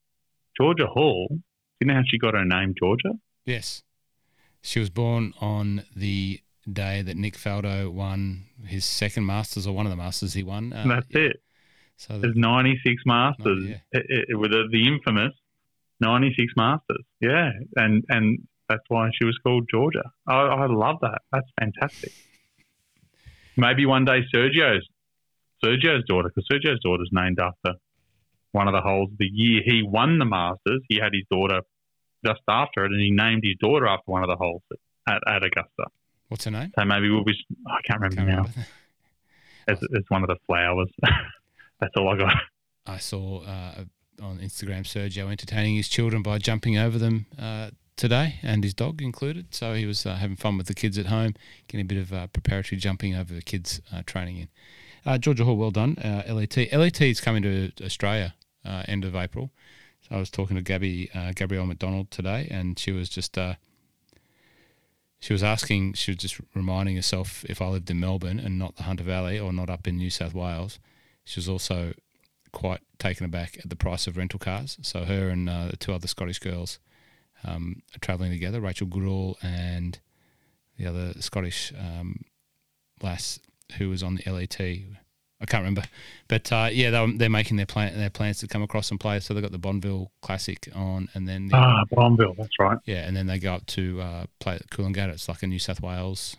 Georgia 0.57 0.87
Hall. 0.87 1.27
Do 1.31 1.39
you 1.81 1.89
know 1.89 1.95
how 1.95 2.03
she 2.07 2.19
got 2.19 2.35
her 2.35 2.45
name, 2.45 2.75
Georgia? 2.79 3.13
yes, 3.45 3.83
she 4.63 4.81
was 4.81 4.91
born 4.91 5.33
on 5.41 5.85
the 5.95 6.41
day 6.71 7.03
that 7.03 7.17
Nick 7.17 7.35
Faldo 7.37 7.93
won 7.93 8.47
his 8.67 8.85
second 8.85 9.25
Masters 9.27 9.67
or 9.67 9.73
one 9.73 9.87
of 9.87 9.91
the 9.91 9.97
Masters 9.97 10.35
he 10.35 10.43
won. 10.43 10.73
Uh, 10.73 10.85
That's 10.89 11.07
it. 11.11 11.41
So 11.97 12.15
the, 12.15 12.21
There's 12.21 12.37
96 12.37 13.03
Masters 13.07 13.47
Oh, 13.47 13.69
yeah. 13.69 13.77
it, 13.93 14.27
it, 14.31 14.37
with 14.39 14.51
the, 14.51 14.65
the 14.71 14.87
infamous 14.87 15.33
96 16.01 16.53
Masters. 16.57 17.05
Yeah, 17.21 17.51
and 17.77 18.05
and 18.09 18.47
that's 18.69 18.83
why 18.89 19.11
she 19.19 19.25
was 19.25 19.39
called 19.43 19.69
Georgia. 19.71 20.03
I, 20.27 20.35
I 20.35 20.67
love 20.67 20.97
that. 21.03 21.23
That's 21.33 21.49
fantastic. 21.59 22.13
Maybe 23.57 23.87
one 23.87 24.05
day 24.05 24.21
Sergio's 24.35 24.87
Sergio's 25.65 26.05
daughter, 26.07 26.29
because 26.35 26.47
Sergio's 26.53 26.81
daughter's 26.81 27.09
named 27.13 27.39
after 27.41 27.79
one 28.53 28.69
of 28.69 28.75
the 28.75 28.81
holes. 28.83 29.11
The 29.19 29.27
year 29.33 29.63
he 29.65 29.83
won 29.83 30.19
the 30.19 30.25
Masters, 30.27 30.83
he 30.89 30.97
had 31.01 31.13
his 31.15 31.25
daughter 31.31 31.61
just 32.25 32.41
after 32.49 32.85
it, 32.85 32.93
and 32.93 33.01
he 33.01 33.11
named 33.11 33.43
his 33.45 33.57
daughter 33.61 33.87
after 33.87 34.11
one 34.11 34.23
of 34.23 34.29
the 34.29 34.37
holes 34.37 34.63
at, 35.09 35.23
at 35.27 35.45
Augusta. 35.45 35.85
what's 36.29 36.45
her 36.45 36.51
name? 36.51 36.73
So 36.79 36.85
maybe 36.85 37.09
we'll 37.09 37.25
be. 37.25 37.35
I 37.67 37.81
can't 37.87 38.01
remember 38.01 38.17
Can't 38.17 38.29
now. 38.29 38.37
remember. 38.43 38.67
It's, 39.69 39.83
it's 39.93 40.11
one 40.11 40.23
of 40.23 40.29
the 40.29 40.37
flowers. 40.47 40.91
that's 41.81 41.97
all 41.97 42.09
I 42.09 42.17
got. 42.17 42.35
I 42.87 42.99
saw 42.99 43.43
uh, 43.43 43.85
on 44.23 44.39
Instagram 44.39 44.83
Sergio 44.83 45.31
entertaining 45.31 45.77
his 45.77 45.89
children 45.89 46.23
by 46.23 46.39
jumping 46.39 46.79
over 46.79 46.99
them 46.99 47.27
uh, 47.39 47.71
today, 47.97 48.39
and 48.43 48.63
his 48.63 48.75
dog 48.75 49.03
included. 49.03 49.55
So 49.55 49.75
he 49.75 49.87
was 49.87 50.07
uh, 50.07 50.15
having 50.15 50.37
fun 50.37 50.57
with 50.57 50.67
the 50.67 50.75
kids 50.75 50.97
at 50.99 51.07
home, 51.07 51.35
getting 51.69 51.85
a 51.85 51.89
bit 51.89 51.99
of 51.99 52.13
uh, 52.13 52.27
preparatory 52.29 52.79
jumping 52.79 53.15
over 53.15 53.35
the 53.35 53.43
kids 53.43 53.81
uh, 53.93 54.03
training 54.07 54.37
in. 54.39 54.49
Uh, 55.05 55.19
Georgia 55.19 55.45
Hall, 55.45 55.57
well 55.57 55.71
done. 55.71 55.97
LET 56.03 56.57
LET 56.73 57.01
is 57.01 57.21
coming 57.21 57.43
to 57.43 57.71
Australia 57.83 58.35
end 58.65 59.05
of 59.05 59.15
April. 59.15 59.51
So 60.01 60.17
I 60.17 60.19
was 60.19 60.31
talking 60.31 60.57
to 60.57 60.63
Gabby 60.63 61.11
Gabrielle 61.37 61.67
McDonald 61.67 62.11
today, 62.11 62.49
and 62.51 62.77
she 62.77 62.91
was 62.91 63.09
just 63.09 63.39
she 65.21 65.33
was 65.33 65.43
asking, 65.43 65.95
she 65.95 66.11
was 66.11 66.19
just 66.19 66.41
reminding 66.55 66.97
herself 66.97 67.45
if 67.49 67.63
I 67.63 67.69
lived 67.69 67.91
in 67.91 68.01
Melbourne 68.01 68.39
and 68.39 68.59
not 68.59 68.77
the 68.77 68.83
Hunter 68.83 69.05
Valley 69.05 69.39
or 69.39 69.53
not 69.53 69.71
up 69.71 69.87
in 69.87 69.97
New 69.97 70.11
South 70.11 70.35
Wales. 70.35 70.79
She 71.27 71.39
was 71.39 71.49
also 71.49 71.93
quite 72.53 72.81
taken 72.99 73.27
aback 73.27 73.59
at 73.59 73.69
the 73.69 73.77
price 73.77 74.07
of 74.07 74.17
rental 74.17 74.39
cars. 74.39 74.79
So 74.81 75.05
her 75.05 75.29
and 75.29 75.51
uh, 75.51 75.67
the 75.73 75.77
two 75.77 75.93
other 75.93 76.09
Scottish 76.09 76.39
girls 76.39 76.79
um, 77.45 77.83
are 77.95 77.99
travelling 77.99 78.31
together, 78.33 78.61
Rachel 78.63 78.87
Goodall 78.87 79.37
and 79.43 79.99
the 80.79 80.87
other 80.87 81.13
Scottish 81.21 81.73
um, 81.79 82.23
lass 83.03 83.39
who 83.77 83.91
was 83.91 84.03
on 84.03 84.15
the 84.15 84.31
LET. 84.33 84.59
I 84.59 85.45
can't 85.45 85.61
remember, 85.63 85.83
but 86.29 86.51
uh, 86.51 86.71
yeah, 86.73 86.89
they're, 86.89 87.13
they're 87.15 87.29
making 87.29 87.59
their 87.59 87.67
plan 87.67 87.99
their 87.99 88.09
plans 88.09 88.39
to 88.39 88.47
come 88.47 88.63
across 88.63 88.91
and 88.91 88.99
play. 88.99 89.21
So 89.21 89.35
they've 89.35 89.43
got 89.43 89.53
the 89.53 89.59
Bonville 89.59 90.09
Classic 90.23 90.67
on, 90.75 91.11
and 91.13 91.29
then 91.29 91.49
the, 91.49 91.57
Ah, 91.57 91.83
Bonville, 91.93 92.35
that's 92.39 92.59
right. 92.59 92.79
yeah, 92.87 93.07
and 93.07 93.15
then 93.15 93.27
they 93.27 93.39
go 93.39 93.53
up 93.53 93.67
to 93.67 94.01
uh, 94.01 94.25
play 94.41 94.55
at 94.55 94.71
Coolangatta. 94.71 95.11
It's 95.11 95.29
like 95.29 95.43
a 95.43 95.47
New 95.47 95.59
South 95.59 95.83
Wales 95.83 96.37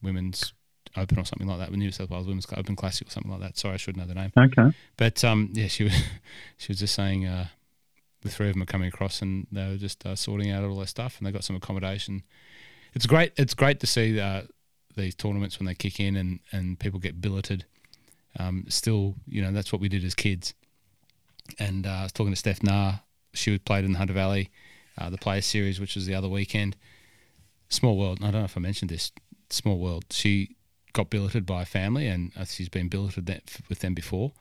Women's 0.00 0.52
Open 0.96 1.18
or 1.18 1.24
something 1.24 1.48
like 1.48 1.58
that. 1.58 1.72
New 1.72 1.90
South 1.90 2.10
Wales 2.10 2.26
Women's 2.26 2.46
Open 2.56 2.76
Classic 2.76 3.08
or 3.08 3.10
something 3.10 3.32
like 3.32 3.40
that. 3.40 3.58
Sorry, 3.58 3.74
I 3.74 3.76
should 3.76 3.96
know 3.96 4.06
the 4.06 4.14
name. 4.14 4.32
Okay. 4.36 4.70
But 4.96 5.24
um, 5.24 5.50
yeah, 5.52 5.66
she 5.66 5.84
was 5.84 5.92
she 6.56 6.72
was 6.72 6.78
just 6.78 6.94
saying 6.94 7.26
uh, 7.26 7.48
the 8.22 8.30
three 8.30 8.48
of 8.48 8.54
them 8.54 8.62
are 8.62 8.66
coming 8.66 8.88
across 8.88 9.22
and 9.22 9.46
they 9.52 9.68
were 9.68 9.76
just 9.76 10.04
uh, 10.06 10.16
sorting 10.16 10.50
out 10.50 10.64
all 10.64 10.76
their 10.76 10.86
stuff 10.86 11.18
and 11.18 11.26
they 11.26 11.32
got 11.32 11.44
some 11.44 11.56
accommodation. 11.56 12.22
It's 12.94 13.06
great. 13.06 13.32
It's 13.36 13.54
great 13.54 13.80
to 13.80 13.86
see 13.86 14.18
uh, 14.18 14.42
these 14.96 15.14
tournaments 15.14 15.58
when 15.58 15.66
they 15.66 15.74
kick 15.74 16.00
in 16.00 16.16
and, 16.16 16.40
and 16.52 16.78
people 16.78 17.00
get 17.00 17.20
billeted. 17.20 17.64
Um, 18.38 18.64
still, 18.68 19.14
you 19.26 19.42
know, 19.42 19.52
that's 19.52 19.72
what 19.72 19.80
we 19.80 19.88
did 19.88 20.04
as 20.04 20.14
kids. 20.14 20.54
And 21.58 21.86
uh, 21.86 21.90
I 21.90 22.02
was 22.04 22.12
talking 22.12 22.32
to 22.32 22.38
Steph 22.38 22.62
Nah. 22.62 22.94
She 23.32 23.50
was 23.50 23.60
played 23.60 23.84
in 23.84 23.92
the 23.92 23.98
Hunter 23.98 24.14
Valley, 24.14 24.50
uh, 24.96 25.10
the 25.10 25.18
Players 25.18 25.46
Series, 25.46 25.80
which 25.80 25.94
was 25.94 26.06
the 26.06 26.14
other 26.14 26.28
weekend. 26.28 26.76
Small 27.68 27.98
world. 27.98 28.18
I 28.22 28.30
don't 28.30 28.40
know 28.40 28.44
if 28.44 28.56
I 28.56 28.60
mentioned 28.60 28.90
this. 28.90 29.12
Small 29.50 29.78
world. 29.78 30.04
She 30.10 30.56
got 30.94 31.10
billeted 31.10 31.44
by 31.44 31.62
a 31.62 31.66
family, 31.66 32.06
and 32.06 32.32
uh, 32.38 32.46
she's 32.46 32.70
been 32.70 32.88
billeted 32.88 33.26
that, 33.26 33.42
with 33.68 33.80
them 33.80 33.92
before. 33.92 34.32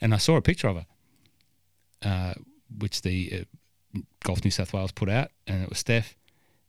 And 0.00 0.12
I 0.12 0.16
saw 0.16 0.36
a 0.36 0.42
picture 0.42 0.66
of 0.66 0.76
her, 0.78 0.86
uh, 2.02 2.34
which 2.76 3.02
the 3.02 3.46
uh, 3.94 4.00
Golf 4.24 4.44
New 4.44 4.50
South 4.50 4.72
Wales 4.72 4.90
put 4.90 5.08
out, 5.08 5.30
and 5.46 5.62
it 5.62 5.68
was 5.68 5.78
Steph, 5.78 6.16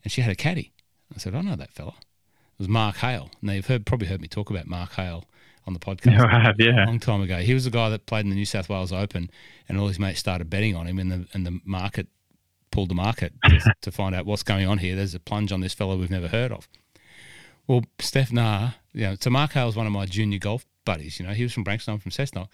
and 0.03 0.11
she 0.11 0.21
had 0.21 0.31
a 0.31 0.35
caddy. 0.35 0.71
I 1.15 1.17
said, 1.17 1.33
I 1.33 1.41
know 1.41 1.55
that 1.55 1.71
fella. 1.71 1.95
It 1.97 2.59
was 2.59 2.69
Mark 2.69 2.97
Hale. 2.97 3.31
Now 3.41 3.53
you've 3.53 3.65
heard 3.67 3.85
probably 3.85 4.07
heard 4.07 4.21
me 4.21 4.27
talk 4.27 4.49
about 4.51 4.67
Mark 4.67 4.93
Hale 4.93 5.25
on 5.65 5.73
the 5.73 5.79
podcast 5.87 6.11
Yeah, 6.11 6.25
I 6.25 6.39
have, 6.39 6.55
yeah. 6.59 6.85
a 6.85 6.87
long 6.87 6.99
time 6.99 7.21
ago. 7.21 7.37
He 7.37 7.53
was 7.53 7.65
the 7.65 7.71
guy 7.71 7.89
that 7.89 8.05
played 8.05 8.25
in 8.25 8.29
the 8.29 8.35
New 8.35 8.45
South 8.45 8.69
Wales 8.69 8.91
Open, 8.93 9.31
and 9.67 9.79
all 9.79 9.87
his 9.87 9.99
mates 9.99 10.19
started 10.19 10.49
betting 10.49 10.75
on 10.75 10.87
him, 10.87 10.99
and 10.99 11.11
the 11.11 11.27
and 11.33 11.45
the 11.45 11.59
market 11.65 12.07
pulled 12.71 12.89
the 12.89 12.95
market 12.95 13.33
to, 13.45 13.73
to 13.81 13.91
find 13.91 14.13
out 14.15 14.25
what's 14.25 14.43
going 14.43 14.67
on 14.67 14.77
here. 14.79 14.95
There's 14.95 15.15
a 15.15 15.19
plunge 15.19 15.51
on 15.51 15.61
this 15.61 15.73
fellow 15.73 15.97
we've 15.97 16.09
never 16.11 16.27
heard 16.27 16.51
of. 16.51 16.67
Well, 17.67 17.83
Steph 17.99 18.31
Nah, 18.31 18.71
you 18.93 19.01
know, 19.01 19.15
so 19.19 19.29
Mark 19.29 19.53
Hale's 19.53 19.75
one 19.75 19.87
of 19.87 19.91
my 19.91 20.05
junior 20.05 20.39
golf 20.39 20.65
buddies. 20.85 21.19
You 21.19 21.27
know, 21.27 21.33
he 21.33 21.43
was 21.43 21.53
from 21.53 21.63
Branxton, 21.63 22.01
from 22.01 22.11
Cessnock, 22.11 22.47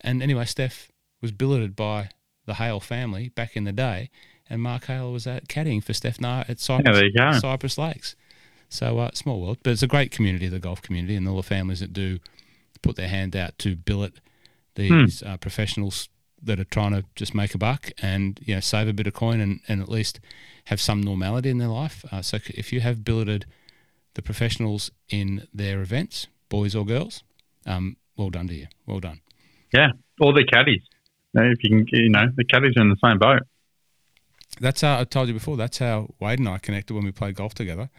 and 0.00 0.22
anyway, 0.22 0.44
Steph 0.44 0.90
was 1.20 1.32
billeted 1.32 1.76
by 1.76 2.10
the 2.46 2.54
Hale 2.54 2.80
family 2.80 3.30
back 3.30 3.56
in 3.56 3.64
the 3.64 3.72
day, 3.72 4.10
and 4.48 4.62
Mark 4.62 4.86
Hale 4.86 5.12
was 5.12 5.26
at 5.26 5.48
caddying 5.48 5.82
for 5.82 5.92
Steph 5.92 6.20
Nah 6.20 6.44
at 6.48 6.60
Cypress, 6.60 6.86
Yeah, 6.86 6.92
there 6.92 7.06
you 7.06 7.12
go. 7.12 7.38
Cypress 7.38 7.78
Lakes. 7.78 8.16
So 8.68 8.98
uh, 8.98 9.10
small 9.14 9.40
world, 9.40 9.58
but 9.62 9.70
it's 9.70 9.82
a 9.82 9.86
great 9.86 10.10
community, 10.10 10.48
the 10.48 10.58
golf 10.58 10.82
community, 10.82 11.14
and 11.14 11.28
all 11.28 11.36
the 11.36 11.42
families 11.42 11.80
that 11.80 11.92
do 11.92 12.18
put 12.82 12.96
their 12.96 13.08
hand 13.08 13.36
out 13.36 13.58
to 13.58 13.76
billet 13.76 14.14
these 14.74 15.22
uh, 15.22 15.36
professionals 15.38 16.08
that 16.42 16.60
are 16.60 16.64
trying 16.64 16.92
to 16.92 17.04
just 17.14 17.34
make 17.34 17.54
a 17.54 17.58
buck 17.58 17.90
and 18.02 18.38
you 18.44 18.54
know 18.54 18.60
save 18.60 18.88
a 18.88 18.92
bit 18.92 19.06
of 19.06 19.14
coin 19.14 19.40
and, 19.40 19.60
and 19.68 19.80
at 19.80 19.88
least 19.88 20.20
have 20.66 20.80
some 20.80 21.00
normality 21.00 21.48
in 21.48 21.58
their 21.58 21.68
life. 21.68 22.04
Uh, 22.12 22.22
so 22.22 22.38
if 22.48 22.72
you 22.72 22.80
have 22.80 23.04
billeted 23.04 23.46
the 24.16 24.22
professionals 24.22 24.90
in 25.10 25.46
their 25.52 25.82
events, 25.82 26.26
boys 26.48 26.74
or 26.74 26.84
girls, 26.84 27.22
um, 27.66 27.96
well 28.16 28.30
done 28.30 28.48
to 28.48 28.54
you. 28.54 28.66
Well 28.86 28.98
done. 28.98 29.20
Yeah. 29.72 29.88
Or 30.20 30.32
the 30.32 30.44
caddies. 30.44 30.80
If 31.34 31.62
you 31.62 31.84
can, 31.84 31.86
you 31.92 32.08
know, 32.08 32.26
the 32.34 32.44
caddies 32.44 32.72
are 32.78 32.80
in 32.80 32.88
the 32.88 32.96
same 33.04 33.18
boat. 33.18 33.42
That's 34.58 34.80
how 34.80 34.98
I 35.00 35.04
told 35.04 35.28
you 35.28 35.34
before. 35.34 35.58
That's 35.58 35.78
how 35.78 36.14
Wade 36.18 36.38
and 36.38 36.48
I 36.48 36.56
connected 36.56 36.94
when 36.94 37.04
we 37.04 37.12
played 37.12 37.34
golf 37.34 37.52
together. 37.52 37.90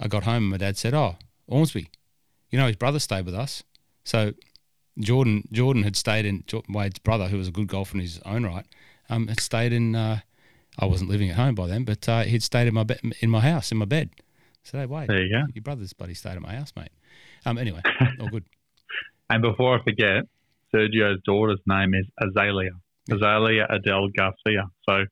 I 0.00 0.08
got 0.08 0.24
home 0.24 0.44
and 0.44 0.50
my 0.50 0.56
dad 0.56 0.78
said, 0.78 0.94
"Oh, 0.94 1.16
Ormsby, 1.46 1.90
you 2.50 2.58
know 2.58 2.66
his 2.66 2.76
brother 2.76 2.98
stayed 2.98 3.26
with 3.26 3.34
us." 3.34 3.62
So 4.04 4.32
Jordan 4.98 5.46
Jordan 5.52 5.82
had 5.82 5.96
stayed 5.96 6.24
in 6.24 6.44
Wade's 6.66 6.98
brother, 6.98 7.28
who 7.28 7.36
was 7.36 7.48
a 7.48 7.52
good 7.52 7.68
golfer 7.68 7.96
in 7.96 8.00
his 8.00 8.20
own 8.24 8.44
right, 8.46 8.64
um, 9.10 9.28
had 9.28 9.40
stayed 9.40 9.74
in. 9.74 9.94
Uh, 9.94 10.20
I 10.78 10.86
wasn't 10.86 11.10
living 11.10 11.28
at 11.28 11.36
home 11.36 11.54
by 11.54 11.66
then, 11.66 11.84
but 11.84 12.08
uh, 12.08 12.22
he'd 12.22 12.42
stayed 12.42 12.68
in 12.68 12.72
my 12.72 12.84
be- 12.84 13.12
in 13.20 13.28
my 13.28 13.40
house 13.40 13.70
in 13.70 13.76
my 13.76 13.84
bed. 13.84 14.08
So 14.64 14.78
hey, 14.78 14.86
wait. 14.86 15.08
There 15.08 15.22
you 15.22 15.30
go. 15.32 15.42
your 15.54 15.62
brother's 15.62 15.92
buddy 15.92 16.14
stayed 16.14 16.32
at 16.36 16.42
my 16.42 16.54
house, 16.54 16.72
mate. 16.76 16.90
Um, 17.44 17.58
anyway, 17.58 17.82
all 18.20 18.28
good. 18.28 18.44
And 19.30 19.40
before 19.40 19.78
I 19.78 19.82
forget, 19.82 20.24
Sergio's 20.74 21.18
daughter's 21.24 21.60
name 21.66 21.94
is 21.94 22.04
Azalea. 22.20 22.72
Azalea 23.10 23.66
Adele 23.70 24.08
Garcia. 24.14 24.64
So, 24.86 25.06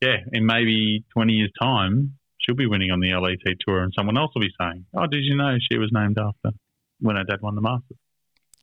yeah, 0.00 0.16
in 0.32 0.44
maybe 0.44 1.04
20 1.12 1.32
years' 1.34 1.52
time, 1.60 2.18
she'll 2.38 2.56
be 2.56 2.66
winning 2.66 2.90
on 2.90 2.98
the 2.98 3.12
LET 3.14 3.38
tour, 3.64 3.84
and 3.84 3.92
someone 3.96 4.18
else 4.18 4.32
will 4.34 4.42
be 4.42 4.52
saying, 4.60 4.86
"Oh, 4.92 5.06
did 5.06 5.22
you 5.22 5.36
know 5.36 5.56
she 5.70 5.78
was 5.78 5.90
named 5.92 6.18
after 6.18 6.56
when 6.98 7.14
her 7.14 7.22
dad 7.22 7.40
won 7.42 7.54
the 7.54 7.60
Masters?" 7.60 7.96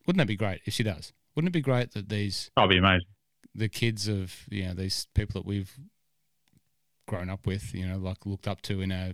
Wouldn't 0.05 0.19
that 0.19 0.27
be 0.27 0.35
great 0.35 0.59
if 0.65 0.73
she 0.73 0.83
does? 0.83 1.13
Wouldn't 1.35 1.51
it 1.51 1.53
be 1.53 1.61
great 1.61 1.91
that 1.93 2.09
these 2.09 2.51
That'll 2.57 2.69
be 2.69 2.77
amazing. 2.77 3.07
the 3.55 3.69
kids 3.69 4.09
of 4.09 4.35
you 4.49 4.65
know 4.65 4.73
these 4.73 5.07
people 5.13 5.39
that 5.39 5.47
we've 5.47 5.71
grown 7.07 7.29
up 7.29 7.45
with, 7.47 7.73
you 7.73 7.87
know, 7.87 7.97
like 7.97 8.25
looked 8.25 8.47
up 8.47 8.61
to 8.63 8.81
in 8.81 8.91
our 8.91 9.11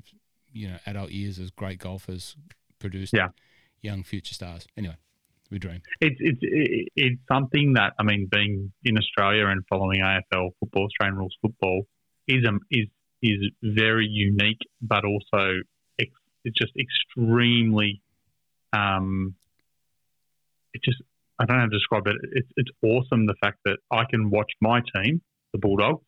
you 0.53 0.69
know 0.69 0.77
adult 0.85 1.11
years 1.11 1.39
as 1.39 1.49
great 1.51 1.79
golfers, 1.79 2.35
produced 2.79 3.13
Yeah. 3.13 3.29
young 3.81 4.03
future 4.03 4.33
stars. 4.33 4.67
Anyway, 4.77 4.95
we 5.51 5.59
dream. 5.59 5.81
It's 5.99 6.15
it's 6.19 6.39
it's 6.95 7.21
something 7.27 7.73
that 7.73 7.93
I 7.99 8.03
mean, 8.03 8.27
being 8.31 8.71
in 8.85 8.97
Australia 8.97 9.47
and 9.47 9.63
following 9.67 9.99
AFL 10.01 10.51
football, 10.59 10.85
Australian 10.85 11.17
rules 11.17 11.35
football, 11.41 11.87
is 12.27 12.45
um 12.47 12.59
is 12.71 12.87
is 13.21 13.51
very 13.61 14.05
unique, 14.07 14.59
but 14.81 15.03
also 15.05 15.59
ex, 15.99 16.09
it's 16.45 16.57
just 16.57 16.73
extremely. 16.77 18.01
Um, 18.73 19.35
it 20.73 20.81
just 20.83 21.01
I 21.39 21.45
don't 21.45 21.57
know 21.57 21.63
how 21.63 21.69
to 21.69 21.77
describe 21.77 22.07
it. 22.07 22.15
It's 22.31 22.47
it's 22.57 22.71
awesome 22.83 23.25
the 23.25 23.35
fact 23.41 23.59
that 23.65 23.77
I 23.91 24.03
can 24.09 24.29
watch 24.29 24.51
my 24.61 24.81
team, 24.95 25.21
the 25.51 25.59
Bulldogs. 25.59 26.03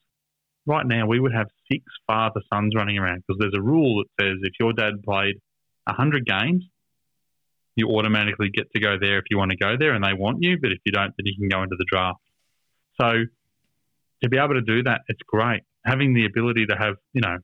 Right 0.66 0.86
now, 0.86 1.06
we 1.06 1.20
would 1.20 1.34
have 1.34 1.48
six 1.72 1.84
father 2.08 2.42
sons 2.52 2.74
running 2.76 2.98
around 2.98 3.24
because 3.28 3.40
there's 3.40 3.54
a 3.56 3.62
rule 3.62 4.04
that 4.04 4.24
says 4.24 4.38
if 4.42 4.54
your 4.60 4.74
dad 4.74 5.04
played 5.04 5.36
hundred 5.88 6.26
games, 6.26 6.64
you 7.76 7.88
automatically 7.90 8.50
get 8.50 8.72
to 8.72 8.80
go 8.80 8.98
there 9.00 9.20
if 9.20 9.26
you 9.30 9.38
want 9.38 9.52
to 9.52 9.58
go 9.58 9.76
there 9.78 9.94
and 9.94 10.04
they 10.04 10.14
want 10.14 10.42
you, 10.42 10.58
but 10.60 10.72
if 10.72 10.80
you 10.86 10.92
don't, 10.92 11.14
then 11.18 11.26
you 11.26 11.36
can 11.38 11.50
go 11.50 11.62
into 11.62 11.76
the 11.78 11.86
draft. 11.90 12.20
So 13.00 13.26
to 14.24 14.30
be 14.30 14.38
able 14.38 14.56
to 14.56 14.62
do 14.62 14.84
that, 14.84 15.02
it's 15.08 15.20
great. 15.28 15.62
Having 15.86 16.14
the 16.14 16.26
ability 16.26 16.66
to 16.68 16.76
have, 16.76 16.96
you 17.14 17.22
know, 17.22 17.38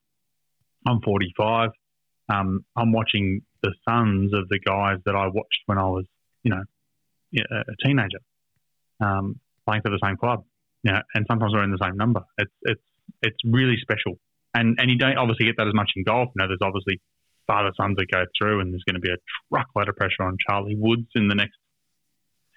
I'm 0.88 1.02
45, 1.02 1.70
um, 2.30 2.66
I'm 2.76 2.92
watching 2.92 3.42
the 3.62 3.74
sons 3.88 4.34
of 4.34 4.48
the 4.50 4.60
guys 4.60 4.98
that 5.06 5.16
I 5.16 5.28
watched 5.28 5.62
when 5.66 5.78
I 5.78 5.84
was, 5.84 6.06
you 6.44 6.52
know, 6.52 6.64
a 7.38 7.60
a 7.60 7.86
teenager, 7.86 8.20
um, 9.00 9.40
playing 9.66 9.84
for 9.84 9.90
the 9.90 10.00
same 10.04 10.18
club. 10.18 10.44
You 10.84 10.94
know, 10.94 11.02
and 11.14 11.26
sometimes 11.30 11.54
we're 11.54 11.64
in 11.64 11.72
the 11.72 11.78
same 11.82 11.96
number. 11.98 12.22
It's 12.38 12.52
it's 12.64 12.82
it's 13.22 13.38
really 13.46 13.78
special. 13.82 14.20
And 14.54 14.78
and 14.80 14.90
you 14.90 14.98
don't 14.98 15.18
obviously 15.18 15.46
get 15.46 15.56
that 15.58 15.68
as 15.68 15.74
much 15.74 15.92
in 15.96 16.04
golf. 16.04 16.30
You 16.36 16.44
know, 16.44 16.48
there's 16.48 16.62
obviously 16.62 17.00
father 17.48 17.72
sons 17.76 17.98
that 17.98 18.08
go 18.12 18.24
through, 18.38 18.62
and 18.62 18.72
there's 18.72 18.84
going 18.84 18.96
to 18.96 19.02
be 19.02 19.12
a 19.12 19.18
truckload 19.50 19.90
of 19.90 19.96
pressure 19.96 20.24
on 20.24 20.38
Charlie 20.48 20.76
Woods 20.78 21.08
in 21.16 21.28
the 21.28 21.36
next 21.36 21.58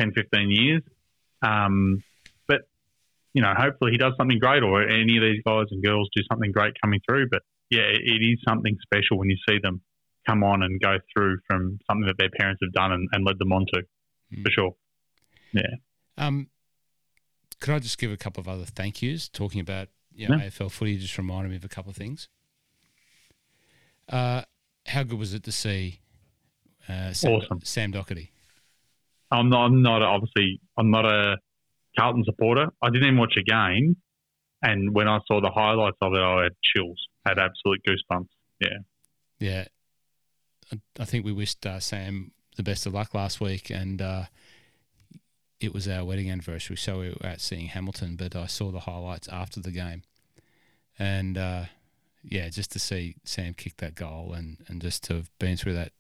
10, 0.01 0.13
15 0.13 0.51
years. 0.51 0.83
Um, 1.43 2.03
but, 2.47 2.63
you 3.33 3.43
know, 3.43 3.53
hopefully 3.57 3.93
he 3.93 3.99
does 3.99 4.13
something 4.17 4.39
great, 4.39 4.63
or 4.63 4.83
any 4.83 5.17
of 5.17 5.23
these 5.23 5.43
guys 5.45 5.67
and 5.71 5.83
girls 5.83 6.09
do 6.15 6.23
something 6.31 6.53
great 6.53 6.75
coming 6.83 7.01
through. 7.09 7.29
But 7.31 7.43
yeah, 7.71 7.83
it, 7.83 8.01
it 8.03 8.25
is 8.25 8.39
something 8.47 8.77
special 8.83 9.19
when 9.19 9.31
you 9.31 9.37
see 9.49 9.59
them 9.63 9.83
come 10.27 10.43
on 10.43 10.63
and 10.63 10.81
go 10.81 10.97
through 11.13 11.39
from 11.49 11.79
something 11.89 12.07
that 12.07 12.17
their 12.19 12.31
parents 12.39 12.61
have 12.63 12.73
done 12.73 12.93
and, 12.93 13.09
and 13.13 13.27
led 13.27 13.39
them 13.39 13.53
on 13.53 13.67
to, 13.75 13.83
for 14.43 14.51
sure. 14.51 14.75
Yeah. 15.53 15.77
Um, 16.17 16.49
could 17.61 17.75
I 17.75 17.79
just 17.79 17.99
give 17.99 18.11
a 18.11 18.17
couple 18.17 18.41
of 18.41 18.49
other 18.49 18.65
thank 18.65 19.03
yous? 19.03 19.29
Talking 19.29 19.61
about 19.61 19.89
you 20.15 20.29
know, 20.29 20.37
Yeah. 20.37 20.45
AFL 20.49 20.71
footy 20.71 20.97
just 20.99 21.17
reminded 21.19 21.51
me 21.51 21.57
of 21.57 21.65
a 21.65 21.69
couple 21.69 21.91
of 21.91 21.97
things. 21.97 22.29
Uh, 24.09 24.43
how 24.87 25.03
good 25.03 25.19
was 25.19 25.33
it 25.35 25.43
to 25.45 25.53
see 25.53 26.01
uh, 26.89 27.13
Sam, 27.13 27.33
Awesome. 27.33 27.61
Sam 27.65 27.93
Docherty? 27.93 28.29
I'm 29.31 29.49
not, 29.49 29.65
I'm 29.67 29.83
not 29.83 30.03
obviously, 30.03 30.61
I'm 30.77 30.91
not 30.91 31.05
a 31.07 31.39
Carlton 31.99 32.25
supporter. 32.25 32.69
I 32.83 32.89
didn't 32.91 33.05
even 33.07 33.19
watch 33.19 33.35
a 33.39 33.43
game. 33.43 33.97
And 34.63 34.95
when 34.95 35.09
I 35.09 35.19
saw 35.27 35.41
the 35.41 35.51
highlights 35.51 35.97
of 36.01 36.13
it, 36.15 36.21
I 36.21 36.45
had 36.45 36.53
chills, 36.63 36.99
had 37.27 37.39
absolute 37.39 37.83
goosebumps. 37.87 38.29
Yeah. 38.61 38.79
Yeah, 39.39 39.65
I, 40.73 40.81
I 41.01 41.05
think 41.05 41.25
we 41.25 41.33
wished 41.33 41.67
uh, 41.67 41.81
Sam 41.81 42.31
the 42.57 42.63
best 42.63 42.87
of 42.87 42.95
luck 42.95 43.13
last 43.15 43.41
week, 43.41 43.69
and 43.69 44.01
uh, 44.01 44.25
it 45.61 45.73
was 45.73 45.89
our 45.89 46.05
wedding 46.05 46.31
anniversary, 46.31 46.77
so 46.77 47.01
we 47.01 47.09
were 47.11 47.27
out 47.27 47.41
seeing 47.41 47.67
Hamilton. 47.67 48.17
But 48.17 48.37
I 48.37 48.47
saw 48.47 48.71
the 48.71 48.81
highlights 48.81 49.29
after 49.29 49.61
the 49.61 49.71
game, 49.71 50.03
and 50.99 51.39
uh, 51.39 51.65
yeah, 52.23 52.49
just 52.49 52.73
to 52.73 52.79
see 52.79 53.17
Sam 53.25 53.55
kick 53.55 53.77
that 53.79 53.95
goal, 53.95 54.33
and, 54.33 54.59
and 54.69 54.81
just 54.81 55.05
to 55.05 55.15
have 55.15 55.31
been 55.39 55.57
through 55.57 55.75
that 55.75 55.93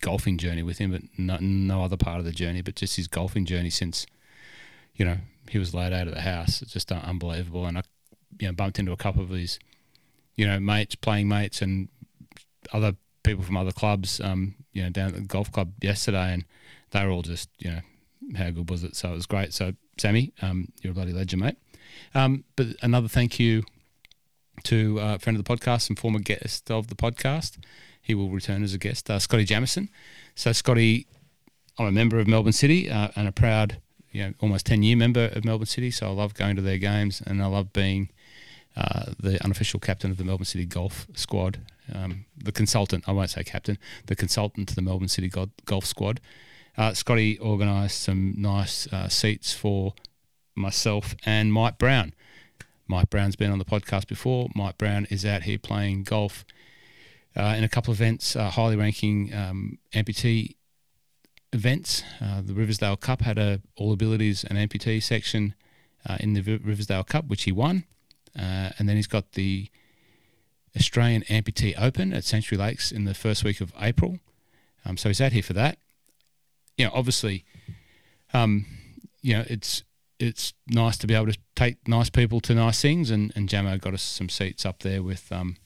golfing 0.00 0.38
journey 0.38 0.62
with 0.62 0.78
him, 0.78 0.92
but 0.92 1.02
no, 1.18 1.38
no 1.40 1.84
other 1.84 1.96
part 1.96 2.18
of 2.18 2.24
the 2.24 2.32
journey, 2.32 2.62
but 2.62 2.74
just 2.74 2.96
his 2.96 3.06
golfing 3.06 3.44
journey 3.44 3.70
since 3.70 4.06
you 4.94 5.04
know 5.04 5.18
he 5.48 5.58
was 5.58 5.74
laid 5.74 5.92
out 5.92 6.08
of 6.08 6.14
the 6.14 6.22
house. 6.22 6.62
It's 6.62 6.72
just 6.72 6.92
uh, 6.92 7.00
unbelievable, 7.02 7.66
and 7.66 7.78
I 7.78 7.82
you 8.38 8.48
know 8.48 8.52
bumped 8.52 8.78
into 8.78 8.92
a 8.92 8.96
couple 8.96 9.22
of 9.22 9.30
his 9.30 9.58
you 10.36 10.46
know 10.46 10.60
mates, 10.60 10.94
playing 10.94 11.28
mates, 11.28 11.62
and 11.62 11.88
other 12.72 12.94
people 13.22 13.44
from 13.44 13.56
other 13.56 13.72
clubs, 13.72 14.20
um, 14.20 14.54
you 14.72 14.82
know, 14.82 14.90
down 14.90 15.08
at 15.08 15.14
the 15.14 15.20
golf 15.20 15.52
club 15.52 15.72
yesterday, 15.80 16.32
and 16.32 16.44
they 16.90 17.04
were 17.04 17.12
all 17.12 17.22
just 17.22 17.48
you 17.58 17.70
know 17.70 17.80
how 18.36 18.50
good 18.50 18.70
was 18.70 18.84
it? 18.84 18.96
So 18.96 19.12
it 19.12 19.14
was 19.14 19.26
great. 19.26 19.52
So 19.52 19.72
Sammy, 19.98 20.32
um, 20.42 20.68
you're 20.82 20.92
a 20.92 20.94
bloody 20.94 21.12
legend, 21.12 21.42
mate. 21.42 21.56
Um, 22.14 22.44
but 22.56 22.68
another 22.82 23.08
thank 23.08 23.38
you 23.38 23.64
to 24.64 24.98
a 25.00 25.18
friend 25.18 25.38
of 25.38 25.44
the 25.44 25.56
podcast 25.56 25.88
and 25.88 25.98
former 25.98 26.18
guest 26.18 26.70
of 26.70 26.88
the 26.88 26.94
podcast. 26.94 27.58
He 28.00 28.14
will 28.14 28.30
return 28.30 28.62
as 28.62 28.74
a 28.74 28.78
guest, 28.78 29.10
uh, 29.10 29.18
Scotty 29.18 29.44
Jamieson. 29.44 29.88
So 30.34 30.52
Scotty, 30.52 31.06
I'm 31.78 31.86
a 31.86 31.92
member 31.92 32.18
of 32.18 32.26
Melbourne 32.26 32.52
City 32.52 32.90
uh, 32.90 33.08
and 33.16 33.28
a 33.28 33.32
proud, 33.32 33.80
you 34.10 34.22
know, 34.22 34.34
almost 34.40 34.66
10 34.66 34.82
year 34.82 34.96
member 34.96 35.26
of 35.26 35.44
Melbourne 35.44 35.66
City. 35.66 35.90
So 35.90 36.06
I 36.06 36.10
love 36.10 36.34
going 36.34 36.56
to 36.56 36.62
their 36.62 36.78
games 36.78 37.22
and 37.24 37.42
I 37.42 37.46
love 37.46 37.72
being 37.72 38.10
uh, 38.76 39.12
the 39.18 39.42
unofficial 39.44 39.80
captain 39.80 40.10
of 40.10 40.16
the 40.16 40.24
Melbourne 40.24 40.44
City 40.44 40.64
golf 40.64 41.06
squad, 41.14 41.60
um, 41.92 42.24
the 42.36 42.52
consultant, 42.52 43.04
I 43.06 43.12
won't 43.12 43.30
say 43.30 43.42
captain, 43.42 43.78
the 44.06 44.16
consultant 44.16 44.68
to 44.68 44.74
the 44.74 44.82
Melbourne 44.82 45.08
City 45.08 45.30
golf 45.64 45.84
squad. 45.84 46.20
Uh, 46.76 46.94
Scotty 46.94 47.38
organised 47.40 48.00
some 48.00 48.34
nice 48.36 48.86
uh, 48.92 49.08
seats 49.08 49.52
for 49.52 49.94
myself 50.54 51.14
and 51.24 51.52
Mike 51.52 51.78
Brown. 51.78 52.14
Mike 52.86 53.10
Brown's 53.10 53.36
been 53.36 53.52
on 53.52 53.58
the 53.58 53.64
podcast 53.64 54.06
before. 54.06 54.48
Mike 54.54 54.78
Brown 54.78 55.06
is 55.10 55.24
out 55.24 55.42
here 55.42 55.58
playing 55.58 56.04
golf 56.04 56.44
uh, 57.36 57.54
in 57.56 57.64
a 57.64 57.68
couple 57.68 57.92
of 57.92 58.00
events, 58.00 58.34
uh, 58.34 58.50
highly 58.50 58.76
ranking 58.76 59.32
um, 59.32 59.78
amputee 59.94 60.56
events. 61.52 62.02
Uh, 62.20 62.40
the 62.44 62.54
Riversdale 62.54 62.96
Cup 62.96 63.22
had 63.22 63.38
a 63.38 63.60
all 63.76 63.92
abilities 63.92 64.44
and 64.44 64.58
amputee 64.58 65.02
section 65.02 65.54
uh, 66.08 66.16
in 66.20 66.32
the 66.34 66.42
Riversdale 66.42 67.04
Cup, 67.04 67.26
which 67.26 67.44
he 67.44 67.52
won. 67.52 67.84
And 68.34 68.88
then 68.88 68.96
he's 68.96 69.06
got 69.06 69.32
the 69.32 69.68
Australian 70.76 71.22
Amputee 71.22 71.74
Open 71.78 72.12
at 72.12 72.24
Century 72.24 72.56
Lakes 72.56 72.92
in 72.92 73.04
the 73.04 73.14
first 73.14 73.44
week 73.44 73.60
of 73.60 73.72
April. 73.80 74.18
Um, 74.84 74.96
so 74.96 75.08
he's 75.08 75.20
out 75.20 75.32
here 75.32 75.42
for 75.42 75.52
that. 75.54 75.78
You 76.80 76.86
know, 76.86 76.92
obviously, 76.94 77.44
um, 78.32 78.64
you 79.20 79.36
know, 79.36 79.44
it's 79.48 79.82
it's 80.18 80.54
nice 80.66 80.96
to 80.96 81.06
be 81.06 81.14
able 81.14 81.26
to 81.26 81.38
take 81.54 81.86
nice 81.86 82.08
people 82.08 82.40
to 82.40 82.54
nice 82.54 82.80
things, 82.80 83.10
and, 83.10 83.30
and 83.36 83.50
Jamo 83.50 83.78
got 83.78 83.92
us 83.92 84.00
some 84.00 84.30
seats 84.30 84.64
up 84.64 84.78
there 84.78 85.02
with 85.02 85.30
um, 85.30 85.58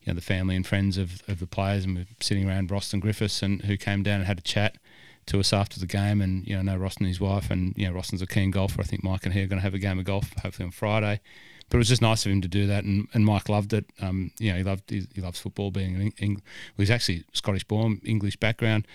you 0.00 0.10
know 0.10 0.14
the 0.14 0.22
family 0.22 0.56
and 0.56 0.66
friends 0.66 0.96
of, 0.96 1.22
of 1.28 1.38
the 1.38 1.46
players, 1.46 1.84
and 1.84 1.94
we're 1.94 2.06
sitting 2.18 2.48
around 2.48 2.70
Rostyn 2.70 3.00
Griffiths, 3.00 3.42
and 3.42 3.60
who 3.66 3.76
came 3.76 4.02
down 4.02 4.20
and 4.20 4.26
had 4.26 4.38
a 4.38 4.42
chat 4.42 4.78
to 5.26 5.38
us 5.38 5.52
after 5.52 5.78
the 5.78 5.86
game, 5.86 6.22
and 6.22 6.46
you 6.46 6.56
know, 6.56 6.62
know 6.62 6.78
Rostyn 6.78 7.00
and 7.00 7.08
his 7.08 7.20
wife, 7.20 7.50
and 7.50 7.74
you 7.76 7.86
know, 7.86 7.92
Rostyn's 7.92 8.22
a 8.22 8.26
keen 8.26 8.50
golfer. 8.50 8.80
I 8.80 8.84
think 8.84 9.04
Mike 9.04 9.26
and 9.26 9.34
he 9.34 9.42
are 9.42 9.46
going 9.46 9.58
to 9.58 9.64
have 9.64 9.74
a 9.74 9.78
game 9.78 9.98
of 9.98 10.06
golf 10.06 10.32
hopefully 10.42 10.64
on 10.64 10.72
Friday. 10.72 11.20
But 11.68 11.76
it 11.76 11.80
was 11.80 11.88
just 11.88 12.00
nice 12.00 12.24
of 12.24 12.32
him 12.32 12.40
to 12.40 12.48
do 12.48 12.66
that, 12.68 12.84
and, 12.84 13.06
and 13.12 13.26
Mike 13.26 13.50
loved 13.50 13.74
it. 13.74 13.84
Um, 14.00 14.30
you 14.38 14.50
know, 14.50 14.56
he 14.56 14.64
loved 14.64 14.88
he, 14.88 15.06
he 15.14 15.20
loves 15.20 15.40
football. 15.40 15.70
Being 15.70 15.94
an 15.94 16.12
Eng- 16.18 16.34
well, 16.36 16.42
he's 16.78 16.90
actually 16.90 17.24
Scottish 17.34 17.64
born, 17.64 18.00
English 18.02 18.38
background. 18.38 18.86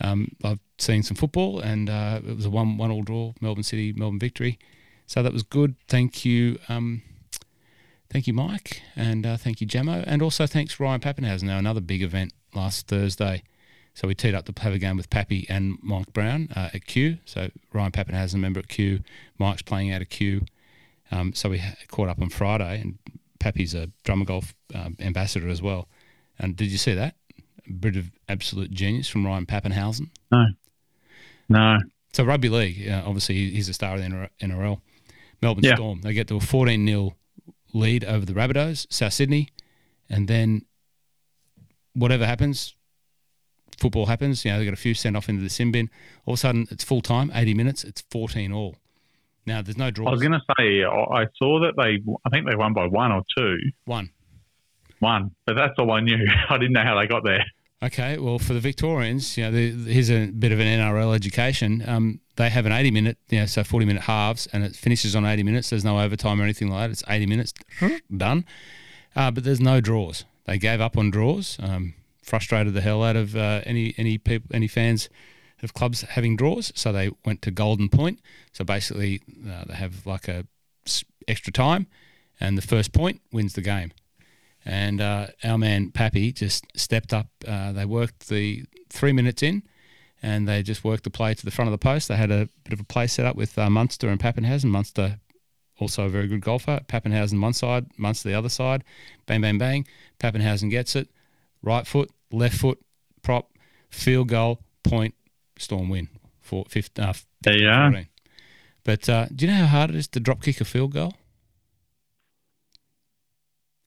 Um, 0.00 0.36
I've 0.42 0.60
seen 0.78 1.02
some 1.02 1.16
football, 1.16 1.60
and 1.60 1.90
uh, 1.90 2.20
it 2.26 2.36
was 2.36 2.46
a 2.46 2.50
one 2.50 2.76
one 2.76 2.90
all 2.90 3.02
draw, 3.02 3.34
Melbourne 3.40 3.62
City, 3.62 3.92
Melbourne 3.92 4.18
victory. 4.18 4.58
So 5.06 5.22
that 5.22 5.32
was 5.32 5.42
good. 5.42 5.74
Thank 5.88 6.24
you, 6.24 6.58
um, 6.68 7.02
thank 8.10 8.26
you, 8.26 8.32
Mike, 8.32 8.82
and 8.96 9.26
uh, 9.26 9.36
thank 9.36 9.60
you, 9.60 9.66
Jamo, 9.66 10.04
and 10.06 10.22
also 10.22 10.46
thanks 10.46 10.78
Ryan 10.78 11.00
Papenhuyzen. 11.00 11.44
Now 11.44 11.58
another 11.58 11.80
big 11.80 12.02
event 12.02 12.32
last 12.54 12.86
Thursday. 12.86 13.42
So 13.94 14.08
we 14.08 14.14
teed 14.14 14.34
up 14.34 14.46
to 14.46 14.62
have 14.62 14.72
a 14.72 14.78
game 14.78 14.96
with 14.96 15.10
Pappy 15.10 15.46
and 15.48 15.76
Mike 15.82 16.12
Brown 16.12 16.48
uh, 16.54 16.70
at 16.72 16.86
Kew. 16.86 17.18
So 17.24 17.50
Ryan 17.72 17.92
Papenhuyzen, 17.92 18.34
a 18.34 18.38
member 18.38 18.60
at 18.60 18.68
Kew, 18.68 19.00
Mike's 19.36 19.62
playing 19.62 19.92
out 19.92 20.00
of 20.00 20.08
Kew. 20.08 20.42
Um, 21.10 21.34
so 21.34 21.50
we 21.50 21.60
caught 21.88 22.08
up 22.08 22.20
on 22.20 22.30
Friday, 22.30 22.80
and 22.80 22.98
Pappy's 23.40 23.74
a 23.74 23.90
Drummond 24.04 24.28
Golf 24.28 24.54
um, 24.74 24.96
ambassador 25.00 25.48
as 25.48 25.60
well. 25.60 25.88
And 26.38 26.56
did 26.56 26.70
you 26.70 26.78
see 26.78 26.94
that? 26.94 27.16
Bit 27.78 27.96
of 27.96 28.10
absolute 28.28 28.70
genius 28.70 29.08
from 29.08 29.26
Ryan 29.26 29.46
Papenhuyzen? 29.46 30.08
No. 30.30 30.46
No. 31.48 31.78
So 32.12 32.24
rugby 32.24 32.48
league, 32.48 32.88
uh, 32.88 33.02
obviously 33.06 33.50
he's 33.50 33.68
a 33.68 33.74
star 33.74 33.94
of 33.94 34.00
the 34.00 34.28
NRL. 34.40 34.80
Melbourne 35.42 35.64
yeah. 35.64 35.74
Storm, 35.76 36.00
they 36.02 36.12
get 36.12 36.28
to 36.28 36.36
a 36.36 36.40
14 36.40 36.86
0 36.86 37.14
lead 37.72 38.04
over 38.04 38.26
the 38.26 38.32
Rabbitohs, 38.32 38.86
South 38.92 39.12
Sydney, 39.12 39.48
and 40.08 40.28
then 40.28 40.66
whatever 41.94 42.26
happens, 42.26 42.74
football 43.78 44.06
happens. 44.06 44.44
You 44.44 44.52
know, 44.52 44.58
they 44.58 44.64
got 44.64 44.74
a 44.74 44.76
few 44.76 44.94
sent 44.94 45.16
off 45.16 45.28
into 45.28 45.42
the 45.42 45.50
sin 45.50 45.72
bin. 45.72 45.88
All 46.26 46.34
of 46.34 46.38
a 46.38 46.40
sudden, 46.40 46.66
it's 46.70 46.84
full 46.84 47.00
time, 47.00 47.30
80 47.34 47.54
minutes, 47.54 47.84
it's 47.84 48.02
14 48.10 48.52
all. 48.52 48.76
Now, 49.46 49.62
there's 49.62 49.78
no 49.78 49.90
draws. 49.90 50.08
I 50.08 50.10
was 50.12 50.20
going 50.20 50.32
to 50.32 50.42
say, 50.58 50.84
I 50.84 51.26
saw 51.36 51.60
that 51.60 51.72
they, 51.76 52.02
I 52.24 52.30
think 52.30 52.48
they 52.48 52.56
won 52.56 52.74
by 52.74 52.86
one 52.86 53.10
or 53.10 53.22
two. 53.36 53.56
One. 53.86 54.10
One. 54.98 55.34
But 55.46 55.56
that's 55.56 55.72
all 55.78 55.90
I 55.90 56.00
knew. 56.00 56.18
I 56.48 56.58
didn't 56.58 56.72
know 56.72 56.84
how 56.84 57.00
they 57.00 57.06
got 57.06 57.24
there. 57.24 57.44
Okay, 57.82 58.18
well, 58.18 58.38
for 58.38 58.52
the 58.52 58.60
Victorians, 58.60 59.38
you 59.38 59.44
know, 59.44 59.50
the, 59.50 59.70
here's 59.90 60.10
a 60.10 60.26
bit 60.26 60.52
of 60.52 60.60
an 60.60 60.66
NRL 60.66 61.14
education. 61.14 61.82
Um, 61.86 62.20
they 62.36 62.50
have 62.50 62.66
an 62.66 62.72
80 62.72 62.90
minute, 62.90 63.18
you 63.30 63.40
know, 63.40 63.46
so 63.46 63.64
40 63.64 63.86
minute 63.86 64.02
halves, 64.02 64.46
and 64.52 64.64
it 64.64 64.76
finishes 64.76 65.16
on 65.16 65.24
80 65.24 65.44
minutes. 65.44 65.70
There's 65.70 65.84
no 65.84 65.98
overtime 65.98 66.40
or 66.40 66.44
anything 66.44 66.68
like 66.68 66.82
that. 66.82 66.90
It's 66.90 67.04
80 67.08 67.26
minutes, 67.26 67.54
done. 68.14 68.44
Uh, 69.16 69.30
but 69.30 69.44
there's 69.44 69.60
no 69.60 69.80
draws. 69.80 70.26
They 70.44 70.58
gave 70.58 70.80
up 70.80 70.98
on 70.98 71.10
draws. 71.10 71.56
Um, 71.58 71.94
frustrated 72.22 72.74
the 72.74 72.82
hell 72.82 73.02
out 73.02 73.16
of 73.16 73.34
uh, 73.34 73.62
any 73.64 73.94
any 73.96 74.18
people, 74.18 74.54
any 74.54 74.68
fans 74.68 75.08
of 75.62 75.74
clubs 75.74 76.02
having 76.02 76.36
draws. 76.36 76.72
So 76.74 76.92
they 76.92 77.10
went 77.24 77.40
to 77.42 77.50
Golden 77.50 77.88
Point. 77.88 78.20
So 78.52 78.62
basically, 78.62 79.22
uh, 79.48 79.64
they 79.66 79.74
have 79.74 80.06
like 80.06 80.28
a 80.28 80.44
extra 81.26 81.52
time, 81.52 81.86
and 82.38 82.58
the 82.58 82.62
first 82.62 82.92
point 82.92 83.20
wins 83.32 83.54
the 83.54 83.62
game. 83.62 83.92
And 84.64 85.00
uh, 85.00 85.28
our 85.42 85.58
man 85.58 85.90
Pappy 85.90 86.32
just 86.32 86.66
stepped 86.76 87.12
up. 87.12 87.28
Uh, 87.46 87.72
they 87.72 87.84
worked 87.84 88.28
the 88.28 88.64
three 88.90 89.12
minutes 89.12 89.42
in, 89.42 89.62
and 90.22 90.46
they 90.46 90.62
just 90.62 90.84
worked 90.84 91.04
the 91.04 91.10
play 91.10 91.34
to 91.34 91.44
the 91.44 91.50
front 91.50 91.68
of 91.68 91.72
the 91.72 91.78
post. 91.78 92.08
They 92.08 92.16
had 92.16 92.30
a 92.30 92.48
bit 92.64 92.72
of 92.72 92.80
a 92.80 92.84
play 92.84 93.06
set 93.06 93.24
up 93.24 93.36
with 93.36 93.58
uh, 93.58 93.70
Munster 93.70 94.08
and 94.08 94.20
Papenhuyzen. 94.20 94.66
Munster, 94.70 95.18
also 95.78 96.04
a 96.04 96.08
very 96.08 96.28
good 96.28 96.42
golfer. 96.42 96.80
Papenhuyzen 96.86 97.40
one 97.40 97.54
side, 97.54 97.86
Munster 97.96 98.28
the 98.28 98.34
other 98.34 98.50
side. 98.50 98.84
Bang, 99.26 99.40
bang, 99.40 99.58
bang. 99.58 99.86
Papenhuyzen 100.18 100.70
gets 100.70 100.94
it. 100.94 101.08
Right 101.62 101.86
foot, 101.86 102.10
left 102.30 102.56
foot, 102.58 102.78
prop, 103.22 103.50
field 103.90 104.28
goal, 104.28 104.60
point, 104.82 105.14
Storm 105.58 105.88
win. 105.88 106.08
For 106.40 106.64
15, 106.68 107.04
uh, 107.04 107.12
15 107.12 107.26
there 107.42 107.58
you 107.58 107.68
are. 107.68 108.04
But 108.84 109.08
uh, 109.08 109.26
do 109.34 109.46
you 109.46 109.52
know 109.52 109.58
how 109.58 109.66
hard 109.66 109.90
it 109.90 109.96
is 109.96 110.08
to 110.08 110.20
drop 110.20 110.42
kick 110.42 110.60
a 110.60 110.64
field 110.64 110.92
goal? 110.94 111.14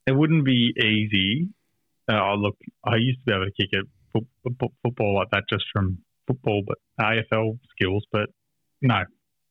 It 0.06 0.12
wouldn't 0.12 0.46
be 0.46 0.74
easy. 0.78 1.50
Uh, 2.10 2.36
look, 2.36 2.58
I 2.84 2.98
used 2.98 3.20
to 3.20 3.26
be 3.26 3.34
able 3.34 3.46
to 3.46 3.52
kick 3.52 3.70
it 3.72 3.86
football 4.84 5.16
like 5.16 5.30
that 5.32 5.44
just 5.50 5.66
from 5.72 6.00
football, 6.28 6.64
but 6.66 6.78
AFL 7.00 7.60
skills. 7.76 8.06
But 8.12 8.30
no, 8.82 9.04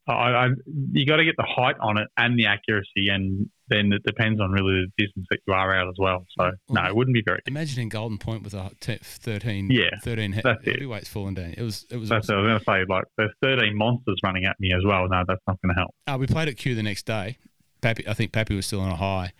I, 0.07 0.13
I 0.13 0.49
you 0.93 1.07
got 1.07 1.17
to 1.17 1.25
get 1.25 1.37
the 1.37 1.47
height 1.49 1.77
on 1.81 1.99
it 1.99 2.09
and 2.17 2.39
the 2.39 2.47
accuracy, 2.47 3.09
and 3.09 3.49
then 3.69 3.93
it 3.93 4.03
depends 4.05 4.41
on 4.41 4.51
really 4.51 4.85
the 4.87 5.05
distance 5.05 5.27
that 5.31 5.39
you 5.47 5.55
are 5.55 5.75
out 5.75 5.89
as 5.89 5.95
well. 5.99 6.27
So 6.39 6.51
no, 6.69 6.85
it 6.85 6.95
wouldn't 6.95 7.15
be 7.15 7.23
very. 7.25 7.41
Imagining 7.47 7.89
Golden 7.89 8.19
Point 8.19 8.43
with 8.43 8.55
a 8.55 8.71
t- 8.81 8.99
thirteen, 9.03 9.71
yeah, 9.71 9.91
thirteen 10.03 10.41
that's 10.43 10.65
heavyweights 10.65 11.09
falling 11.09 11.35
down. 11.35 11.55
It 11.57 11.63
was 11.63 11.87
it 11.91 11.97
was. 11.97 12.09
That's 12.09 12.27
awesome. 12.27 12.43
what 12.43 12.51
I 12.51 12.55
was 12.55 12.65
going 12.65 12.79
to 12.79 12.87
say. 12.87 12.93
Like 12.93 13.05
there's 13.17 13.33
thirteen 13.43 13.77
monsters 13.77 14.19
running 14.23 14.45
at 14.45 14.57
me 14.61 14.73
as 14.73 14.85
well. 14.85 15.09
No, 15.09 15.23
that's 15.27 15.43
not 15.47 15.61
going 15.63 15.75
to 15.75 15.81
help. 15.81 15.95
Uh, 16.07 16.17
we 16.19 16.27
played 16.27 16.49
at 16.49 16.57
Kew 16.57 16.75
the 16.75 16.83
next 16.83 17.07
day. 17.07 17.39
Pappy, 17.81 18.07
I 18.07 18.15
think 18.15 18.33
Pappy 18.33 18.55
was 18.55 18.67
still 18.67 18.81
on 18.81 18.91
a 18.91 18.97
high, 18.97 19.33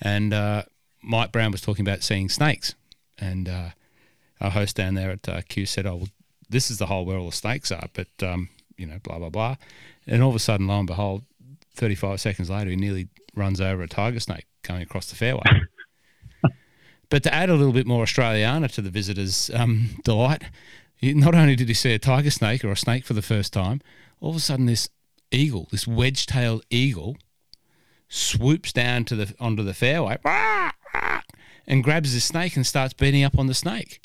and 0.00 0.32
uh, 0.32 0.62
Mike 1.02 1.32
Brown 1.32 1.52
was 1.52 1.60
talking 1.60 1.86
about 1.86 2.02
seeing 2.02 2.28
snakes, 2.28 2.74
and 3.18 3.48
uh, 3.48 3.70
our 4.40 4.50
host 4.50 4.76
down 4.76 4.94
there 4.94 5.10
at 5.10 5.28
uh, 5.28 5.40
Kew 5.48 5.66
said, 5.66 5.86
"Oh, 5.86 5.96
well, 5.96 6.08
this 6.48 6.70
is 6.70 6.78
the 6.78 6.86
hole 6.86 7.04
where 7.04 7.18
all 7.18 7.30
the 7.30 7.36
snakes 7.36 7.70
are," 7.72 7.88
but 7.92 8.08
um, 8.22 8.48
you 8.76 8.86
know, 8.86 8.98
blah 9.02 9.18
blah 9.18 9.30
blah. 9.30 9.56
And 10.06 10.22
all 10.22 10.30
of 10.30 10.36
a 10.36 10.40
sudden, 10.40 10.66
lo 10.66 10.78
and 10.78 10.86
behold, 10.86 11.22
35 11.74 12.20
seconds 12.20 12.50
later, 12.50 12.70
he 12.70 12.76
nearly 12.76 13.08
runs 13.34 13.60
over 13.60 13.82
a 13.82 13.88
tiger 13.88 14.20
snake 14.20 14.46
coming 14.62 14.82
across 14.82 15.10
the 15.10 15.16
fairway. 15.16 15.42
but 17.10 17.22
to 17.22 17.32
add 17.32 17.50
a 17.50 17.54
little 17.54 17.72
bit 17.72 17.86
more 17.86 18.04
Australiana 18.04 18.70
to 18.72 18.82
the 18.82 18.90
visitors' 18.90 19.50
um, 19.54 19.90
delight, 20.04 20.42
not 21.02 21.34
only 21.34 21.56
did 21.56 21.68
he 21.68 21.74
see 21.74 21.94
a 21.94 21.98
tiger 21.98 22.30
snake 22.30 22.64
or 22.64 22.72
a 22.72 22.76
snake 22.76 23.04
for 23.04 23.14
the 23.14 23.22
first 23.22 23.52
time, 23.52 23.80
all 24.20 24.30
of 24.30 24.36
a 24.36 24.40
sudden 24.40 24.66
this 24.66 24.88
eagle, 25.30 25.68
this 25.70 25.86
wedge-tailed 25.86 26.64
eagle, 26.70 27.16
swoops 28.08 28.72
down 28.72 29.04
to 29.04 29.16
the 29.16 29.34
onto 29.38 29.62
the 29.62 29.74
fairway 29.74 30.18
and 31.66 31.84
grabs 31.84 32.14
the 32.14 32.20
snake 32.20 32.56
and 32.56 32.66
starts 32.66 32.94
beating 32.94 33.22
up 33.22 33.38
on 33.38 33.46
the 33.46 33.54
snake, 33.54 34.00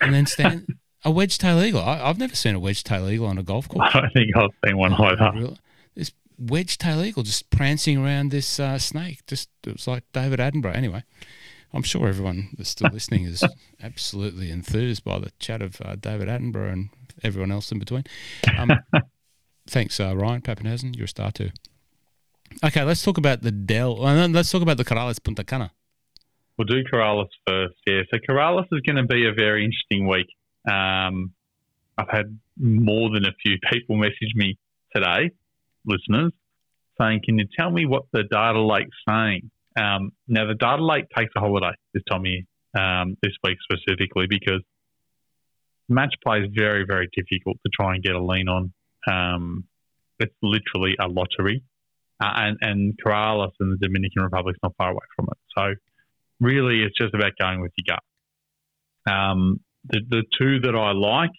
and 0.00 0.14
then 0.14 0.26
stand. 0.26 0.66
A 1.04 1.10
wedge 1.10 1.38
tail 1.38 1.62
eagle. 1.62 1.82
I, 1.82 1.98
have 1.98 2.18
never 2.18 2.34
seen 2.34 2.56
a 2.56 2.58
wedge 2.58 2.82
tail 2.82 3.08
eagle 3.08 3.26
on 3.26 3.38
a 3.38 3.42
golf 3.44 3.68
course. 3.68 3.88
I 3.94 4.00
don't 4.00 4.12
think 4.12 4.36
I've 4.36 4.50
seen 4.64 4.76
one 4.76 4.90
that. 4.90 5.58
This 5.94 6.10
wedge 6.36 6.78
tail 6.78 7.04
eagle 7.04 7.22
just 7.22 7.48
prancing 7.50 7.96
around 7.96 8.32
this 8.32 8.58
uh, 8.58 8.78
snake. 8.78 9.24
Just 9.28 9.48
it 9.64 9.74
was 9.74 9.86
like 9.86 10.02
David 10.12 10.40
Attenborough. 10.40 10.74
Anyway, 10.74 11.04
I'm 11.72 11.84
sure 11.84 12.08
everyone 12.08 12.48
that's 12.56 12.70
still 12.70 12.90
listening 12.92 13.24
is 13.24 13.44
absolutely 13.80 14.50
enthused 14.50 15.04
by 15.04 15.20
the 15.20 15.30
chat 15.38 15.62
of 15.62 15.80
uh, 15.80 15.94
David 15.94 16.26
Attenborough 16.26 16.72
and 16.72 16.88
everyone 17.22 17.52
else 17.52 17.70
in 17.70 17.78
between. 17.78 18.04
Um, 18.58 18.72
thanks, 19.68 20.00
uh, 20.00 20.16
Ryan 20.16 20.40
Papenhuyzen. 20.40 20.96
You're 20.96 21.04
a 21.04 21.08
star 21.08 21.30
too. 21.30 21.50
Okay, 22.64 22.82
let's 22.82 23.02
talk 23.02 23.18
about 23.18 23.42
the 23.42 23.50
Dell. 23.50 24.06
And 24.06 24.34
let's 24.34 24.50
talk 24.50 24.62
about 24.62 24.76
the 24.76 24.84
Corales 24.84 25.22
Punta 25.22 25.44
Cana. 25.44 25.72
We'll 26.56 26.66
do 26.66 26.82
Corales 26.84 27.28
first. 27.46 27.74
Yeah, 27.86 28.02
so 28.10 28.18
Corales 28.28 28.66
is 28.72 28.80
going 28.80 28.96
to 28.96 29.04
be 29.04 29.26
a 29.26 29.32
very 29.32 29.64
interesting 29.64 30.08
week. 30.08 30.26
Um, 30.70 31.32
I've 31.98 32.08
had 32.10 32.38
more 32.58 33.10
than 33.10 33.24
a 33.24 33.32
few 33.42 33.58
people 33.72 33.96
message 33.96 34.32
me 34.34 34.58
today, 34.94 35.30
listeners, 35.84 36.32
saying, 37.00 37.20
"Can 37.24 37.38
you 37.38 37.46
tell 37.58 37.70
me 37.70 37.86
what 37.86 38.04
the 38.12 38.22
data 38.24 38.60
lake's 38.60 38.96
saying?" 39.08 39.50
Um, 39.78 40.12
now, 40.26 40.46
the 40.46 40.54
data 40.54 40.84
lake 40.84 41.04
takes 41.14 41.32
a 41.36 41.40
holiday 41.40 41.72
this 41.92 42.02
time 42.10 42.24
year, 42.24 42.42
um, 42.74 43.16
this 43.22 43.32
week 43.44 43.58
specifically, 43.70 44.26
because 44.26 44.62
match 45.88 46.14
play 46.24 46.40
is 46.40 46.48
very, 46.54 46.84
very 46.86 47.08
difficult 47.14 47.58
to 47.64 47.70
try 47.74 47.94
and 47.94 48.02
get 48.02 48.14
a 48.14 48.22
lean 48.22 48.48
on. 48.48 48.72
Um, 49.06 49.64
it's 50.18 50.34
literally 50.42 50.96
a 50.98 51.06
lottery, 51.06 51.62
uh, 52.20 52.32
and 52.36 52.56
and 52.60 52.94
Corales 53.04 53.52
and 53.60 53.72
the 53.72 53.86
Dominican 53.86 54.22
Republic 54.22 54.54
is 54.56 54.60
not 54.62 54.74
far 54.76 54.90
away 54.90 55.06
from 55.14 55.26
it. 55.30 55.38
So, 55.56 55.74
really, 56.40 56.82
it's 56.82 56.96
just 56.96 57.14
about 57.14 57.32
going 57.40 57.60
with 57.60 57.72
your 57.76 57.96
gut. 57.96 59.12
Um, 59.12 59.60
the 59.84 60.00
the 60.08 60.22
two 60.38 60.60
that 60.60 60.74
I 60.74 60.92
like, 60.92 61.30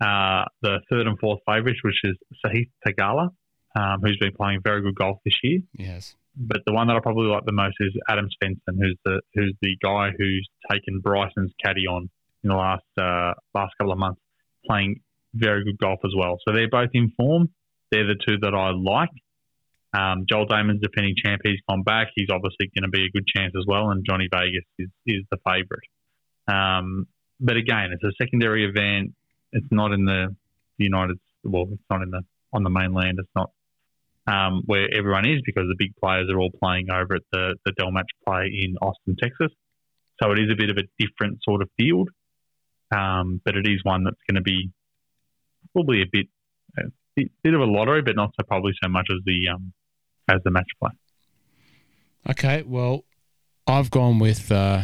uh, 0.00 0.44
the 0.62 0.80
third 0.90 1.06
and 1.06 1.18
fourth 1.18 1.40
favourites, 1.46 1.80
which 1.82 2.00
is 2.04 2.16
Sahith 2.44 2.70
Theegala, 2.86 3.28
um, 3.76 4.00
who's 4.02 4.18
been 4.18 4.32
playing 4.36 4.60
very 4.62 4.82
good 4.82 4.94
golf 4.94 5.18
this 5.24 5.36
year. 5.42 5.60
Yes. 5.78 6.16
But 6.36 6.62
the 6.64 6.72
one 6.72 6.86
that 6.86 6.96
I 6.96 7.00
probably 7.00 7.26
like 7.26 7.44
the 7.44 7.52
most 7.52 7.76
is 7.80 7.92
Adam 8.08 8.28
Svensson, 8.42 8.78
who's 8.80 8.96
the 9.04 9.20
who's 9.34 9.54
the 9.60 9.76
guy 9.82 10.10
who's 10.16 10.48
taken 10.70 11.00
Bryson's 11.00 11.52
caddy 11.64 11.86
on 11.86 12.08
in 12.42 12.50
the 12.50 12.56
last 12.56 12.84
uh, 12.98 13.32
last 13.54 13.74
couple 13.78 13.92
of 13.92 13.98
months, 13.98 14.20
playing 14.66 15.00
very 15.34 15.64
good 15.64 15.78
golf 15.78 16.00
as 16.04 16.12
well. 16.16 16.38
So 16.46 16.54
they're 16.54 16.68
both 16.68 16.90
in 16.94 17.12
form. 17.16 17.48
They're 17.90 18.06
the 18.06 18.16
two 18.26 18.38
that 18.42 18.54
I 18.54 18.70
like. 18.70 19.10
Um, 19.92 20.24
Joel 20.28 20.46
Dahmen's 20.46 20.80
defending 20.80 21.14
champ. 21.16 21.40
He's 21.42 21.60
gone 21.68 21.82
back. 21.82 22.08
He's 22.14 22.28
obviously 22.30 22.70
going 22.74 22.84
to 22.84 22.90
be 22.90 23.06
a 23.06 23.10
good 23.10 23.26
chance 23.26 23.52
as 23.58 23.64
well. 23.66 23.90
And 23.90 24.04
Johnny 24.08 24.28
Vegas 24.32 24.64
is, 24.78 24.88
is 25.06 25.24
the 25.30 25.38
favourite. 25.44 25.88
Um, 26.46 27.06
but 27.40 27.56
again, 27.56 27.90
it's 27.92 28.04
a 28.04 28.12
secondary 28.22 28.64
event. 28.64 29.14
It's 29.52 29.66
not 29.70 29.92
in 29.92 30.04
the 30.04 30.36
United. 30.78 31.18
Well, 31.42 31.66
it's 31.72 31.82
not 31.90 32.02
in 32.02 32.10
the 32.10 32.22
on 32.52 32.62
the 32.62 32.70
mainland. 32.70 33.18
It's 33.18 33.30
not 33.34 33.50
um, 34.26 34.62
where 34.66 34.88
everyone 34.94 35.26
is 35.26 35.40
because 35.44 35.64
the 35.68 35.76
big 35.76 35.96
players 35.96 36.28
are 36.30 36.38
all 36.38 36.50
playing 36.50 36.90
over 36.90 37.14
at 37.14 37.22
the 37.32 37.56
the 37.64 37.72
Dell 37.72 37.90
Match 37.90 38.10
Play 38.26 38.50
in 38.64 38.76
Austin, 38.80 39.16
Texas. 39.20 39.52
So 40.22 40.30
it 40.32 40.38
is 40.38 40.50
a 40.52 40.56
bit 40.56 40.70
of 40.70 40.76
a 40.76 40.82
different 40.98 41.42
sort 41.42 41.62
of 41.62 41.70
field, 41.78 42.10
um, 42.94 43.40
but 43.44 43.56
it 43.56 43.66
is 43.66 43.80
one 43.82 44.04
that's 44.04 44.20
going 44.28 44.36
to 44.36 44.42
be 44.42 44.70
probably 45.72 46.02
a 46.02 46.06
bit, 46.10 46.26
a 46.78 46.82
bit, 47.16 47.30
bit 47.42 47.54
of 47.54 47.60
a 47.60 47.64
lottery, 47.64 48.02
but 48.02 48.16
not 48.16 48.30
so 48.38 48.44
probably 48.46 48.72
so 48.82 48.88
much 48.88 49.08
as 49.10 49.18
the 49.24 49.48
um, 49.48 49.72
as 50.34 50.42
the 50.44 50.50
match 50.50 50.70
play. 50.80 50.90
Okay, 52.28 52.62
well, 52.62 53.04
I've 53.66 53.90
gone 53.90 54.18
with 54.18 54.50
uh, 54.52 54.82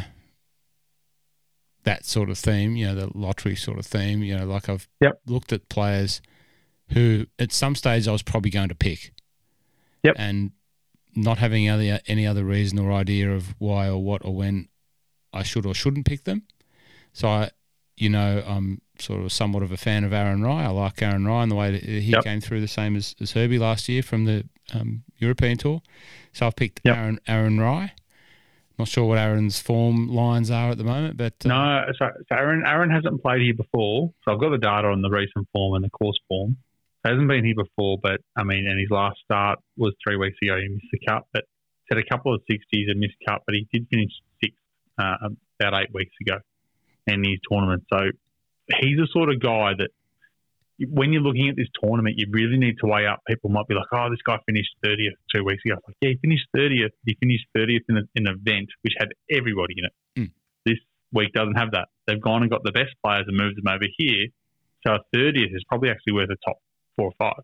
that 1.84 2.04
sort 2.04 2.30
of 2.30 2.38
theme, 2.38 2.76
you 2.76 2.86
know, 2.86 2.94
the 2.94 3.10
lottery 3.18 3.54
sort 3.56 3.78
of 3.78 3.86
theme. 3.86 4.22
You 4.22 4.38
know, 4.38 4.46
like 4.46 4.68
I've 4.68 4.88
Yep. 5.00 5.20
looked 5.26 5.52
at 5.52 5.68
players 5.68 6.20
who, 6.92 7.26
at 7.38 7.52
some 7.52 7.74
stage, 7.74 8.08
I 8.08 8.12
was 8.12 8.22
probably 8.22 8.50
going 8.50 8.68
to 8.68 8.74
pick. 8.74 9.12
Yep. 10.02 10.16
And 10.18 10.52
not 11.14 11.38
having 11.38 11.66
any, 11.68 11.98
any 12.06 12.26
other 12.26 12.44
reason 12.44 12.78
or 12.78 12.92
idea 12.92 13.32
of 13.32 13.54
why 13.58 13.88
or 13.88 14.02
what 14.02 14.24
or 14.24 14.34
when 14.34 14.68
I 15.32 15.42
should 15.42 15.66
or 15.66 15.74
shouldn't 15.74 16.06
pick 16.06 16.24
them. 16.24 16.42
So 17.12 17.28
I, 17.28 17.50
you 17.96 18.10
know, 18.10 18.42
I'm 18.46 18.82
sort 18.98 19.22
of 19.22 19.32
somewhat 19.32 19.62
of 19.62 19.72
a 19.72 19.76
fan 19.76 20.04
of 20.04 20.12
Aaron 20.12 20.42
Rai. 20.42 20.64
I 20.64 20.68
like 20.68 21.00
Aaron 21.02 21.26
Rai 21.26 21.42
and 21.42 21.50
the 21.50 21.56
way 21.56 21.70
that 21.72 21.82
he 21.82 22.12
Yep. 22.12 22.24
came 22.24 22.40
through 22.40 22.60
the 22.60 22.68
same 22.68 22.96
as, 22.96 23.14
as 23.20 23.32
Herbie 23.32 23.58
last 23.58 23.88
year 23.88 24.02
from 24.02 24.24
the 24.26 24.44
um, 24.74 25.02
European 25.18 25.56
Tour. 25.56 25.82
So 26.32 26.46
I've 26.46 26.56
picked 26.56 26.80
Yep. 26.84 26.96
Aaron 26.96 27.20
Aaron 27.26 27.60
Rai. 27.60 27.92
Not 28.78 28.88
sure 28.88 29.06
what 29.06 29.16
Aaron's 29.16 29.58
form 29.58 30.08
lines 30.08 30.50
are 30.50 30.70
at 30.70 30.76
the 30.76 30.84
moment, 30.84 31.16
but 31.16 31.32
uh, 31.46 31.48
No, 31.48 31.84
so, 31.98 32.08
so 32.28 32.34
Aaron 32.36 32.62
Aaron 32.66 32.90
hasn't 32.90 33.22
played 33.22 33.40
here 33.40 33.54
before, 33.54 34.12
so 34.22 34.32
I've 34.32 34.40
got 34.40 34.50
the 34.50 34.58
data 34.58 34.88
on 34.88 35.00
the 35.00 35.08
recent 35.08 35.48
form 35.52 35.74
and 35.74 35.84
the 35.84 35.90
course 35.90 36.18
form. 36.28 36.58
Hasn't 37.04 37.28
been 37.28 37.44
here 37.44 37.54
before, 37.54 37.98
but 38.02 38.20
I 38.36 38.42
mean, 38.42 38.66
and 38.66 38.78
his 38.78 38.90
last 38.90 39.18
start 39.24 39.60
was 39.76 39.94
three 40.06 40.16
weeks 40.16 40.36
ago. 40.42 40.56
He 40.60 40.68
missed 40.68 40.88
the 40.92 40.98
cut, 41.08 41.22
but 41.32 41.44
had 41.88 41.98
a 41.98 42.04
couple 42.04 42.34
of 42.34 42.42
sixties 42.50 42.88
and 42.90 42.98
missed 43.00 43.16
cut, 43.26 43.42
but 43.46 43.54
he 43.54 43.66
did 43.72 43.86
finish 43.88 44.10
sixth 44.42 44.58
uh, 44.98 45.28
about 45.60 45.80
eight 45.80 45.94
weeks 45.94 46.12
ago 46.20 46.38
in 47.06 47.22
his 47.24 47.38
tournament. 47.48 47.84
So 47.90 48.10
he's 48.80 48.98
the 48.98 49.08
sort 49.12 49.30
of 49.30 49.40
guy 49.40 49.72
that 49.78 49.90
when 50.78 51.12
you're 51.12 51.22
looking 51.22 51.48
at 51.48 51.56
this 51.56 51.68
tournament, 51.82 52.16
you 52.18 52.26
really 52.30 52.58
need 52.58 52.76
to 52.80 52.86
weigh 52.86 53.06
up. 53.06 53.20
People 53.26 53.50
might 53.50 53.66
be 53.66 53.74
like, 53.74 53.86
"Oh, 53.92 54.10
this 54.10 54.20
guy 54.22 54.38
finished 54.46 54.70
30th 54.84 55.16
two 55.34 55.44
weeks 55.44 55.62
ago." 55.64 55.76
Like, 55.86 55.96
yeah, 56.00 56.10
he 56.10 56.16
finished 56.16 56.46
30th. 56.54 56.92
He 57.04 57.16
finished 57.18 57.46
30th 57.56 57.84
in, 57.88 57.96
a, 57.96 58.02
in 58.14 58.26
an 58.26 58.34
event 58.40 58.68
which 58.82 58.94
had 58.98 59.08
everybody 59.30 59.74
in 59.78 59.84
it. 59.86 59.92
Mm. 60.18 60.32
This 60.64 60.78
week 61.12 61.32
doesn't 61.32 61.56
have 61.56 61.72
that. 61.72 61.88
They've 62.06 62.20
gone 62.20 62.42
and 62.42 62.50
got 62.50 62.62
the 62.62 62.72
best 62.72 62.94
players 63.02 63.24
and 63.26 63.36
moved 63.36 63.56
them 63.56 63.68
over 63.68 63.86
here. 63.96 64.26
So 64.86 64.94
a 64.94 65.16
30th 65.16 65.54
is 65.54 65.64
probably 65.68 65.90
actually 65.90 66.12
worth 66.12 66.30
a 66.30 66.36
top 66.44 66.58
four 66.96 67.12
or 67.12 67.14
five. 67.18 67.42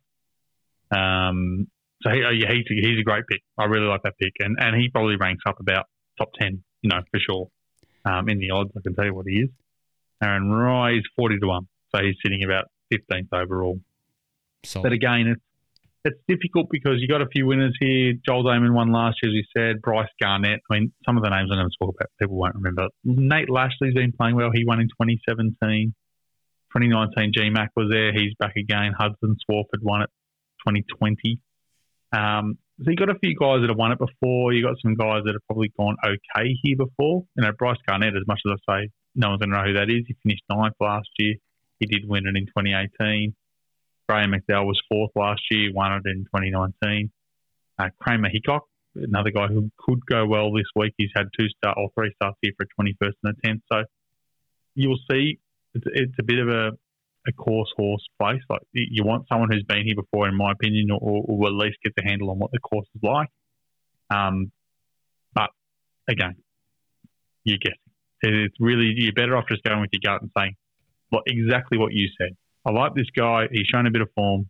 Um, 0.93 1.69
so 2.03 2.11
he, 2.11 2.21
yeah, 2.21 2.53
he's, 2.53 2.67
a, 2.71 2.75
he's 2.75 3.01
a 3.01 3.05
great 3.05 3.25
pick. 3.29 3.43
I 3.59 3.65
really 3.65 3.87
like 3.87 4.03
that 4.03 4.19
pick, 4.19 4.33
and 4.41 4.59
and 4.61 4.77
he 4.77 4.89
probably 4.91 5.17
ranks 5.17 5.43
up 5.47 5.59
about 5.61 5.87
top 6.19 6.33
10, 6.39 6.63
you 6.83 6.91
know, 6.91 7.01
for 7.11 7.21
sure. 7.21 7.49
Um, 8.05 8.29
in 8.29 8.39
the 8.39 8.51
odds, 8.51 8.71
I 8.77 8.81
can 8.83 8.95
tell 8.95 9.05
you 9.05 9.15
what 9.15 9.27
he 9.27 9.37
is. 9.37 9.49
Aaron 10.23 10.51
Rai 10.51 10.99
is 10.99 11.05
40 11.17 11.39
to 11.39 11.47
one, 11.47 11.69
so 11.95 12.03
he's 12.03 12.17
sitting 12.23 12.43
about 12.45 12.67
15th 12.93 13.29
overall. 13.33 13.81
solid. 14.65 14.83
But 14.85 14.93
again, 14.93 15.27
it's 15.29 15.43
it's 16.05 16.19
difficult 16.27 16.67
because 16.71 16.97
you 16.99 17.07
got 17.07 17.23
a 17.23 17.29
few 17.29 17.47
winners 17.47 17.77
here. 17.79 18.15
Joel 18.27 18.43
Dahmen 18.43 18.75
won 18.75 18.91
last 18.91 19.19
year, 19.23 19.31
as 19.31 19.35
we 19.35 19.47
said. 19.57 19.81
Bryce 19.81 20.09
Garnett. 20.21 20.61
I 20.69 20.75
mean, 20.75 20.93
some 21.07 21.17
of 21.17 21.23
the 21.23 21.31
names 21.31 21.49
I'm 21.53 21.59
going 21.59 21.71
to 21.71 21.77
talk 21.79 21.95
about, 21.95 22.11
people 22.19 22.37
won't 22.37 22.57
remember. 22.57 22.89
Nate 23.05 23.49
Lashley's 23.49 23.95
been 23.95 24.13
playing 24.13 24.35
well. 24.35 24.51
He 24.53 24.65
won 24.65 24.81
in 24.81 24.89
2017. 24.89 25.95
2019, 26.75 27.33
GMAC 27.33 27.69
was 27.77 27.89
there. 27.91 28.13
He's 28.13 28.35
back 28.39 28.57
again. 28.57 28.93
Hudson 28.99 29.37
Swafford 29.49 29.83
won 29.83 30.03
it 30.03 30.11
2020. 30.67 31.39
Um, 32.13 32.59
so 32.83 32.91
you 32.91 32.97
got 32.97 33.11
a 33.11 33.19
few 33.19 33.37
guys 33.37 33.61
that 33.61 33.69
have 33.69 33.77
won 33.77 33.93
it 33.93 33.99
before. 33.99 34.53
You 34.53 34.65
got 34.65 34.77
some 34.83 34.95
guys 34.95 35.23
that 35.25 35.35
have 35.35 35.47
probably 35.47 35.71
gone 35.79 35.97
okay 36.05 36.57
here 36.63 36.77
before. 36.77 37.25
You 37.37 37.45
know, 37.45 37.53
Bryce 37.57 37.79
Garnett, 37.87 38.17
as 38.17 38.27
much 38.27 38.41
as 38.47 38.59
I 38.69 38.73
say, 38.73 38.91
no 39.15 39.31
one's 39.31 39.41
going 39.41 39.51
to 39.51 39.57
know 39.57 39.65
who 39.65 39.75
that 39.75 39.91
is. 39.91 40.05
He 40.09 40.17
finished 40.23 40.43
ninth 40.51 40.75
last 40.81 41.09
year. 41.19 41.35
He 41.83 41.87
did 41.87 42.09
win 42.09 42.29
it 42.29 42.37
in 42.37 42.47
2018. 42.47 43.35
Graham 44.09 44.31
McDowell 44.31 44.67
was 44.67 44.81
fourth 44.89 45.11
last 45.17 45.43
year, 45.51 45.73
won 45.73 45.93
it 45.93 46.03
in 46.07 46.25
2019. 46.33 47.11
Uh, 47.77 47.89
Kramer 48.01 48.29
Hickok, 48.29 48.69
another 48.95 49.31
guy 49.31 49.49
who 49.49 49.69
could 49.79 49.99
go 50.07 50.25
well 50.25 50.53
this 50.53 50.67
week. 50.77 50.95
He's 50.97 51.11
had 51.17 51.27
two 51.37 51.49
start 51.49 51.77
or 51.77 51.91
three 51.97 52.13
starts 52.15 52.39
here 52.41 52.53
for 52.57 52.67
a 52.67 52.83
21st 52.83 53.13
and 53.25 53.35
a 53.37 53.49
10th. 53.49 53.63
So 53.73 53.85
you'll 54.77 55.01
see 55.11 55.41
it's, 55.75 55.85
it's 55.89 56.15
a 56.21 56.23
bit 56.23 56.39
of 56.39 56.49
a, 56.49 56.71
a 57.27 57.33
course 57.33 57.73
horse 57.77 58.07
place. 58.21 58.43
Like 58.49 58.63
you 58.73 59.03
want 59.03 59.27
someone 59.29 59.51
who's 59.51 59.65
been 59.65 59.85
here 59.85 59.97
before, 59.97 60.29
in 60.29 60.37
my 60.37 60.53
opinion, 60.53 60.93
or, 60.93 61.25
or 61.27 61.49
at 61.49 61.55
least 61.55 61.79
get 61.83 61.95
the 61.97 62.05
handle 62.05 62.31
on 62.31 62.39
what 62.39 62.53
the 62.53 62.61
course 62.61 62.87
is 62.95 63.03
like. 63.03 63.29
Um, 64.09 64.53
but 65.35 65.51
again, 66.09 66.37
you're 67.43 67.59
guessing. 67.59 67.79
It's 68.21 68.55
really 68.61 68.95
you're 68.97 69.13
better 69.13 69.37
off 69.37 69.47
just 69.49 69.65
going 69.65 69.81
with 69.81 69.91
your 69.93 70.01
gut 70.05 70.23
and 70.23 70.31
saying 70.39 70.55
exactly 71.27 71.79
what 71.79 71.93
you 71.93 72.09
said. 72.19 72.37
I 72.65 72.71
like 72.71 72.95
this 72.95 73.11
guy. 73.17 73.49
He's 73.51 73.67
shown 73.67 73.87
a 73.87 73.91
bit 73.91 74.03
of 74.03 74.09
form. 74.15 74.49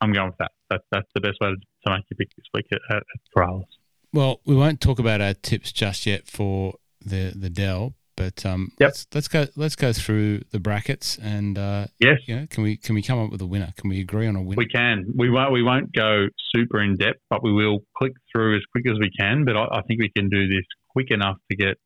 I'm 0.00 0.12
going 0.12 0.26
with 0.28 0.38
that. 0.38 0.52
That's 0.70 0.84
that's 0.90 1.08
the 1.14 1.20
best 1.20 1.38
way 1.40 1.48
to, 1.50 1.56
to 1.56 1.92
make 1.96 2.04
your 2.10 2.16
pick 2.18 2.28
this 2.36 2.46
week 2.54 2.66
at, 2.72 2.80
at 2.96 3.02
Corales. 3.36 3.64
Well, 4.12 4.40
we 4.44 4.54
won't 4.54 4.80
talk 4.80 4.98
about 4.98 5.20
our 5.20 5.34
tips 5.34 5.72
just 5.72 6.06
yet 6.06 6.26
for 6.26 6.74
the 7.04 7.32
the 7.34 7.50
Dell, 7.50 7.94
but 8.16 8.44
um, 8.46 8.72
Yep. 8.80 8.88
let's 8.88 9.06
let's 9.14 9.28
go 9.28 9.46
let's 9.56 9.76
go 9.76 9.92
through 9.92 10.40
the 10.50 10.58
brackets 10.60 11.18
and 11.18 11.58
uh, 11.58 11.86
Yes, 12.00 12.18
you 12.26 12.36
know, 12.36 12.46
can 12.48 12.62
we 12.64 12.76
can 12.76 12.94
we 12.94 13.02
come 13.02 13.18
up 13.18 13.30
with 13.30 13.40
a 13.40 13.46
winner? 13.46 13.72
Can 13.76 13.90
we 13.90 14.00
agree 14.00 14.26
on 14.26 14.36
a 14.36 14.42
winner? 14.42 14.58
we 14.58 14.66
can. 14.66 15.06
We 15.16 15.30
won't. 15.30 15.52
We 15.52 15.62
won't 15.62 15.92
go 15.92 16.26
super 16.54 16.80
in 16.82 16.96
depth, 16.96 17.20
but 17.30 17.42
we 17.42 17.52
will 17.52 17.80
click 17.96 18.12
through 18.32 18.56
as 18.56 18.62
quick 18.72 18.86
as 18.88 18.98
we 19.00 19.10
can. 19.18 19.44
But 19.44 19.56
I, 19.56 19.78
I 19.78 19.82
think 19.82 20.00
we 20.00 20.10
can 20.14 20.28
do 20.28 20.48
this 20.48 20.64
quick 20.90 21.10
enough 21.10 21.36
to 21.50 21.56
get. 21.56 21.76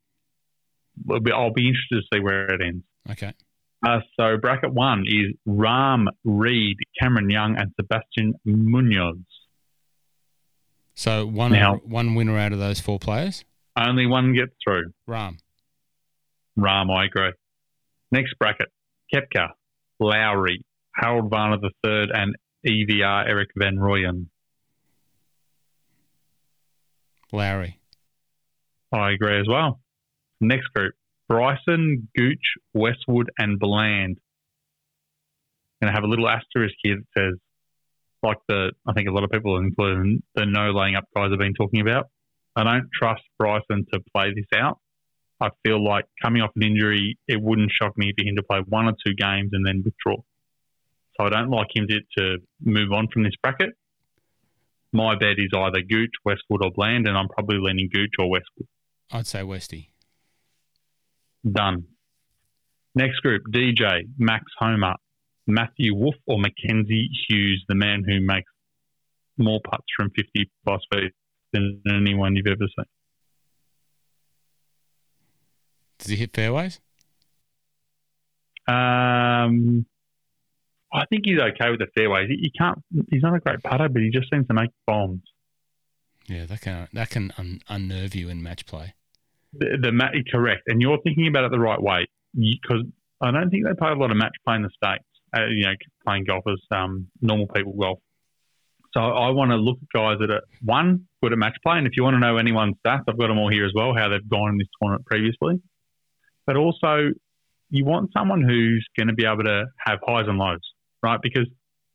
I'll 1.10 1.52
be 1.52 1.68
interested 1.68 2.02
to 2.02 2.02
see 2.12 2.20
where 2.20 2.46
it 2.46 2.60
ends. 2.60 2.84
Okay. 3.10 3.32
Uh, 3.84 3.98
so 4.18 4.36
bracket 4.36 4.72
one 4.72 5.04
is 5.06 5.34
Rahm 5.46 6.06
Reed, 6.24 6.76
Cameron 7.00 7.28
Young, 7.30 7.56
and 7.58 7.72
Sebastian 7.80 8.34
Munoz. 8.44 9.16
So 10.94 11.26
one 11.26 11.52
Now- 11.52 11.76
one 11.84 12.14
winner 12.14 12.38
out 12.38 12.52
of 12.52 12.58
those 12.58 12.80
four 12.80 12.98
players, 12.98 13.44
Only 13.76 14.06
one 14.06 14.34
gets 14.34 14.52
through. 14.62 14.92
Rahm. 15.08 15.38
Rahm, 16.58 16.94
I 16.94 17.06
agree. 17.06 17.32
Next 18.10 18.34
bracket, 18.38 18.68
Koepka, 19.12 19.48
Lowry, 19.98 20.62
Harold 20.94 21.30
Varner 21.30 21.56
III, 21.84 22.10
and 22.12 22.36
EVR 22.66 23.26
Eric 23.26 23.48
Van 23.56 23.76
Rooyen. 23.76 24.26
Lowry. 27.32 27.78
I 28.92 29.12
agree 29.12 29.40
as 29.40 29.48
well. 29.48 29.80
Next 30.40 30.66
group, 30.74 30.94
Bryson, 31.28 32.08
Gooch, 32.16 32.56
Westwood, 32.74 33.30
and 33.38 33.58
Bland. 33.58 34.18
Going 35.80 35.92
to 35.92 35.94
have 35.94 36.04
a 36.04 36.08
little 36.08 36.28
asterisk 36.28 36.74
here 36.82 36.96
that 36.96 37.20
says, 37.20 37.38
like 38.22 38.38
the, 38.48 38.72
I 38.86 38.92
think 38.92 39.08
a 39.08 39.12
lot 39.12 39.24
of 39.24 39.30
people, 39.30 39.56
including 39.58 40.22
the 40.34 40.46
no 40.46 40.70
laying 40.70 40.94
up 40.94 41.04
guys, 41.14 41.30
have 41.30 41.38
been 41.38 41.54
talking 41.54 41.80
about. 41.80 42.06
I 42.54 42.64
don't 42.64 42.88
trust 42.94 43.22
Bryson 43.38 43.86
to 43.92 44.00
play 44.14 44.32
this 44.34 44.46
out. 44.54 44.78
I 45.40 45.48
feel 45.64 45.82
like 45.82 46.04
coming 46.22 46.40
off 46.42 46.50
an 46.54 46.62
injury, 46.62 47.18
it 47.26 47.40
wouldn't 47.40 47.72
shock 47.72 47.96
me 47.96 48.12
for 48.16 48.24
him 48.24 48.36
to 48.36 48.42
play 48.44 48.60
one 48.68 48.86
or 48.86 48.92
two 49.04 49.14
games 49.14 49.50
and 49.52 49.66
then 49.66 49.82
withdraw. 49.84 50.22
so 51.18 51.26
I 51.26 51.30
don't 51.30 51.50
like 51.50 51.68
him 51.74 51.86
to, 51.88 52.00
to 52.18 52.38
move 52.60 52.92
on 52.92 53.08
from 53.12 53.24
this 53.24 53.32
bracket. 53.42 53.70
My 54.92 55.16
bet 55.16 55.38
is 55.38 55.48
either 55.52 55.80
Gooch, 55.80 56.12
Westwood, 56.24 56.62
or 56.62 56.70
Bland, 56.70 57.08
and 57.08 57.16
I'm 57.16 57.28
probably 57.28 57.56
leaning 57.58 57.88
Gooch 57.92 58.12
or 58.18 58.30
Westwood. 58.30 58.68
I'd 59.10 59.26
say 59.26 59.42
Westy. 59.42 59.91
Done. 61.50 61.84
Next 62.94 63.18
group: 63.20 63.42
DJ, 63.50 64.08
Max 64.18 64.44
Homa, 64.58 64.96
Matthew 65.46 65.94
Wolff, 65.94 66.16
or 66.26 66.38
Mackenzie 66.38 67.08
Hughes, 67.28 67.64
the 67.68 67.74
man 67.74 68.04
who 68.06 68.20
makes 68.20 68.50
more 69.38 69.60
putts 69.64 69.86
from 69.96 70.10
50 70.10 70.50
plus 70.64 70.82
feet 70.92 71.12
than 71.52 71.82
anyone 71.88 72.36
you've 72.36 72.46
ever 72.46 72.66
seen. 72.76 72.84
Does 75.98 76.08
he 76.08 76.16
hit 76.16 76.34
fairways? 76.34 76.80
Um, 78.66 79.86
I 80.92 81.06
think 81.06 81.22
he's 81.24 81.38
okay 81.38 81.70
with 81.70 81.80
the 81.80 81.86
fairways. 81.96 82.28
He, 82.28 82.36
he 82.36 82.50
can't. 82.50 82.78
He's 83.10 83.22
not 83.22 83.34
a 83.34 83.40
great 83.40 83.62
putter, 83.62 83.88
but 83.88 84.02
he 84.02 84.10
just 84.10 84.30
seems 84.30 84.46
to 84.48 84.54
make 84.54 84.70
bombs. 84.86 85.22
Yeah, 86.28 86.46
that 86.46 86.60
can 86.60 86.88
that 86.92 87.10
can 87.10 87.32
un- 87.38 87.60
unnerve 87.68 88.14
you 88.14 88.28
in 88.28 88.42
match 88.42 88.66
play. 88.66 88.94
The, 89.54 89.76
the 89.80 90.24
correct, 90.30 90.62
and 90.66 90.80
you're 90.80 90.98
thinking 91.02 91.26
about 91.26 91.44
it 91.44 91.50
the 91.50 91.60
right 91.60 91.80
way 91.80 92.06
because 92.34 92.84
I 93.20 93.30
don't 93.30 93.50
think 93.50 93.64
they 93.66 93.74
play 93.74 93.90
a 93.90 93.94
lot 93.94 94.10
of 94.10 94.16
match 94.16 94.34
play 94.46 94.56
in 94.56 94.62
the 94.62 94.70
states. 94.70 95.04
Uh, 95.34 95.46
you 95.46 95.64
know, 95.64 95.72
playing 96.04 96.24
golf 96.24 96.44
as 96.46 96.58
um, 96.70 97.06
normal 97.22 97.46
people 97.46 97.72
golf. 97.72 97.98
So 98.92 99.00
I 99.00 99.30
want 99.30 99.50
to 99.50 99.56
look 99.56 99.78
at 99.80 99.88
guys 99.98 100.18
that 100.20 100.30
are 100.30 100.42
one 100.62 101.06
good 101.22 101.32
at 101.32 101.38
match 101.38 101.56
play, 101.62 101.78
and 101.78 101.86
if 101.86 101.94
you 101.96 102.02
want 102.02 102.14
to 102.14 102.20
know 102.20 102.36
anyone's 102.36 102.76
stats, 102.84 103.04
I've 103.08 103.18
got 103.18 103.28
them 103.28 103.38
all 103.38 103.50
here 103.50 103.64
as 103.64 103.72
well, 103.74 103.94
how 103.96 104.10
they've 104.10 104.28
gone 104.28 104.50
in 104.50 104.58
this 104.58 104.68
tournament 104.80 105.06
previously. 105.06 105.62
But 106.46 106.56
also, 106.56 107.08
you 107.70 107.84
want 107.86 108.10
someone 108.16 108.42
who's 108.42 108.86
going 108.98 109.08
to 109.08 109.14
be 109.14 109.24
able 109.24 109.44
to 109.44 109.64
have 109.78 110.00
highs 110.06 110.26
and 110.28 110.36
lows, 110.36 110.60
right? 111.02 111.18
Because 111.22 111.46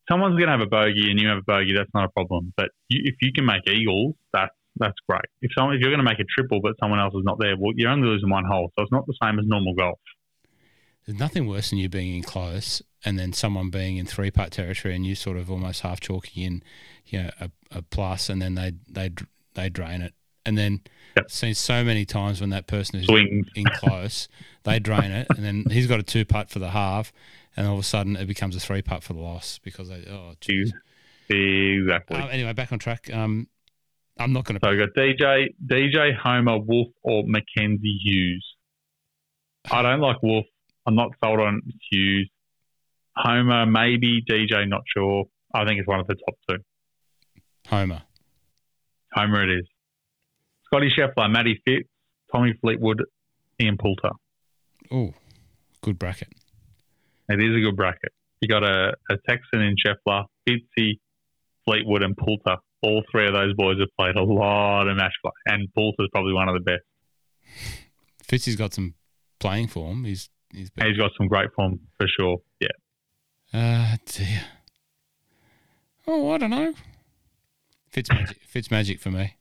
someone's 0.09 0.37
going 0.37 0.47
to 0.47 0.53
have 0.53 0.61
a 0.61 0.65
bogey 0.65 1.11
and 1.11 1.19
you 1.19 1.27
have 1.27 1.37
a 1.37 1.43
bogey, 1.45 1.73
that's 1.75 1.91
not 1.93 2.05
a 2.05 2.09
problem. 2.09 2.53
But 2.57 2.69
you, 2.89 3.01
if 3.05 3.15
you 3.21 3.31
can 3.31 3.45
make 3.45 3.67
eagles, 3.67 4.15
that's 4.33 4.55
that's 4.79 4.99
great. 5.07 5.25
If 5.41 5.51
someone, 5.57 5.75
if 5.75 5.81
you're 5.81 5.91
going 5.91 6.03
to 6.03 6.09
make 6.09 6.19
a 6.19 6.25
triple, 6.25 6.61
but 6.61 6.73
someone 6.79 6.99
else 6.99 7.13
is 7.13 7.23
not 7.23 7.39
there, 7.39 7.55
well, 7.57 7.73
you're 7.75 7.91
only 7.91 8.07
losing 8.07 8.29
one 8.29 8.45
hole, 8.45 8.71
so 8.75 8.83
it's 8.83 8.91
not 8.91 9.05
the 9.05 9.15
same 9.21 9.39
as 9.39 9.45
normal 9.45 9.73
golf. 9.73 9.99
There's 11.05 11.19
nothing 11.19 11.47
worse 11.47 11.69
than 11.69 11.79
you 11.79 11.87
being 11.87 12.15
in 12.15 12.23
close 12.23 12.81
and 13.05 13.17
then 13.17 13.31
someone 13.31 13.69
being 13.69 13.97
in 13.97 14.05
three 14.05 14.31
putt 14.31 14.51
territory 14.51 14.95
and 14.95 15.05
you 15.05 15.15
sort 15.15 15.37
of 15.37 15.49
almost 15.49 15.81
half 15.81 15.99
chalking 15.99 16.43
in, 16.43 16.63
you 17.05 17.23
know, 17.23 17.29
a, 17.39 17.49
a 17.71 17.81
plus, 17.81 18.29
and 18.29 18.41
then 18.41 18.55
they 18.55 18.73
they 18.89 19.11
they 19.53 19.69
drain 19.69 20.01
it. 20.01 20.13
And 20.45 20.57
then 20.57 20.81
Yep. 21.15 21.31
seen 21.31 21.55
so 21.55 21.83
many 21.83 22.05
times 22.05 22.41
when 22.41 22.51
that 22.51 22.67
person 22.67 22.99
is 22.99 23.07
Swings. 23.07 23.47
in 23.55 23.69
close, 23.69 24.27
they 24.63 24.79
drain 24.79 25.11
it, 25.11 25.31
and 25.35 25.43
then 25.43 25.65
he's 25.69 25.87
got 25.87 25.99
a 25.99 26.03
two 26.03 26.25
putt 26.25 26.49
for 26.49 26.59
the 26.59 26.69
half, 26.69 27.11
and 27.55 27.65
all 27.65 27.73
of 27.73 27.79
a 27.79 27.83
sudden 27.83 28.15
it 28.15 28.27
becomes 28.27 28.55
a 28.55 28.59
three 28.59 28.81
putt 28.81 29.03
for 29.03 29.13
the 29.13 29.19
loss 29.19 29.59
because 29.63 29.89
they 29.89 30.05
oh 30.09 30.33
geez. 30.41 30.73
Exactly. 31.29 32.17
Um, 32.17 32.29
anyway, 32.31 32.53
back 32.53 32.71
on 32.71 32.79
track. 32.79 33.13
Um, 33.13 33.47
I'm 34.19 34.33
not 34.33 34.45
going 34.45 34.59
to. 34.59 34.65
So 34.65 34.71
we 34.71 34.77
got 34.77 34.89
DJ, 34.95 35.53
DJ 35.65 36.15
Homa, 36.15 36.57
Wolff, 36.57 36.89
or 37.03 37.23
Mackenzie 37.25 37.99
Hughes. 38.03 38.45
I 39.69 39.81
don't 39.81 39.99
like 39.99 40.21
Wolff. 40.23 40.45
I'm 40.85 40.95
not 40.95 41.11
sold 41.23 41.39
on 41.39 41.61
Hughes. 41.91 42.29
Homa, 43.15 43.65
maybe. 43.65 44.23
DJ, 44.27 44.67
not 44.67 44.81
sure. 44.95 45.25
I 45.53 45.65
think 45.65 45.79
it's 45.79 45.87
one 45.87 45.99
of 45.99 46.07
the 46.07 46.15
top 46.15 46.35
two. 46.49 46.57
Homa. 47.67 48.05
Homa 49.13 49.43
it 49.43 49.59
is. 49.59 49.67
Scotty 50.65 50.89
Scheffler, 50.89 51.31
Matty 51.31 51.61
Fitz, 51.65 51.87
Tommy 52.31 52.53
Fleetwood, 52.61 53.03
Ian 53.61 53.77
Poulter. 53.77 54.11
Oh, 54.91 55.13
good 55.81 55.97
bracket. 55.97 56.29
It 57.29 57.41
is 57.41 57.55
a 57.55 57.59
good 57.59 57.75
bracket. 57.75 58.11
You 58.41 58.47
got 58.47 58.63
a, 58.63 58.93
a 59.09 59.17
Texan 59.27 59.61
in 59.61 59.75
Scheffler, 59.75 60.25
Fitzy, 60.47 60.99
Fleetwood, 61.65 62.03
and 62.03 62.15
Poulter. 62.15 62.57
All 62.83 63.03
three 63.11 63.27
of 63.27 63.33
those 63.33 63.53
boys 63.55 63.77
have 63.79 63.89
played 63.97 64.15
a 64.15 64.23
lot 64.23 64.87
of 64.87 64.95
match 64.97 65.13
play, 65.21 65.31
and 65.47 65.67
Poulter's 65.73 66.09
probably 66.11 66.33
one 66.33 66.47
of 66.47 66.53
the 66.53 66.59
best. 66.59 66.83
Fitzy's 68.23 68.55
got 68.55 68.73
some 68.73 68.93
playing 69.39 69.67
form. 69.67 70.03
He's 70.03 70.29
he's 70.51 70.69
been, 70.69 70.87
He's 70.87 70.97
got 70.97 71.11
some 71.17 71.27
great 71.27 71.51
form 71.55 71.79
for 71.97 72.07
sure. 72.07 72.37
Yeah. 72.59 72.67
Uh, 73.53 73.97
dear. 74.05 74.41
Oh, 76.07 76.31
I 76.31 76.37
don't 76.37 76.49
know. 76.49 76.73
Fitz 77.89 78.09
magic. 78.11 78.37
Fitz 78.47 78.71
magic 78.71 78.99
for 78.99 79.11
me. 79.11 79.35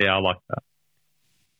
Yeah, 0.00 0.16
I 0.16 0.20
like 0.20 0.36
that. 0.48 0.62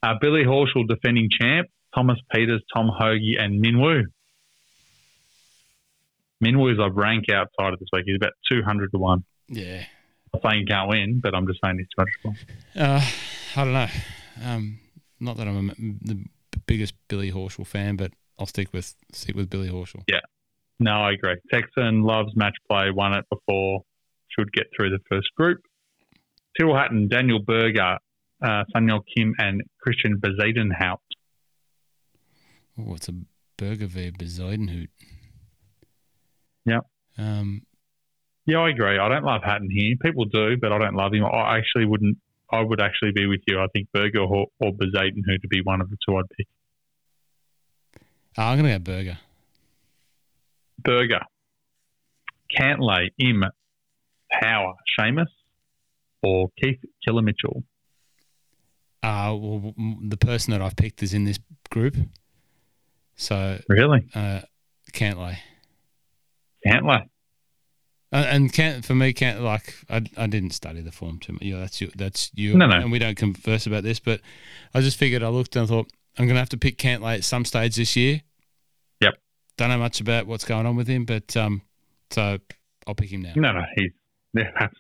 Uh, 0.03 0.15
Billy 0.21 0.45
Horschel, 0.45 0.87
defending 0.89 1.29
champ, 1.31 1.69
Thomas 1.95 2.19
Pieters, 2.35 2.61
Tom 2.75 2.89
Hoge, 2.89 3.37
and 3.39 3.65
Minwoo. 3.65 4.03
Minwoo's 6.43 6.79
a 6.79 6.91
rank 6.91 7.27
outside 7.31 7.73
of 7.73 7.79
this 7.79 7.89
week. 7.93 8.05
He's 8.07 8.17
about 8.17 8.33
200 8.51 8.91
to 8.93 8.99
1. 8.99 9.25
Yeah. 9.49 9.85
I'm 10.35 10.41
saying 10.51 10.67
can't 10.67 10.89
win, 10.89 11.21
but 11.23 11.35
I'm 11.35 11.47
just 11.47 11.61
saying 11.63 11.79
it's 11.81 11.91
200 11.97 12.13
to 12.23 12.79
1. 12.79 12.89
Uh, 12.89 13.05
I 13.57 13.65
don't 13.65 13.73
know. 13.73 13.87
Um, 14.45 14.79
not 15.21 15.37
that 15.37 15.47
I'm 15.47 15.71
a, 15.71 15.75
the 15.75 16.25
biggest 16.67 16.95
Billy 17.09 17.31
Horschel 17.31 17.67
fan, 17.67 17.97
but 17.97 18.13
I'll 18.39 18.47
stick 18.47 18.73
with 18.73 18.95
stick 19.13 19.37
with 19.37 19.49
Billy 19.51 19.69
Horschel. 19.69 20.03
Yeah. 20.09 20.21
No, 20.81 20.93
I 20.93 21.13
agree. 21.13 21.37
Texan 21.53 22.03
loves 22.03 22.35
match 22.35 22.57
play, 22.69 22.91
won 22.91 23.15
it 23.15 23.25
before, 23.31 23.83
should 24.29 24.53
get 24.53 24.67
through 24.77 24.91
the 24.91 24.99
first 25.09 25.29
group. 25.37 25.61
Tyrrell 26.59 26.77
Hatton, 26.77 27.09
Daniel 27.09 27.41
Berger, 27.41 27.99
uh, 28.43 28.65
Kim, 29.17 29.35
and 29.39 29.63
Christiaan 29.81 30.17
Bezuidenhout. 30.21 30.99
Oh, 32.79 32.95
it's 32.95 33.09
a 33.09 33.15
Berger 33.57 33.87
v 33.87 34.11
Bezuidenhout. 34.11 34.89
Yeah. 36.67 36.81
Um, 37.17 37.63
Yeah, 38.47 38.59
I 38.59 38.71
agree. 38.71 38.99
I 38.99 39.09
don't 39.09 39.25
love 39.25 39.43
Hatton 39.43 39.71
here. 39.71 39.95
People 40.03 40.27
do, 40.27 40.57
but 40.61 40.71
I 40.73 40.79
don't 40.79 40.95
love 40.95 41.15
him. 41.15 41.25
I 41.25 41.57
actually 41.57 41.87
wouldn't. 41.87 42.19
I 42.53 42.61
would 42.61 42.81
actually 42.81 43.13
be 43.13 43.27
with 43.27 43.41
you. 43.47 43.59
I 43.59 43.67
think 43.73 43.89
Berger 43.93 44.21
or, 44.21 44.47
or 44.61 44.73
who 45.27 45.39
to 45.39 45.49
be 45.49 45.61
one 45.63 45.81
of 45.81 45.89
the 45.91 45.97
two 46.07 46.17
I'd 46.17 46.29
pick. 46.37 46.47
oh, 48.37 48.43
I'm 48.43 48.59
gonna 48.59 48.79
go 48.79 48.79
Berger. 48.79 49.19
Berger, 50.79 51.21
Cantlay, 52.55 53.09
Im, 53.19 53.45
Power, 54.31 54.75
Seamus, 54.99 55.27
or 56.23 56.49
Keith 56.61 56.81
Killer 57.05 57.23
Mitchell. 57.23 57.65
Uh, 59.03 59.35
well, 59.39 59.75
the 60.09 60.17
person 60.19 60.53
that 60.53 60.61
I've 60.63 60.77
picked 60.77 61.03
is 61.03 61.15
in 61.15 61.25
this 61.25 61.39
group, 61.71 61.97
so 63.17 63.59
Really? 63.69 64.07
uh, 64.15 64.41
Cantlay. 64.93 65.37
Cantlay. 66.67 67.09
And 68.15 68.53
can't 68.53 68.85
for 68.85 68.95
me 68.95 69.13
can't 69.13 69.41
like 69.41 69.75
I, 69.91 70.03
I 70.17 70.29
didn't 70.29 70.51
study 70.51 70.81
the 70.81 70.93
form 70.93 71.19
too 71.19 71.33
much. 71.35 71.43
Yeah, 71.43 71.59
that's 71.59 71.81
you. 71.81 71.91
That's 71.97 72.31
you. 72.35 72.55
No, 72.55 72.67
no. 72.67 72.77
And 72.77 72.93
we 72.93 73.01
don't 73.01 73.17
converse 73.17 73.67
about 73.67 73.83
this, 73.83 73.99
but 73.99 74.21
I 74.73 74.81
just 74.81 74.97
figured 74.97 75.23
I 75.25 75.29
looked 75.29 75.57
and 75.57 75.65
I 75.65 75.67
thought 75.67 75.91
I'm 76.17 76.27
going 76.27 76.37
to 76.37 76.41
have 76.41 76.49
to 76.51 76.57
pick 76.57 76.79
Cantlay 76.79 77.17
at 77.17 77.25
some 77.25 77.45
stage 77.45 77.75
this 77.75 77.97
year. 77.97 78.21
Yep. 79.01 79.15
Don't 79.57 79.69
know 79.71 79.79
much 79.79 80.01
about 80.01 80.29
what's 80.29 80.45
going 80.45 80.65
on 80.65 80.77
with 80.77 80.87
him, 80.87 81.05
but 81.05 81.37
um, 81.37 81.63
so 82.11 82.39
I'll 82.87 82.95
pick 82.95 83.11
him 83.11 83.23
now. 83.23 83.33
No, 83.35 83.53
no, 83.53 83.63
he's 83.75 83.91
yeah, 84.33 84.51
that's 84.61 84.75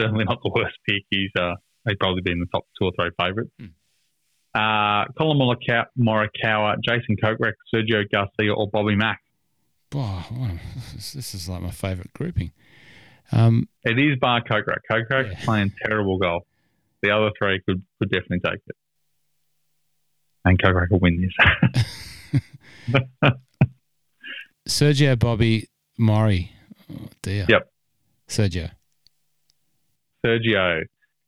certainly 0.00 0.24
not 0.24 0.38
the 0.44 0.50
worst 0.54 0.76
pick. 0.88 1.02
He's 1.10 1.30
uh, 1.36 1.54
he'd 1.88 1.98
probably 1.98 2.22
be 2.22 2.30
in 2.30 2.38
the 2.40 2.46
top 2.46 2.66
two 2.78 2.86
or 2.86 2.92
three 2.96 3.10
favourites. 3.18 3.50
Hmm. 3.58 3.66
Uh, 4.54 5.04
Collin 5.18 5.38
Morikawa, 5.38 5.86
Morikawa, 5.98 6.76
Jason 6.82 7.16
Kokrak, 7.22 7.52
Sergio 7.74 8.08
Garcia, 8.10 8.54
or 8.54 8.68
Bobby 8.70 8.96
Mack. 8.96 9.20
Oh, 9.94 10.26
what 10.30 10.50
a- 10.52 10.94
this, 10.94 11.12
this 11.14 11.34
is 11.34 11.48
like 11.48 11.62
my 11.62 11.70
favourite 11.70 12.12
grouping. 12.12 12.52
Um, 13.32 13.68
It 13.84 13.98
is 13.98 14.18
Bar 14.20 14.42
Kokrak. 14.42 14.78
Kokrak's 14.90 15.32
Yeah. 15.32 15.44
playing 15.44 15.72
terrible 15.84 16.18
golf. 16.18 16.44
The 17.02 17.10
other 17.10 17.30
three 17.38 17.60
could, 17.68 17.82
could 17.98 18.10
definitely 18.10 18.40
take 18.40 18.60
it. 18.66 18.76
And 20.44 20.58
Kokrak 20.60 20.90
will 20.90 21.00
win 21.00 21.20
this. 21.20 22.42
Sergio 24.68 25.18
Bobby 25.18 25.68
Murray. 25.98 26.52
Oh 26.90 27.08
dear. 27.22 27.46
Yep. 27.48 27.70
Sergio. 28.28 28.70
Sergio. 30.24 30.82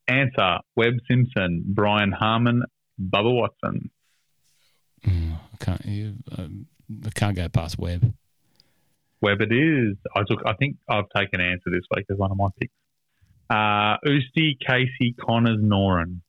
Ancer, 0.09 0.59
Webb 0.74 0.94
Simpson, 1.09 1.62
Brian 1.66 2.12
Harman, 2.12 2.62
Bubba 3.01 3.32
Watson. 3.34 3.90
Mm, 5.07 5.34
I 5.53 5.64
can't. 5.64 5.84
You, 5.84 6.14
um, 6.36 6.66
I 7.05 7.11
can't 7.11 7.36
go 7.36 7.49
past 7.49 7.78
Webb. 7.78 8.14
Webb 9.21 9.41
it 9.41 9.53
is. 9.53 9.97
I 10.14 10.23
took. 10.29 10.41
I 10.47 10.55
think 10.55 10.77
I've 10.89 11.09
taken 11.14 11.41
Ancer 11.41 11.71
this 11.71 11.85
week 11.95 12.07
as 12.11 12.16
one 12.16 12.31
of 12.31 12.37
my 12.37 12.49
picks. 12.61 12.73
Uh, 13.51 13.97
Usti, 14.07 14.59
Casey, 14.64 15.14
Conners, 15.21 15.59
Noren. 15.59 16.21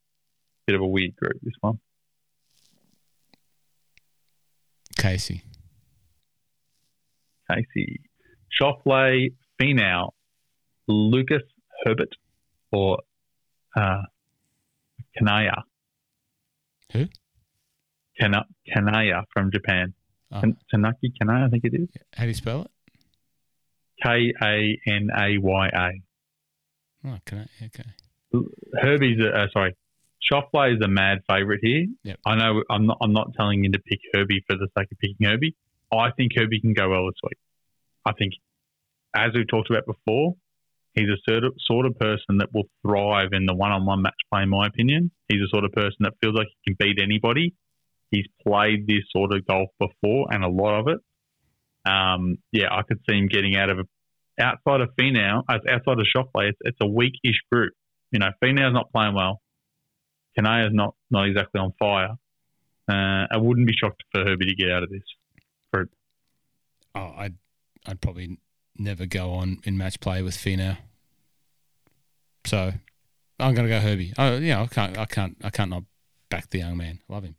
Bit 0.65 0.75
of 0.75 0.81
a 0.81 0.87
weird 0.87 1.15
group 1.15 1.39
this 1.41 1.53
one. 1.61 1.79
Casey. 4.97 5.43
Casey, 7.49 8.01
Schauffele, 8.59 9.33
Finau, 9.59 10.11
Lucas 10.87 11.41
Herbert, 11.83 12.15
or 12.71 12.99
uh, 13.75 14.01
Kanaya. 15.17 15.63
Who? 16.93 17.07
Kana, 18.19 18.45
Kanaya 18.71 19.23
from 19.33 19.51
Japan. 19.51 19.93
Oh. 20.31 20.41
Tanaki 20.71 21.11
Kanaya, 21.19 21.45
I 21.45 21.49
think 21.49 21.63
it 21.63 21.73
is. 21.73 21.89
How 22.15 22.23
do 22.23 22.27
you 22.27 22.35
spell 22.35 22.61
it? 22.63 22.71
K 24.03 24.33
A 24.41 24.79
N 24.87 25.09
A 25.15 25.37
Y 25.37 25.67
A. 25.67 25.89
Oh, 27.05 27.17
I? 27.31 27.41
Okay. 27.65 27.83
Herbie's 28.81 29.19
a, 29.19 29.29
uh, 29.29 29.47
sorry, 29.53 29.75
Schauffele 30.21 30.75
is 30.75 30.81
a 30.83 30.87
mad 30.87 31.19
favourite 31.29 31.61
here. 31.63 31.87
Yep. 32.03 32.19
I 32.25 32.35
know 32.35 32.63
I'm 32.69 32.85
not 32.85 32.97
I'm 33.01 33.13
not 33.13 33.33
telling 33.35 33.63
you 33.63 33.71
to 33.71 33.79
pick 33.79 33.99
Herbie 34.13 34.43
for 34.47 34.55
the 34.55 34.67
sake 34.77 34.91
of 34.91 34.99
picking 34.99 35.25
Herbie. 35.25 35.55
I 35.91 36.11
think 36.11 36.33
Herbie 36.35 36.59
can 36.59 36.73
go 36.73 36.89
well 36.89 37.05
this 37.07 37.19
week. 37.23 37.37
I 38.05 38.11
think, 38.13 38.33
as 39.15 39.31
we've 39.33 39.47
talked 39.47 39.69
about 39.69 39.85
before, 39.85 40.35
he's 40.93 41.09
a 41.09 41.17
sort 41.27 41.43
of, 41.43 41.53
sort 41.59 41.85
of 41.85 41.97
person 41.97 42.37
that 42.37 42.53
will 42.53 42.69
thrive 42.83 43.29
in 43.31 43.45
the 43.45 43.55
one-on-one 43.55 44.01
match 44.01 44.13
play. 44.31 44.43
In 44.43 44.49
my 44.49 44.67
opinion, 44.67 45.11
he's 45.27 45.39
the 45.39 45.49
sort 45.51 45.65
of 45.65 45.71
person 45.71 45.97
that 46.01 46.13
feels 46.21 46.35
like 46.35 46.47
he 46.61 46.71
can 46.71 46.77
beat 46.79 47.01
anybody. 47.01 47.55
He's 48.11 48.27
played 48.45 48.87
this 48.87 49.03
sort 49.11 49.33
of 49.33 49.45
golf 49.47 49.69
before 49.79 50.27
and 50.31 50.43
a 50.43 50.47
lot 50.47 50.79
of 50.79 50.87
it. 50.87 50.99
Um, 51.85 52.37
yeah, 52.51 52.67
I 52.71 52.81
could 52.83 52.99
see 53.09 53.17
him 53.17 53.27
getting 53.27 53.55
out 53.55 53.69
of 53.69 53.79
a, 53.79 54.43
outside 54.43 54.81
of 54.81 54.89
Finau, 54.99 55.43
outside 55.49 55.99
of 55.99 56.05
Schauffele, 56.15 56.49
it's, 56.49 56.57
it's 56.61 56.77
a 56.81 56.87
weak-ish 56.87 57.41
group. 57.51 57.73
You 58.11 58.19
know, 58.19 58.29
Finau's 58.43 58.73
not 58.73 58.91
playing 58.91 59.15
well. 59.15 59.41
Kanaya's 60.37 60.73
not 60.73 60.95
not 61.11 61.27
exactly 61.27 61.59
on 61.59 61.73
fire. 61.79 62.15
Uh, 62.89 63.27
I 63.31 63.37
wouldn't 63.37 63.67
be 63.67 63.73
shocked 63.73 64.03
for 64.11 64.21
Herbie 64.21 64.45
to 64.45 64.55
get 64.55 64.71
out 64.71 64.83
of 64.83 64.89
this. 64.89 65.01
Oh, 66.95 67.13
I'd 67.17 67.35
I'd 67.85 68.01
probably 68.01 68.39
never 68.77 69.05
go 69.05 69.31
on 69.31 69.59
in 69.63 69.77
match 69.77 69.99
play 69.99 70.21
with 70.21 70.35
Finau. 70.35 70.77
So 72.45 72.73
I'm 73.39 73.53
gonna 73.53 73.69
go 73.69 73.79
Herbie. 73.79 74.13
Oh, 74.17 74.37
yeah, 74.37 74.61
I 74.61 74.67
can't 74.67 74.97
I 74.97 75.05
can't 75.05 75.37
I 75.43 75.49
can't 75.49 75.69
not 75.69 75.83
back 76.29 76.49
the 76.49 76.59
young 76.59 76.77
man. 76.77 76.99
Love 77.07 77.23
him. 77.23 77.35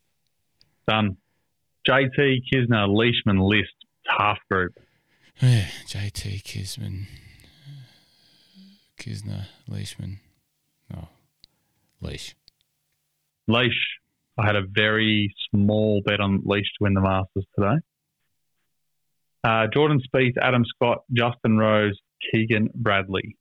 Done. 0.88 1.16
JT 1.88 2.42
Kisner 2.52 2.88
Leishman 2.88 3.38
list 3.38 3.74
half 4.18 4.38
group. 4.50 4.72
Yeah, 5.40 5.66
JT 5.86 6.42
Kisman, 6.42 7.06
Kisner, 8.98 9.46
Leishman. 9.68 10.20
Oh, 10.94 11.08
Leash. 12.00 12.34
Leash. 13.48 13.98
I 14.38 14.46
had 14.46 14.56
a 14.56 14.62
very 14.66 15.34
small 15.50 16.02
bet 16.04 16.20
on 16.20 16.42
Leish 16.44 16.64
to 16.64 16.84
win 16.84 16.94
the 16.94 17.00
Masters 17.00 17.46
today. 17.54 17.76
Uh, 19.42 19.66
Jordan 19.72 20.00
Spieth, 20.00 20.36
Adam 20.40 20.64
Scott, 20.64 20.98
Justin 21.12 21.58
Rose, 21.58 21.98
Keegan 22.30 22.70
Bradley. 22.74 23.36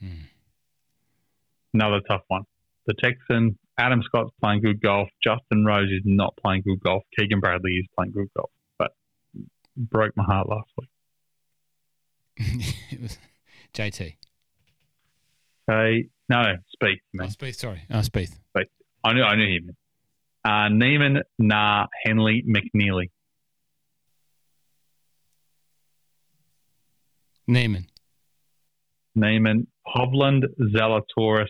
Hmm. 0.00 0.26
Another 1.72 2.00
tough 2.08 2.22
one. 2.28 2.42
The 2.86 2.94
Texan, 2.94 3.58
Adam 3.78 4.02
Scott's 4.02 4.30
playing 4.40 4.62
good 4.62 4.80
golf. 4.80 5.08
Justin 5.22 5.64
Rose 5.64 5.90
is 5.90 6.02
not 6.04 6.36
playing 6.36 6.62
good 6.62 6.80
golf. 6.80 7.02
Keegan 7.18 7.40
Bradley 7.40 7.72
is 7.72 7.86
playing 7.96 8.12
good 8.12 8.28
golf. 8.36 8.50
But 8.78 8.92
broke 9.76 10.16
my 10.16 10.24
heart 10.24 10.48
last 10.48 10.70
week. 10.78 10.88
it 12.90 13.00
was 13.02 13.18
JT. 13.74 14.16
Okay. 15.68 16.08
No. 16.28 16.42
Oh, 16.82 16.86
Man. 17.12 17.30
Sorry. 17.52 17.82
Oh, 17.90 17.98
Spieth. 17.98 18.38
I 19.04 19.12
knew, 19.12 19.22
I 19.22 19.36
knew 19.36 19.46
him. 19.46 19.76
Uh, 20.44 20.68
Niemann, 20.68 21.22
Nah, 21.38 21.86
Henley, 22.04 22.44
McNealy. 22.48 23.10
Niemann. 27.46 27.86
Niemann, 29.14 29.68
Hovland, 29.86 30.44
Zalatoris, 30.74 31.46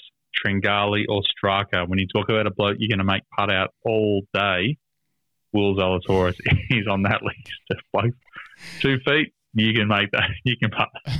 Tringali, 0.46 1.04
or 1.08 1.22
Straka. 1.22 1.88
When 1.88 1.98
you 1.98 2.06
talk 2.06 2.28
about 2.28 2.46
a 2.46 2.50
bloke 2.50 2.76
you're 2.78 2.88
going 2.88 2.98
to 2.98 3.04
make 3.04 3.22
putt 3.36 3.50
out 3.50 3.70
all 3.84 4.22
day, 4.32 4.76
Will 5.52 5.74
Zalatoris 5.74 6.36
is 6.70 6.86
on 6.88 7.02
that 7.02 7.22
list 7.22 7.50
of 7.70 7.78
blokes. 7.92 8.16
Two 8.80 8.98
feet, 9.04 9.32
you 9.54 9.72
can 9.72 9.88
make 9.88 10.10
that. 10.12 10.30
You 10.44 10.56
can 10.56 10.70
putt. 10.70 10.88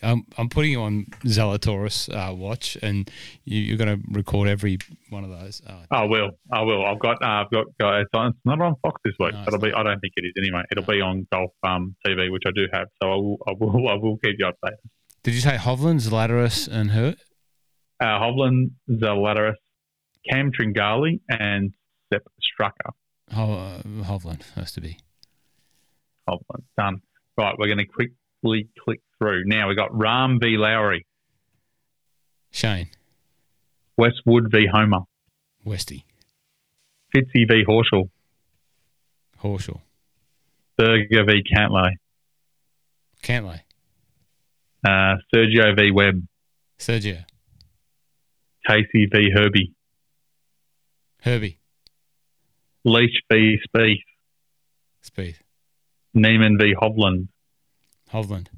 Um, 0.00 0.26
I'm 0.36 0.48
putting 0.48 0.70
you 0.70 0.80
on 0.82 1.06
Zalatoris 1.24 2.08
uh, 2.08 2.32
watch, 2.32 2.76
and 2.82 3.10
you, 3.44 3.60
you're 3.60 3.76
going 3.76 4.00
to 4.00 4.08
record 4.12 4.48
every 4.48 4.78
one 5.10 5.24
of 5.24 5.30
those. 5.30 5.60
Uh, 5.66 5.84
I 5.90 6.04
will. 6.04 6.30
I 6.52 6.62
will. 6.62 6.84
I've 6.84 7.00
got. 7.00 7.20
Uh, 7.22 7.26
I've 7.26 7.50
got. 7.50 7.66
got 7.80 8.00
it's, 8.00 8.10
on, 8.14 8.28
it's 8.28 8.38
not 8.44 8.60
on 8.60 8.76
Fox 8.82 9.00
this 9.04 9.14
week. 9.18 9.34
No, 9.34 9.44
it'll 9.48 9.58
be. 9.58 9.72
I 9.72 9.82
don't 9.82 9.98
think 9.98 10.12
it 10.16 10.24
is 10.24 10.32
anyway. 10.36 10.62
It'll 10.70 10.84
be 10.84 11.00
on 11.00 11.26
Golf 11.32 11.50
um, 11.64 11.96
TV, 12.06 12.30
which 12.30 12.44
I 12.46 12.50
do 12.54 12.68
have. 12.72 12.86
So 13.02 13.10
I 13.10 13.16
will. 13.16 13.38
I 13.48 13.52
will. 13.58 13.88
I 13.88 13.94
will 13.94 14.18
keep 14.18 14.36
you 14.38 14.46
updated. 14.46 14.76
did 15.24 15.34
you 15.34 15.40
say 15.40 15.56
Hovland, 15.56 16.00
Zalatoris, 16.08 16.68
and 16.68 16.92
Hurt? 16.92 17.18
Uh, 18.00 18.04
Hovland, 18.04 18.70
Zalatoris, 18.88 19.54
Cam 20.28 20.50
Tringali, 20.52 21.20
and 21.28 21.74
Sepp 22.12 22.22
Straka. 22.40 22.92
Oh, 23.36 23.54
uh, 23.54 23.82
Hovland 24.04 24.42
has 24.54 24.72
to 24.72 24.80
be. 24.80 24.98
Hovland. 26.28 26.64
Done. 26.76 27.00
Right. 27.36 27.54
We're 27.58 27.66
going 27.66 27.78
to 27.78 27.86
quickly 27.86 28.68
click 28.84 29.00
through. 29.18 29.42
Now 29.46 29.68
we've 29.68 29.76
got 29.76 29.90
Rahm 29.90 30.40
v. 30.40 30.56
Lowry, 30.56 31.06
Shane, 32.50 32.88
Westwood 33.96 34.50
v. 34.50 34.66
Homa, 34.72 35.04
Westy, 35.64 36.04
Fitzy 37.14 37.46
v. 37.48 37.64
Horschel, 37.68 38.10
Horschel, 39.42 39.80
Berger 40.76 41.24
v. 41.24 41.42
Cantlay, 41.52 41.90
Cantlay, 43.22 43.60
uh, 44.86 45.16
Sergio 45.34 45.76
v. 45.76 45.90
Webb, 45.92 46.26
Sergio, 46.78 47.24
Casey 48.68 49.06
v 49.10 49.30
Herbie, 49.34 49.72
Herbie, 51.22 51.58
Leach 52.84 53.22
v 53.32 53.58
Spieth, 53.66 54.02
Speed, 55.02 55.36
Niemann 56.14 56.58
v 56.58 56.74
Hovland. 56.74 57.28
Hovland, 58.12 58.48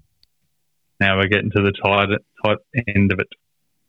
Now 1.00 1.16
we're 1.18 1.28
getting 1.28 1.50
to 1.52 1.62
the 1.62 1.72
tight, 1.72 2.08
tight 2.44 2.58
end 2.96 3.12
of 3.12 3.20
it. 3.20 3.28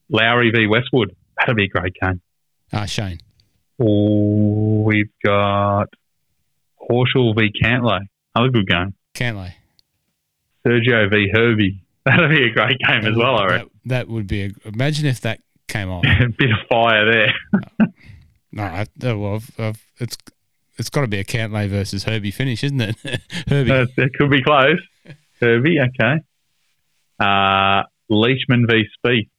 Lowry 0.10 0.52
v 0.52 0.68
Westwood. 0.68 1.16
That'll 1.38 1.56
be 1.56 1.66
a 1.66 1.68
great 1.68 1.94
game. 2.02 2.22
ah, 2.74 2.86
Shane, 2.86 3.20
Oh, 3.80 4.82
we've 4.84 5.10
got 5.26 5.88
Horschel 6.90 7.36
v 7.36 7.52
Cantlay. 7.64 8.02
Another 8.36 8.52
good 8.52 8.68
game. 8.68 8.94
Cantlay. 9.16 9.54
Sergio 10.66 11.10
v 11.10 11.30
Herbie. 11.34 11.84
That'll 12.06 12.30
be 12.30 12.44
a 12.46 12.52
great 12.52 12.78
game 12.80 13.06
as 13.06 13.16
well, 13.16 13.38
I 13.40 13.48
that, 13.58 13.68
that 13.86 14.08
would 14.08 14.28
be 14.28 14.44
a. 14.44 14.50
Imagine 14.66 15.06
if 15.08 15.22
that 15.22 15.40
came 15.72 15.90
off. 15.90 16.04
a 16.06 16.28
bit 16.30 16.52
of 16.52 16.68
fire 16.70 17.12
there. 17.12 17.34
No, 18.54 18.64
I, 18.64 18.86
oh, 19.04 19.18
well, 19.18 19.36
I've, 19.36 19.52
I've, 19.58 19.86
it's 20.00 20.18
it's 20.78 20.90
got 20.90 21.02
to 21.02 21.08
be 21.08 21.20
a 21.20 21.24
Cantlay 21.24 21.70
versus 21.70 22.04
Herbie 22.04 22.32
finish, 22.32 22.66
isn't 22.66 22.82
it? 22.82 22.96
Herbie, 23.48 23.72
Uh, 23.72 23.86
it 23.96 24.12
could 24.14 24.30
be 24.30 24.44
close. 24.44 24.78
Herbie, 25.40 25.78
okay. 25.80 26.16
Uh, 27.18 27.84
Leishman 28.10 28.68
v 28.68 28.84
Spieth. 29.00 29.30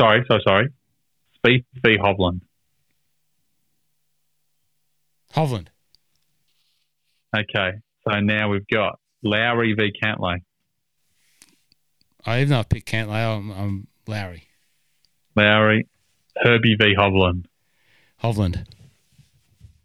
Sorry, 0.00 0.24
so 0.30 0.38
sorry. 0.46 0.68
Spieth 1.44 1.64
v 1.82 1.98
Hovland. 1.98 2.42
Hovland, 5.34 5.66
Okay, 7.36 7.72
so 8.08 8.20
now 8.20 8.50
we've 8.50 8.66
got 8.68 9.00
Lowry 9.24 9.72
v 9.74 9.92
Cantlay. 10.00 10.42
I 12.24 12.38
even 12.40 12.50
though 12.50 12.60
I 12.60 12.62
picked 12.62 12.88
Cantlay, 12.88 13.36
I'm, 13.36 13.50
I'm 13.50 13.86
Lowry, 14.06 14.44
Lowry, 15.40 15.86
Herbie 16.36 16.76
v 16.78 16.94
Hovland. 16.94 17.46
Hovland, 18.22 18.62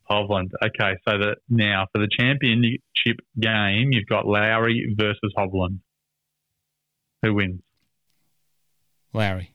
Hovland. 0.09 0.51
Okay, 0.61 0.97
so 1.07 1.17
the 1.17 1.35
now 1.47 1.87
for 1.93 1.99
the 1.99 2.09
championship 2.11 3.19
game, 3.39 3.93
you've 3.93 4.07
got 4.07 4.27
Lowry 4.27 4.93
versus 4.97 5.33
Hovland. 5.37 5.79
Who 7.21 7.35
wins? 7.35 7.61
Lowry, 9.13 9.53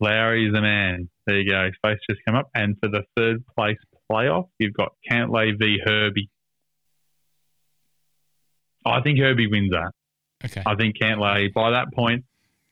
Lowry 0.00 0.46
is 0.46 0.54
the 0.54 0.62
man. 0.62 1.10
There 1.26 1.38
you 1.38 1.50
go. 1.50 1.64
His 1.66 1.74
face 1.84 1.98
just 2.08 2.22
come 2.26 2.34
up. 2.34 2.48
And 2.54 2.76
for 2.82 2.88
the 2.88 3.02
third 3.14 3.44
place 3.54 3.76
playoff, 4.10 4.48
you've 4.58 4.72
got 4.72 4.92
Cantlay 5.10 5.52
v 5.58 5.78
Herbie. 5.84 6.30
I 8.86 9.02
think 9.02 9.18
Herbie 9.18 9.48
wins 9.48 9.70
that. 9.70 9.92
okay, 10.46 10.62
I 10.64 10.74
think 10.76 10.96
Cantlay, 10.98 11.52
by 11.52 11.72
that 11.72 11.92
point, 11.92 12.24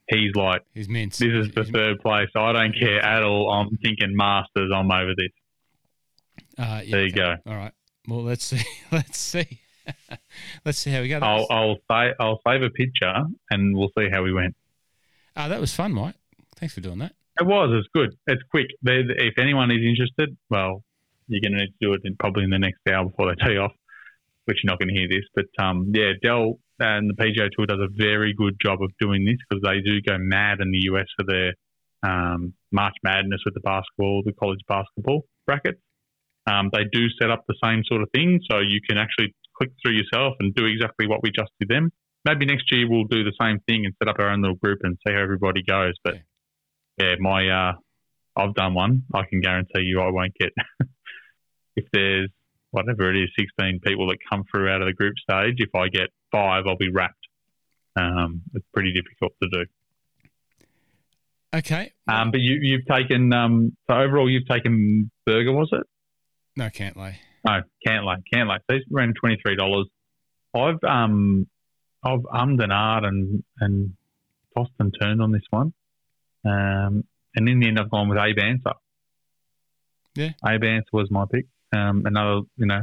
he's 0.08 0.34
like, 0.34 0.62
he's 0.74 0.88
mince. 0.88 1.18
this 1.18 1.28
is 1.28 1.52
the 1.54 1.62
He's- 1.62 1.72
third 1.72 2.00
place. 2.00 2.28
I 2.34 2.52
don't 2.52 2.74
care 2.78 3.04
at 3.04 3.22
all. 3.22 3.50
I'm 3.50 3.76
thinking 3.78 4.14
Masters. 4.16 4.70
I'm 4.74 4.90
over 4.90 5.12
this. 5.16 5.30
Uh, 6.58 6.80
yeah, 6.84 6.90
There 6.90 7.00
you 7.06 7.06
okay. 7.12 7.14
go. 7.44 7.50
All 7.50 7.56
right. 7.56 7.72
Well, 8.08 8.22
let's 8.22 8.44
see. 8.44 8.62
Let's 8.92 9.18
see. 9.18 9.60
let's 10.64 10.78
see 10.78 10.90
how 10.90 11.00
we 11.00 11.08
go. 11.08 11.18
I'll, 11.18 11.46
I'll, 11.50 11.76
say, 11.90 12.12
I'll 12.18 12.40
save 12.46 12.62
a 12.62 12.70
picture 12.70 13.12
and 13.50 13.76
we'll 13.76 13.90
see 13.98 14.08
how 14.12 14.22
we 14.22 14.32
went. 14.32 14.54
ah, 15.36 15.48
that 15.48 15.60
was 15.60 15.74
fun, 15.74 15.92
Mike. 15.92 16.14
Thanks 16.56 16.74
for 16.74 16.80
doing 16.80 16.98
that. 16.98 17.12
It 17.40 17.46
was. 17.46 17.70
It's 17.72 17.88
good. 17.94 18.16
It's 18.26 18.42
quick. 18.50 18.66
They, 18.82 19.00
if 19.08 19.38
anyone 19.38 19.70
is 19.70 19.78
interested, 19.82 20.36
well, 20.50 20.82
you're 21.28 21.40
going 21.40 21.52
to 21.52 21.58
need 21.58 21.66
to 21.68 21.74
do 21.80 21.92
it 21.94 22.00
in, 22.04 22.16
probably 22.16 22.44
in 22.44 22.50
the 22.50 22.58
next 22.58 22.78
hour 22.88 23.04
before 23.04 23.34
they 23.34 23.44
tee 23.46 23.58
off, 23.58 23.72
which 24.46 24.58
you're 24.62 24.70
not 24.72 24.78
going 24.78 24.88
to 24.88 24.94
hear 24.94 25.08
this. 25.08 25.24
But 25.34 25.46
um, 25.64 25.92
yeah, 25.94 26.12
Dell 26.22 26.58
and 26.78 27.10
the 27.10 27.14
PGA 27.14 27.48
Tour 27.56 27.66
does 27.66 27.80
a 27.80 27.88
very 27.96 28.34
good 28.34 28.56
job 28.62 28.82
of 28.82 28.90
doing 29.00 29.24
this 29.24 29.36
because 29.48 29.62
they 29.62 29.80
do 29.80 30.00
go 30.02 30.18
mad 30.18 30.60
in 30.60 30.70
the 30.70 30.90
US 30.92 31.06
for 31.16 31.24
their 31.26 31.54
um, 32.02 32.54
March 32.72 32.94
Madness 33.02 33.40
with 33.44 33.54
the 33.54 33.60
basketball, 33.60 34.22
the 34.24 34.32
college 34.32 34.60
basketball 34.68 35.22
brackets. 35.46 35.80
Um, 36.46 36.70
they 36.72 36.84
do 36.92 37.06
set 37.20 37.30
up 37.30 37.44
the 37.48 37.56
same 37.62 37.82
sort 37.86 38.02
of 38.02 38.08
thing, 38.14 38.40
so 38.50 38.60
you 38.60 38.80
can 38.86 38.98
actually 38.98 39.34
click 39.56 39.70
through 39.82 39.94
yourself 39.94 40.34
and 40.38 40.54
do 40.54 40.66
exactly 40.66 41.08
what 41.08 41.22
we 41.22 41.30
just 41.30 41.50
did 41.58 41.68
them. 41.68 41.90
Maybe 42.24 42.46
next 42.46 42.70
year 42.70 42.88
we'll 42.88 43.04
do 43.04 43.24
the 43.24 43.32
same 43.40 43.60
thing 43.66 43.84
and 43.86 43.94
set 43.98 44.08
up 44.08 44.18
our 44.18 44.30
own 44.30 44.42
little 44.42 44.56
group 44.56 44.80
and 44.82 44.96
see 45.06 45.12
how 45.12 45.20
everybody 45.20 45.62
goes. 45.62 45.94
But 46.04 46.18
yeah, 46.98 47.14
my 47.18 47.48
uh, 47.48 47.72
I've 48.36 48.54
done 48.54 48.74
one. 48.74 49.04
I 49.14 49.22
can 49.28 49.40
guarantee 49.40 49.82
you 49.82 50.00
I 50.00 50.10
won't 50.10 50.34
get 50.38 50.50
if 51.76 51.84
there's 51.92 52.30
whatever 52.70 53.10
it 53.10 53.16
is, 53.16 53.30
16 53.38 53.80
people 53.84 54.08
that 54.08 54.18
come 54.30 54.44
through 54.50 54.68
out 54.68 54.82
of 54.82 54.86
the 54.86 54.92
group 54.92 55.14
stage. 55.18 55.56
If 55.58 55.74
I 55.74 55.88
get 55.88 56.10
five, 56.32 56.64
I'll 56.66 56.76
be 56.76 56.90
wrapped. 56.90 57.14
Um, 57.96 58.42
it's 58.54 58.66
pretty 58.72 58.92
difficult 58.92 59.32
to 59.42 59.48
do. 59.50 59.64
Okay. 61.54 61.92
Um, 62.06 62.30
but 62.30 62.40
you, 62.40 62.58
you've 62.60 62.86
taken 62.86 63.32
um, 63.32 63.76
so 63.88 63.96
overall 63.96 64.28
you've 64.28 64.46
taken 64.46 65.10
Berger, 65.24 65.52
was 65.52 65.70
it? 65.72 65.86
No, 66.56 66.68
can't 66.70 66.96
lay. 66.96 67.18
No, 67.46 67.62
Cantlay, 67.86 68.22
Cantlay. 68.32 68.58
These 68.68 68.82
around 68.94 69.14
twenty 69.20 69.38
three 69.42 69.56
dollars. 69.56 69.86
I've 70.54 70.82
um, 70.82 71.46
I've 72.02 72.24
ummed 72.32 72.62
and 72.62 72.72
ahed 72.72 73.04
and 73.04 73.44
and 73.60 73.92
tossed 74.56 74.72
and 74.78 74.94
turned 75.00 75.22
on 75.22 75.32
this 75.32 75.42
one, 75.50 75.72
um, 76.44 77.04
and 77.34 77.48
in 77.48 77.60
the 77.60 77.68
end 77.68 77.78
I've 77.78 77.90
gone 77.90 78.08
with 78.08 78.18
Abe 78.18 78.38
Ancer. 78.38 78.72
Yeah. 80.14 80.30
Abe 80.46 80.64
Ancer 80.64 80.88
was 80.92 81.10
my 81.10 81.24
pick. 81.30 81.46
Um, 81.74 82.02
another 82.06 82.40
you 82.56 82.66
know, 82.66 82.82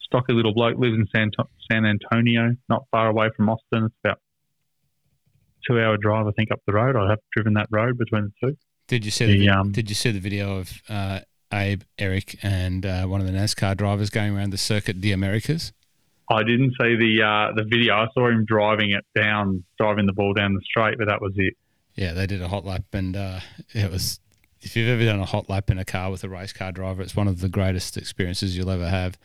stocky 0.00 0.32
little 0.32 0.54
bloke 0.54 0.78
lives 0.78 0.96
in 0.96 1.06
San 1.14 1.30
San 1.70 1.84
Antonio, 1.86 2.54
not 2.68 2.84
far 2.90 3.08
away 3.08 3.30
from 3.36 3.48
Austin. 3.48 3.84
It's 3.86 3.94
about 4.04 4.18
two 5.66 5.80
hour 5.80 5.96
drive, 5.96 6.26
I 6.26 6.32
think, 6.32 6.50
up 6.50 6.60
the 6.66 6.72
road. 6.72 6.96
I 6.96 7.10
have 7.10 7.20
driven 7.32 7.54
that 7.54 7.68
road 7.70 7.98
between 7.98 8.32
the 8.40 8.48
two. 8.48 8.56
Did 8.86 9.04
you 9.04 9.10
see 9.10 9.26
the, 9.26 9.38
The, 9.38 9.48
um, 9.48 9.72
Did 9.72 9.88
you 9.88 9.94
see 9.94 10.10
the 10.10 10.20
video 10.20 10.58
of 10.58 10.82
uh, 10.88 11.20
Abe, 11.52 11.82
Eric, 11.98 12.38
and 12.42 12.84
uh, 12.84 13.06
one 13.06 13.20
of 13.20 13.26
the 13.26 13.32
NASCAR 13.32 13.76
drivers 13.76 14.10
going 14.10 14.36
around 14.36 14.50
the 14.50 14.58
circuit, 14.58 15.00
the 15.00 15.12
Americas? 15.12 15.72
I 16.30 16.42
didn't 16.42 16.74
see 16.80 16.96
the 16.96 17.22
uh, 17.22 17.54
the 17.54 17.64
video. 17.64 17.94
I 17.94 18.06
saw 18.14 18.28
him 18.28 18.44
driving 18.46 18.90
it 18.92 19.04
down, 19.14 19.64
driving 19.78 20.06
the 20.06 20.12
ball 20.12 20.32
down 20.32 20.54
the 20.54 20.60
straight, 20.64 20.96
but 20.98 21.08
that 21.08 21.20
was 21.20 21.32
it. 21.36 21.54
Yeah, 21.94 22.12
they 22.12 22.26
did 22.26 22.42
a 22.42 22.48
hot 22.48 22.64
lap, 22.64 22.84
and 22.92 23.16
uh, 23.16 23.40
it 23.72 23.90
was. 23.90 24.20
If 24.60 24.74
you've 24.76 24.88
ever 24.88 25.04
done 25.04 25.20
a 25.20 25.26
hot 25.26 25.50
lap 25.50 25.68
in 25.70 25.78
a 25.78 25.84
car 25.84 26.10
with 26.10 26.24
a 26.24 26.28
race 26.30 26.54
car 26.54 26.72
driver, 26.72 27.02
it's 27.02 27.14
one 27.14 27.28
of 27.28 27.42
the 27.42 27.50
greatest 27.50 27.98
experiences 27.98 28.56
you'll 28.56 28.70
ever 28.70 28.88
have. 28.88 29.18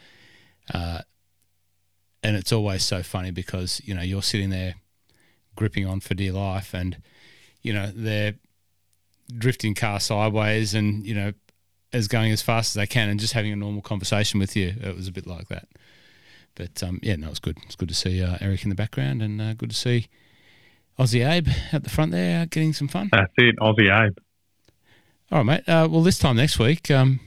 And 2.21 2.35
it's 2.35 2.51
always 2.51 2.83
so 2.83 3.01
funny 3.01 3.31
because 3.31 3.81
you 3.85 3.93
know 3.93 4.01
you're 4.01 4.21
sitting 4.21 4.49
there 4.49 4.75
gripping 5.55 5.85
on 5.85 5.99
for 5.99 6.13
dear 6.13 6.33
life, 6.33 6.73
and 6.73 6.97
you 7.61 7.73
know 7.73 7.91
they're 7.93 8.35
drifting 9.37 9.73
car 9.75 9.99
sideways, 9.99 10.73
and 10.73 11.05
you 11.05 11.13
know 11.15 11.33
as 11.91 12.07
going 12.07 12.31
as 12.31 12.41
fast 12.41 12.71
as 12.71 12.73
they 12.73 12.87
can, 12.87 13.09
and 13.09 13.19
just 13.19 13.33
having 13.33 13.53
a 13.53 13.55
normal 13.55 13.81
conversation 13.81 14.39
with 14.39 14.55
you. 14.55 14.73
It 14.81 14.95
was 14.95 15.07
a 15.07 15.11
bit 15.11 15.25
like 15.25 15.47
that. 15.47 15.67
But 16.55 16.83
um, 16.83 16.99
yeah, 17.01 17.15
no, 17.15 17.29
it's 17.29 17.39
good. 17.39 17.57
It's 17.65 17.75
good 17.75 17.89
to 17.89 17.95
see 17.95 18.21
uh, 18.21 18.37
Eric 18.41 18.63
in 18.63 18.69
the 18.69 18.75
background, 18.75 19.21
and 19.21 19.41
uh, 19.41 19.53
good 19.53 19.69
to 19.69 19.75
see 19.75 20.07
Aussie 20.99 21.27
Abe 21.27 21.47
at 21.71 21.83
the 21.83 21.89
front 21.89 22.11
there, 22.11 22.41
uh, 22.41 22.45
getting 22.49 22.73
some 22.73 22.89
fun. 22.89 23.09
That's 23.11 23.31
it, 23.37 23.55
Aussie 23.59 23.89
Abe. 23.89 24.17
All 25.31 25.39
right, 25.39 25.45
mate. 25.45 25.69
Uh, 25.69 25.87
well, 25.89 26.01
this 26.01 26.19
time 26.19 26.35
next 26.35 26.59
week, 26.59 26.91
um, 26.91 27.21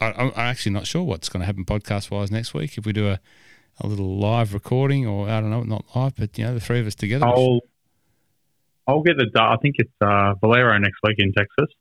I, 0.00 0.12
I'm 0.12 0.28
I'm 0.28 0.46
actually 0.46 0.72
not 0.72 0.86
sure 0.86 1.02
what's 1.02 1.28
going 1.28 1.40
to 1.40 1.46
happen 1.46 1.64
podcast 1.64 2.10
wise 2.10 2.30
next 2.30 2.54
week. 2.54 2.78
If 2.78 2.86
we 2.86 2.92
do 2.92 3.08
a, 3.08 3.20
a 3.80 3.86
little 3.86 4.18
live 4.18 4.54
recording, 4.54 5.06
or 5.06 5.28
I 5.28 5.40
don't 5.40 5.50
know, 5.50 5.62
not 5.62 5.84
live, 5.94 6.14
but 6.16 6.36
you 6.38 6.44
know, 6.44 6.54
the 6.54 6.60
three 6.60 6.80
of 6.80 6.86
us 6.86 6.94
together. 6.94 7.26
I'll 7.26 7.60
I'll 8.86 9.02
get 9.02 9.16
the. 9.16 9.28
I 9.40 9.56
think 9.62 9.76
it's 9.78 9.92
uh, 10.00 10.34
Valero 10.40 10.76
next 10.78 10.98
week 11.02 11.16
in 11.18 11.32
Texas, 11.32 11.74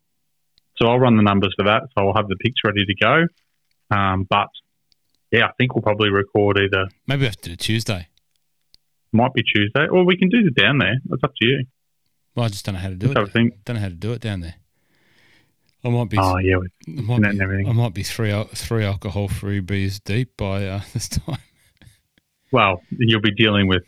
so 0.78 0.88
I'll 0.88 1.00
run 1.00 1.18
the 1.18 1.24
numbers 1.24 1.54
for 1.58 1.66
that. 1.66 1.84
So 1.98 2.08
I'll 2.08 2.16
have 2.16 2.28
the 2.28 2.36
picks 2.36 2.60
ready 2.64 2.86
to 2.86 2.96
go. 2.96 3.96
Um, 3.96 4.28
but 4.30 4.48
yeah, 5.32 5.46
I 5.46 5.52
think 5.58 5.74
we'll 5.76 5.82
probably 5.82 6.10
record 6.10 6.60
either. 6.60 6.86
Maybe 7.08 7.22
we 7.22 7.26
have 7.26 7.38
to 7.38 7.50
do 7.50 7.56
Tuesday. 7.56 8.08
Might 9.12 9.34
be 9.34 9.42
Tuesday, 9.44 9.88
or 9.88 10.06
we 10.06 10.18
can 10.18 10.30
do 10.30 10.38
it 10.46 10.56
down 10.56 10.78
there. 10.78 10.98
It's 11.12 11.24
up 11.24 11.34
to 11.42 11.48
you. 11.48 11.66
Well, 12.36 12.46
I 12.46 12.50
just 12.50 12.64
don't 12.66 12.76
know 12.76 12.82
how 12.82 12.90
to 12.90 12.96
do 12.96 13.08
Just 13.08 13.18
have 13.18 13.26
a 13.28 13.30
it. 13.30 13.34
think. 13.34 13.66
Don't 13.66 13.76
know 13.76 13.82
how 13.82 13.90
to 13.90 13.96
do 13.96 14.14
it 14.14 14.22
down 14.22 14.42
there. 14.42 14.56
I 15.84 15.90
might 15.90 16.10
be. 16.10 16.18
Oh 16.20 16.38
yeah, 16.38 16.58
I 16.88 17.02
might 17.02 17.22
be. 17.22 17.66
I 17.68 17.72
might 17.72 17.94
be 17.94 18.04
three 18.04 18.44
three 18.54 18.84
alcohol 18.84 19.28
free 19.30 19.62
beers 19.62 20.00
deep 20.00 20.38
by 20.38 20.68
uh, 20.68 20.82
this 20.94 21.08
time. 21.08 21.38
Well, 22.52 22.82
you'll 22.92 23.22
be 23.22 23.34
dealing 23.34 23.68
with 23.68 23.84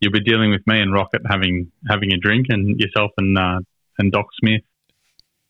you'll 0.00 0.12
be 0.12 0.20
dealing 0.20 0.50
with 0.50 0.62
me 0.66 0.80
and 0.80 0.92
Rocket 0.92 1.22
having 1.28 1.70
having 1.88 2.12
a 2.12 2.18
drink, 2.18 2.46
and 2.48 2.78
yourself 2.78 3.10
and 3.18 3.38
uh, 3.38 3.60
and 3.98 4.12
Doc 4.12 4.26
Smith 4.40 4.62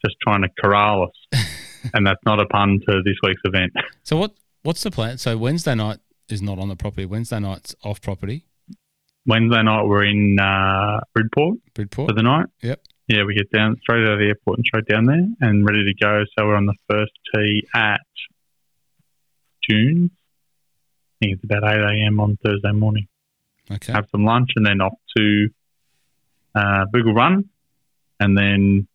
just 0.04 0.16
trying 0.22 0.42
to 0.42 0.48
corral 0.60 1.04
us. 1.04 1.40
and 1.94 2.06
that's 2.06 2.20
not 2.24 2.40
a 2.40 2.46
pun 2.46 2.80
to 2.88 3.02
this 3.04 3.16
week's 3.22 3.42
event. 3.44 3.72
So 4.02 4.16
what 4.16 4.32
what's 4.62 4.82
the 4.82 4.90
plan? 4.90 5.18
So 5.18 5.36
Wednesday 5.36 5.74
night 5.74 5.98
is 6.28 6.42
not 6.42 6.58
on 6.58 6.68
the 6.68 6.76
property. 6.76 7.06
Wednesday 7.06 7.40
night's 7.40 7.74
off 7.84 8.00
property. 8.00 8.46
Wednesday 9.26 9.62
night 9.62 9.84
we're 9.84 10.04
in 10.04 10.38
uh, 10.38 11.00
Bridport 11.14 11.58
Bridport. 11.74 12.10
for 12.10 12.14
the 12.14 12.22
night. 12.22 12.46
Yep. 12.62 12.80
Yeah, 13.08 13.24
we 13.24 13.34
get 13.34 13.50
down 13.50 13.76
straight 13.82 14.04
out 14.06 14.14
of 14.14 14.18
the 14.18 14.26
airport 14.26 14.58
and 14.58 14.64
straight 14.66 14.86
down 14.86 15.04
there 15.04 15.26
and 15.40 15.66
ready 15.66 15.84
to 15.84 15.94
go. 16.02 16.24
So 16.36 16.46
we're 16.46 16.56
on 16.56 16.66
the 16.66 16.74
first 16.88 17.12
tee 17.34 17.66
at 17.74 18.00
June. 19.68 20.10
It's 21.32 21.44
about 21.44 21.64
8 21.64 21.80
a.m. 21.80 22.20
on 22.20 22.38
Thursday 22.44 22.72
morning. 22.72 23.06
Okay. 23.70 23.92
Have 23.92 24.06
some 24.10 24.24
lunch 24.24 24.50
and 24.56 24.66
then 24.66 24.80
off 24.80 24.94
to 25.16 25.48
uh, 26.54 26.84
Bougle 26.92 27.14
Run. 27.14 27.48
And 28.20 28.36
then 28.36 28.86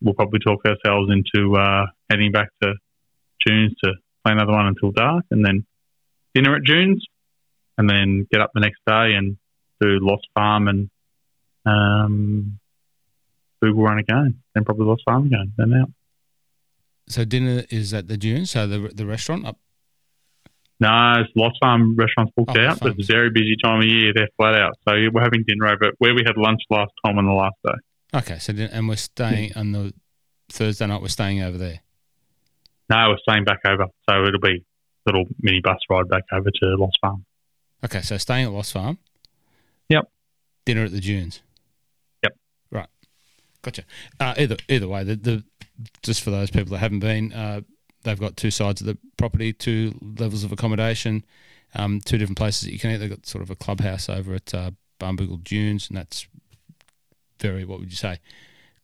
we'll 0.00 0.14
probably 0.14 0.40
talk 0.40 0.60
ourselves 0.64 1.10
into 1.10 1.56
uh, 1.56 1.86
heading 2.10 2.32
back 2.32 2.48
to 2.62 2.74
June's 3.46 3.74
to 3.84 3.92
play 4.24 4.32
another 4.32 4.52
one 4.52 4.66
until 4.66 4.90
dark. 4.90 5.24
And 5.30 5.44
then 5.44 5.66
dinner 6.34 6.56
at 6.56 6.62
June's. 6.64 7.04
And 7.78 7.88
then 7.88 8.26
get 8.30 8.42
up 8.42 8.50
the 8.52 8.60
next 8.60 8.80
day 8.86 9.14
and 9.14 9.38
do 9.80 9.98
Lost 10.02 10.26
Farm 10.34 10.68
and 10.68 10.90
um, 11.64 12.58
Bougle 13.62 13.82
Run 13.84 13.98
again. 13.98 14.42
Then 14.54 14.64
probably 14.64 14.86
Lost 14.86 15.02
Farm 15.06 15.26
again. 15.26 15.52
Then 15.56 15.72
out. 15.74 15.90
So 17.08 17.24
dinner 17.24 17.64
is 17.70 17.92
at 17.92 18.08
the 18.08 18.16
Dune. 18.16 18.46
So 18.46 18.66
the 18.66 18.78
the 18.94 19.06
restaurant 19.06 19.46
up. 19.46 19.58
No, 20.80 21.20
it's 21.20 21.30
Lost 21.36 21.56
Farm 21.60 21.94
restaurant's 21.94 22.32
booked 22.34 22.56
Oh, 22.56 22.60
out, 22.66 22.80
but 22.80 22.92
it's 22.98 23.08
a 23.08 23.12
very 23.12 23.30
busy 23.30 23.54
time 23.62 23.80
of 23.80 23.84
year. 23.86 24.12
They're 24.14 24.28
flat 24.38 24.54
out. 24.54 24.72
So 24.88 24.94
we're 25.12 25.20
having 25.22 25.44
dinner 25.46 25.66
over 25.66 25.84
at 25.88 25.94
where 25.98 26.14
we 26.14 26.22
had 26.24 26.36
lunch 26.38 26.60
last 26.70 26.90
time 27.04 27.18
on 27.18 27.26
the 27.26 27.32
last 27.32 27.56
day. 27.64 28.18
Okay. 28.18 28.38
So 28.38 28.54
and 28.54 28.88
we're 28.88 28.96
staying 28.96 29.52
on 29.56 29.72
the 29.72 29.92
Thursday 30.48 30.86
night. 30.86 31.02
We're 31.02 31.08
staying 31.08 31.42
over 31.42 31.58
there. 31.58 31.80
No, 32.88 33.10
we're 33.10 33.18
staying 33.28 33.44
back 33.44 33.60
over. 33.66 33.86
So 34.08 34.24
it'll 34.24 34.40
be 34.40 34.56
a 34.56 34.62
little 35.06 35.24
mini 35.40 35.60
bus 35.62 35.76
ride 35.90 36.08
back 36.08 36.24
over 36.32 36.50
to 36.50 36.66
Lost 36.76 36.98
Farm. 37.02 37.24
Okay. 37.84 38.00
So 38.00 38.16
staying 38.16 38.46
at 38.46 38.52
Lost 38.52 38.72
Farm. 38.72 38.98
Yep. 39.90 40.10
Dinner 40.64 40.84
at 40.84 40.92
the 40.92 41.00
Dunes. 41.00 41.40
Yep. 42.22 42.36
Right. 42.70 42.88
Gotcha. 43.62 43.84
Uh, 44.18 44.34
either 44.38 44.56
either 44.68 44.88
way, 44.88 45.04
the, 45.04 45.16
the 45.16 45.44
just 46.02 46.22
for 46.22 46.30
those 46.30 46.50
people 46.50 46.70
that 46.72 46.78
haven't 46.78 47.00
been, 47.00 47.32
uh, 47.34 47.60
they've 48.02 48.18
got 48.18 48.36
two 48.36 48.50
sides 48.50 48.80
of 48.80 48.86
the 48.86 48.98
property, 49.16 49.52
two 49.52 49.94
levels 50.18 50.44
of 50.44 50.52
accommodation, 50.52 51.24
um, 51.74 52.00
two 52.00 52.18
different 52.18 52.38
places 52.38 52.62
that 52.62 52.72
you 52.72 52.78
can 52.78 52.90
eat. 52.90 52.96
They've 52.98 53.10
got 53.10 53.26
sort 53.26 53.42
of 53.42 53.50
a 53.50 53.56
clubhouse 53.56 54.08
over 54.08 54.34
at 54.34 54.52
uh, 54.54 54.70
Barnbougle 54.98 55.42
Dunes, 55.44 55.88
and 55.88 55.96
that's 55.96 56.26
very 57.38 57.64
what 57.64 57.80
would 57.80 57.90
you 57.90 57.96
say, 57.96 58.18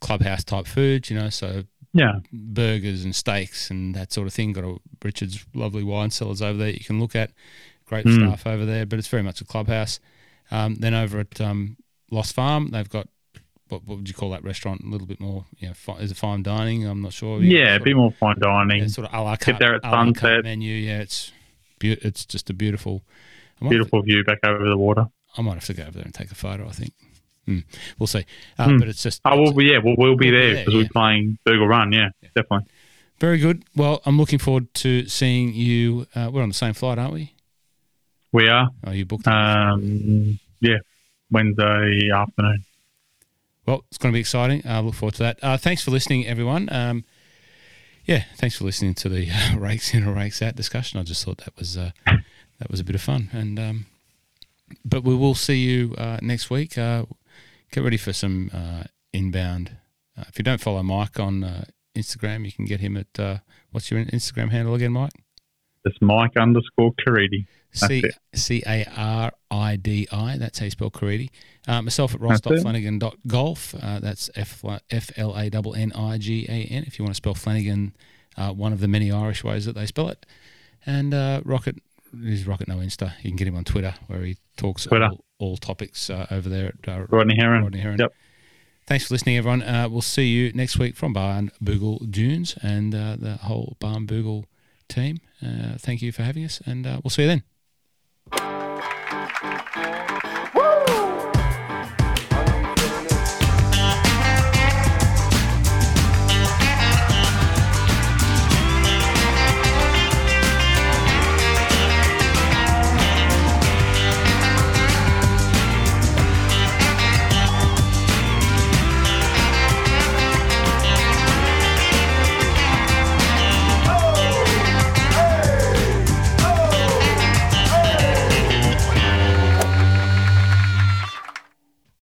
clubhouse 0.01 0.45
type 0.45 0.67
food. 0.67 1.11
You 1.11 1.19
know, 1.19 1.31
so 1.31 1.65
Yeah. 1.93 2.21
burgers 2.33 3.05
and 3.05 3.15
steaks 3.15 3.71
and 3.71 3.95
that 3.95 4.13
sort 4.13 4.27
of 4.27 4.35
thing. 4.35 4.53
Got 4.53 4.65
a 4.65 4.77
Richard's 5.03 5.45
lovely 5.55 5.83
wine 5.83 6.11
cellars 6.11 6.43
over 6.43 6.59
there 6.59 6.71
you 6.71 6.85
can 6.85 7.01
look 7.01 7.15
at. 7.17 7.33
Great 7.87 8.05
Mm. 8.07 8.15
staff 8.17 8.47
over 8.47 8.65
there, 8.65 8.85
but 8.85 8.99
it's 8.99 9.09
very 9.09 9.23
much 9.23 9.41
a 9.41 9.45
clubhouse. 9.45 10.01
Um, 10.51 10.77
then 10.77 10.95
over 10.95 11.21
at 11.21 11.41
um, 11.41 11.77
Lost 12.11 12.35
Farm, 12.35 12.71
they've 12.71 12.89
got 12.89 13.09
what, 13.69 13.85
what 13.87 13.97
would 13.99 14.09
you 14.09 14.15
call 14.15 14.31
that 14.31 14.45
restaurant? 14.45 14.83
A 14.83 14.89
little 14.89 15.07
bit 15.07 15.21
more, 15.21 15.45
you 15.59 15.69
know, 15.69 15.75
fi- 15.75 15.99
is 15.99 16.11
it 16.11 16.17
fine 16.17 16.43
dining? 16.43 16.87
I'm 16.87 17.03
not 17.03 17.13
sure. 17.13 17.41
Yeah, 17.43 17.63
a 17.65 17.71
sort 17.77 17.85
bit 17.85 17.91
of- 17.93 17.97
more 17.99 18.13
fine 18.13 18.39
dining. 18.41 18.83
yeah, 18.83 18.87
sort 18.89 19.09
of 19.09 19.15
a 19.15 19.21
la 19.23 19.37
carte, 19.37 19.59
there 19.59 19.75
at 19.77 19.85
a 19.85 19.91
la 19.91 20.05
carte 20.05 20.17
sunset. 20.19 20.45
menu. 20.45 20.73
Yeah, 20.75 21.01
it's 21.01 21.33
beau- 21.79 21.97
it's 22.03 22.25
just 22.25 22.49
a 22.51 22.55
beautiful. 22.55 23.03
Beautiful 23.61 24.03
view 24.03 24.23
back 24.23 24.39
over 24.45 24.69
the 24.69 24.77
water. 24.77 25.07
I 25.39 25.43
might 25.43 25.55
have 25.55 25.65
to 25.65 25.75
go 25.75 25.83
over 25.85 25.93
there 25.93 26.03
and 26.05 26.13
take 26.13 26.31
a 26.31 26.35
photo. 26.35 26.69
I 26.69 26.73
think. 26.73 26.93
Hmm. 27.47 27.61
We'll 27.99 28.07
see. 28.07 28.25
Uh, 28.59 28.67
Hmm. 28.69 28.79
But 28.79 28.89
it's 28.89 29.03
just 29.03 29.21
Oh, 29.25 29.41
well, 29.41 29.63
yeah, 29.63 29.79
well, 29.79 29.95
we'll 29.97 30.17
be 30.17 30.31
We'll 30.31 30.31
be 30.31 30.31
there 30.31 30.57
because 30.57 30.75
yeah. 30.75 30.81
we're 30.83 30.89
playing 30.89 31.39
Bougle 31.47 31.67
Run. 31.69 31.93
Yeah, 31.93 32.11
definitely. 32.35 32.67
very 33.19 33.39
good. 33.39 33.65
Well, 33.75 34.03
I'm 34.05 34.19
looking 34.19 34.39
forward 34.39 34.73
to 34.75 35.07
seeing 35.07 35.55
you. 35.55 36.07
Uh, 36.15 36.29
we're 36.33 36.43
on 36.43 36.49
the 36.49 36.55
same 36.55 36.75
flight, 36.75 36.99
aren't 36.99 37.15
we? 37.15 37.33
We 38.33 38.49
are. 38.49 38.69
Oh, 38.85 38.91
you 38.91 39.07
booked. 39.07 39.27
Um, 39.27 40.39
yeah, 40.61 40.77
Wednesday 41.31 42.11
afternoon. 42.13 42.65
Well, 43.67 43.85
it's 43.89 43.99
going 43.99 44.13
to 44.13 44.17
be 44.17 44.21
exciting. 44.21 44.63
I 44.65 44.79
look 44.81 44.95
forward 44.95 45.15
to 45.15 45.25
that. 45.25 45.39
Uh, 45.43 45.57
thanks 45.57 45.83
for 45.83 45.91
listening, 45.91 46.27
everyone. 46.27 46.69
Um, 46.71 47.05
yeah, 48.05 48.23
thanks 48.37 48.57
for 48.57 48.65
listening 48.65 48.95
to 48.95 49.09
the 49.09 49.29
uh, 49.31 49.57
rakes 49.59 49.93
in 49.93 50.07
or 50.07 50.13
rakes 50.13 50.41
out 50.41 50.55
discussion. 50.55 51.01
I 51.01 51.03
just 51.03 51.25
thought 51.25 51.39
that 51.39 51.57
was 51.59 51.77
uh, 51.77 51.91
that 52.07 52.71
was 52.71 52.79
a 52.79 52.85
bit 52.85 52.95
of 52.95 53.03
fun. 53.03 53.29
And 53.33 53.59
um, 53.59 53.87
but 54.85 55.03
we 55.03 55.17
will 55.17 55.35
see 55.35 55.59
you 55.59 55.95
uh, 55.99 56.19
next 56.23 56.49
week. 56.49 56.79
Uh, 56.79 57.07
get 57.73 57.83
ready 57.83 57.97
for 57.97 58.13
some 58.13 58.51
uh, 58.55 58.85
inbound. 59.13 59.73
If 60.29 60.39
you 60.39 60.45
don't 60.45 60.61
follow 60.61 60.83
Mike 60.83 61.21
on 61.21 61.67
Instagram. 61.95 62.47
You 62.47 62.53
can 62.53 62.65
get 62.65 62.81
him 62.81 62.97
at 62.97 63.43
what's 63.71 63.91
your 63.91 64.03
Instagram 64.05 64.51
handle 64.51 64.75
again, 64.75 64.93
Mike? 64.93 65.13
It's 65.85 65.99
Mike 66.01 66.37
underscore 66.39 66.93
Caridi. 67.07 67.47
C. 67.77 68.03
C 68.35 68.63
A 68.67 68.85
R 68.97 69.33
I 69.51 69.77
D 69.77 70.09
I. 70.11 70.39
That's 70.39 70.59
how 70.59 70.65
you 70.65 70.71
spell 70.71 70.91
Caridi. 70.91 71.31
Uh, 71.69 71.83
myself 71.83 72.15
at 72.15 72.21
ross.flanagan.golf. 72.21 73.75
Uh, 73.81 74.01
that's 74.01 74.31
F 74.37 74.65
F 74.91 75.11
L 75.17 75.35
A 75.35 75.45
N 75.45 75.75
N 75.77 75.93
I 75.93 76.19
G 76.19 76.47
A 76.49 76.65
N. 76.65 76.85
If 76.87 76.99
you 76.99 77.05
want 77.05 77.15
to 77.15 77.17
spell 77.17 77.35
Flanagan, 77.35 77.95
uh, 78.37 78.53
one 78.53 78.73
of 78.73 78.81
the 78.81 78.89
many 78.89 79.11
Irish 79.11 79.43
ways 79.43 79.65
that 79.67 79.75
they 79.75 79.87
spell 79.87 80.09
it. 80.09 80.27
And 80.85 81.13
uh, 81.13 81.43
Rocket 81.45 81.77
is 82.23 82.47
Rocket 82.47 82.69
No 82.69 82.77
Insta. 82.77 83.13
You 83.23 83.31
can 83.31 83.37
get 83.37 83.49
him 83.49 83.57
on 83.57 83.65
Twitter 83.65 83.95
where 84.07 84.21
he 84.21 84.37
talks 84.57 84.87
all, 84.87 85.25
all 85.39 85.57
topics 85.57 86.09
uh, 86.11 86.27
over 86.31 86.49
there 86.49 86.73
at 86.83 86.89
uh, 86.89 87.07
Rodney 87.09 87.37
Heron. 87.37 87.63
Rodney 87.63 87.81
Heron. 87.81 87.99
Yep. 87.99 88.13
Thanks 88.87 89.09
for 89.09 89.15
listening, 89.15 89.37
everyone. 89.37 89.63
Uh, 89.63 89.89
we'll 89.91 90.01
see 90.01 90.29
you 90.29 90.53
next 90.53 90.79
week 90.79 90.95
from 90.95 91.13
Barn 91.13 91.51
Boogle 91.63 92.09
Dunes 92.09 92.57
and 92.63 92.95
uh, 92.95 93.17
the 93.19 93.33
whole 93.33 93.77
Barnbougle 93.81 94.45
team. 94.89 95.19
Uh, 95.45 95.77
thank 95.77 96.03
you 96.03 96.13
for 96.13 96.23
having 96.23 96.45
us, 96.45 96.61
and 96.65 96.87
uh, 96.87 97.01
we'll 97.03 97.11
see 97.11 97.23
you 97.23 97.29
then. 97.29 97.43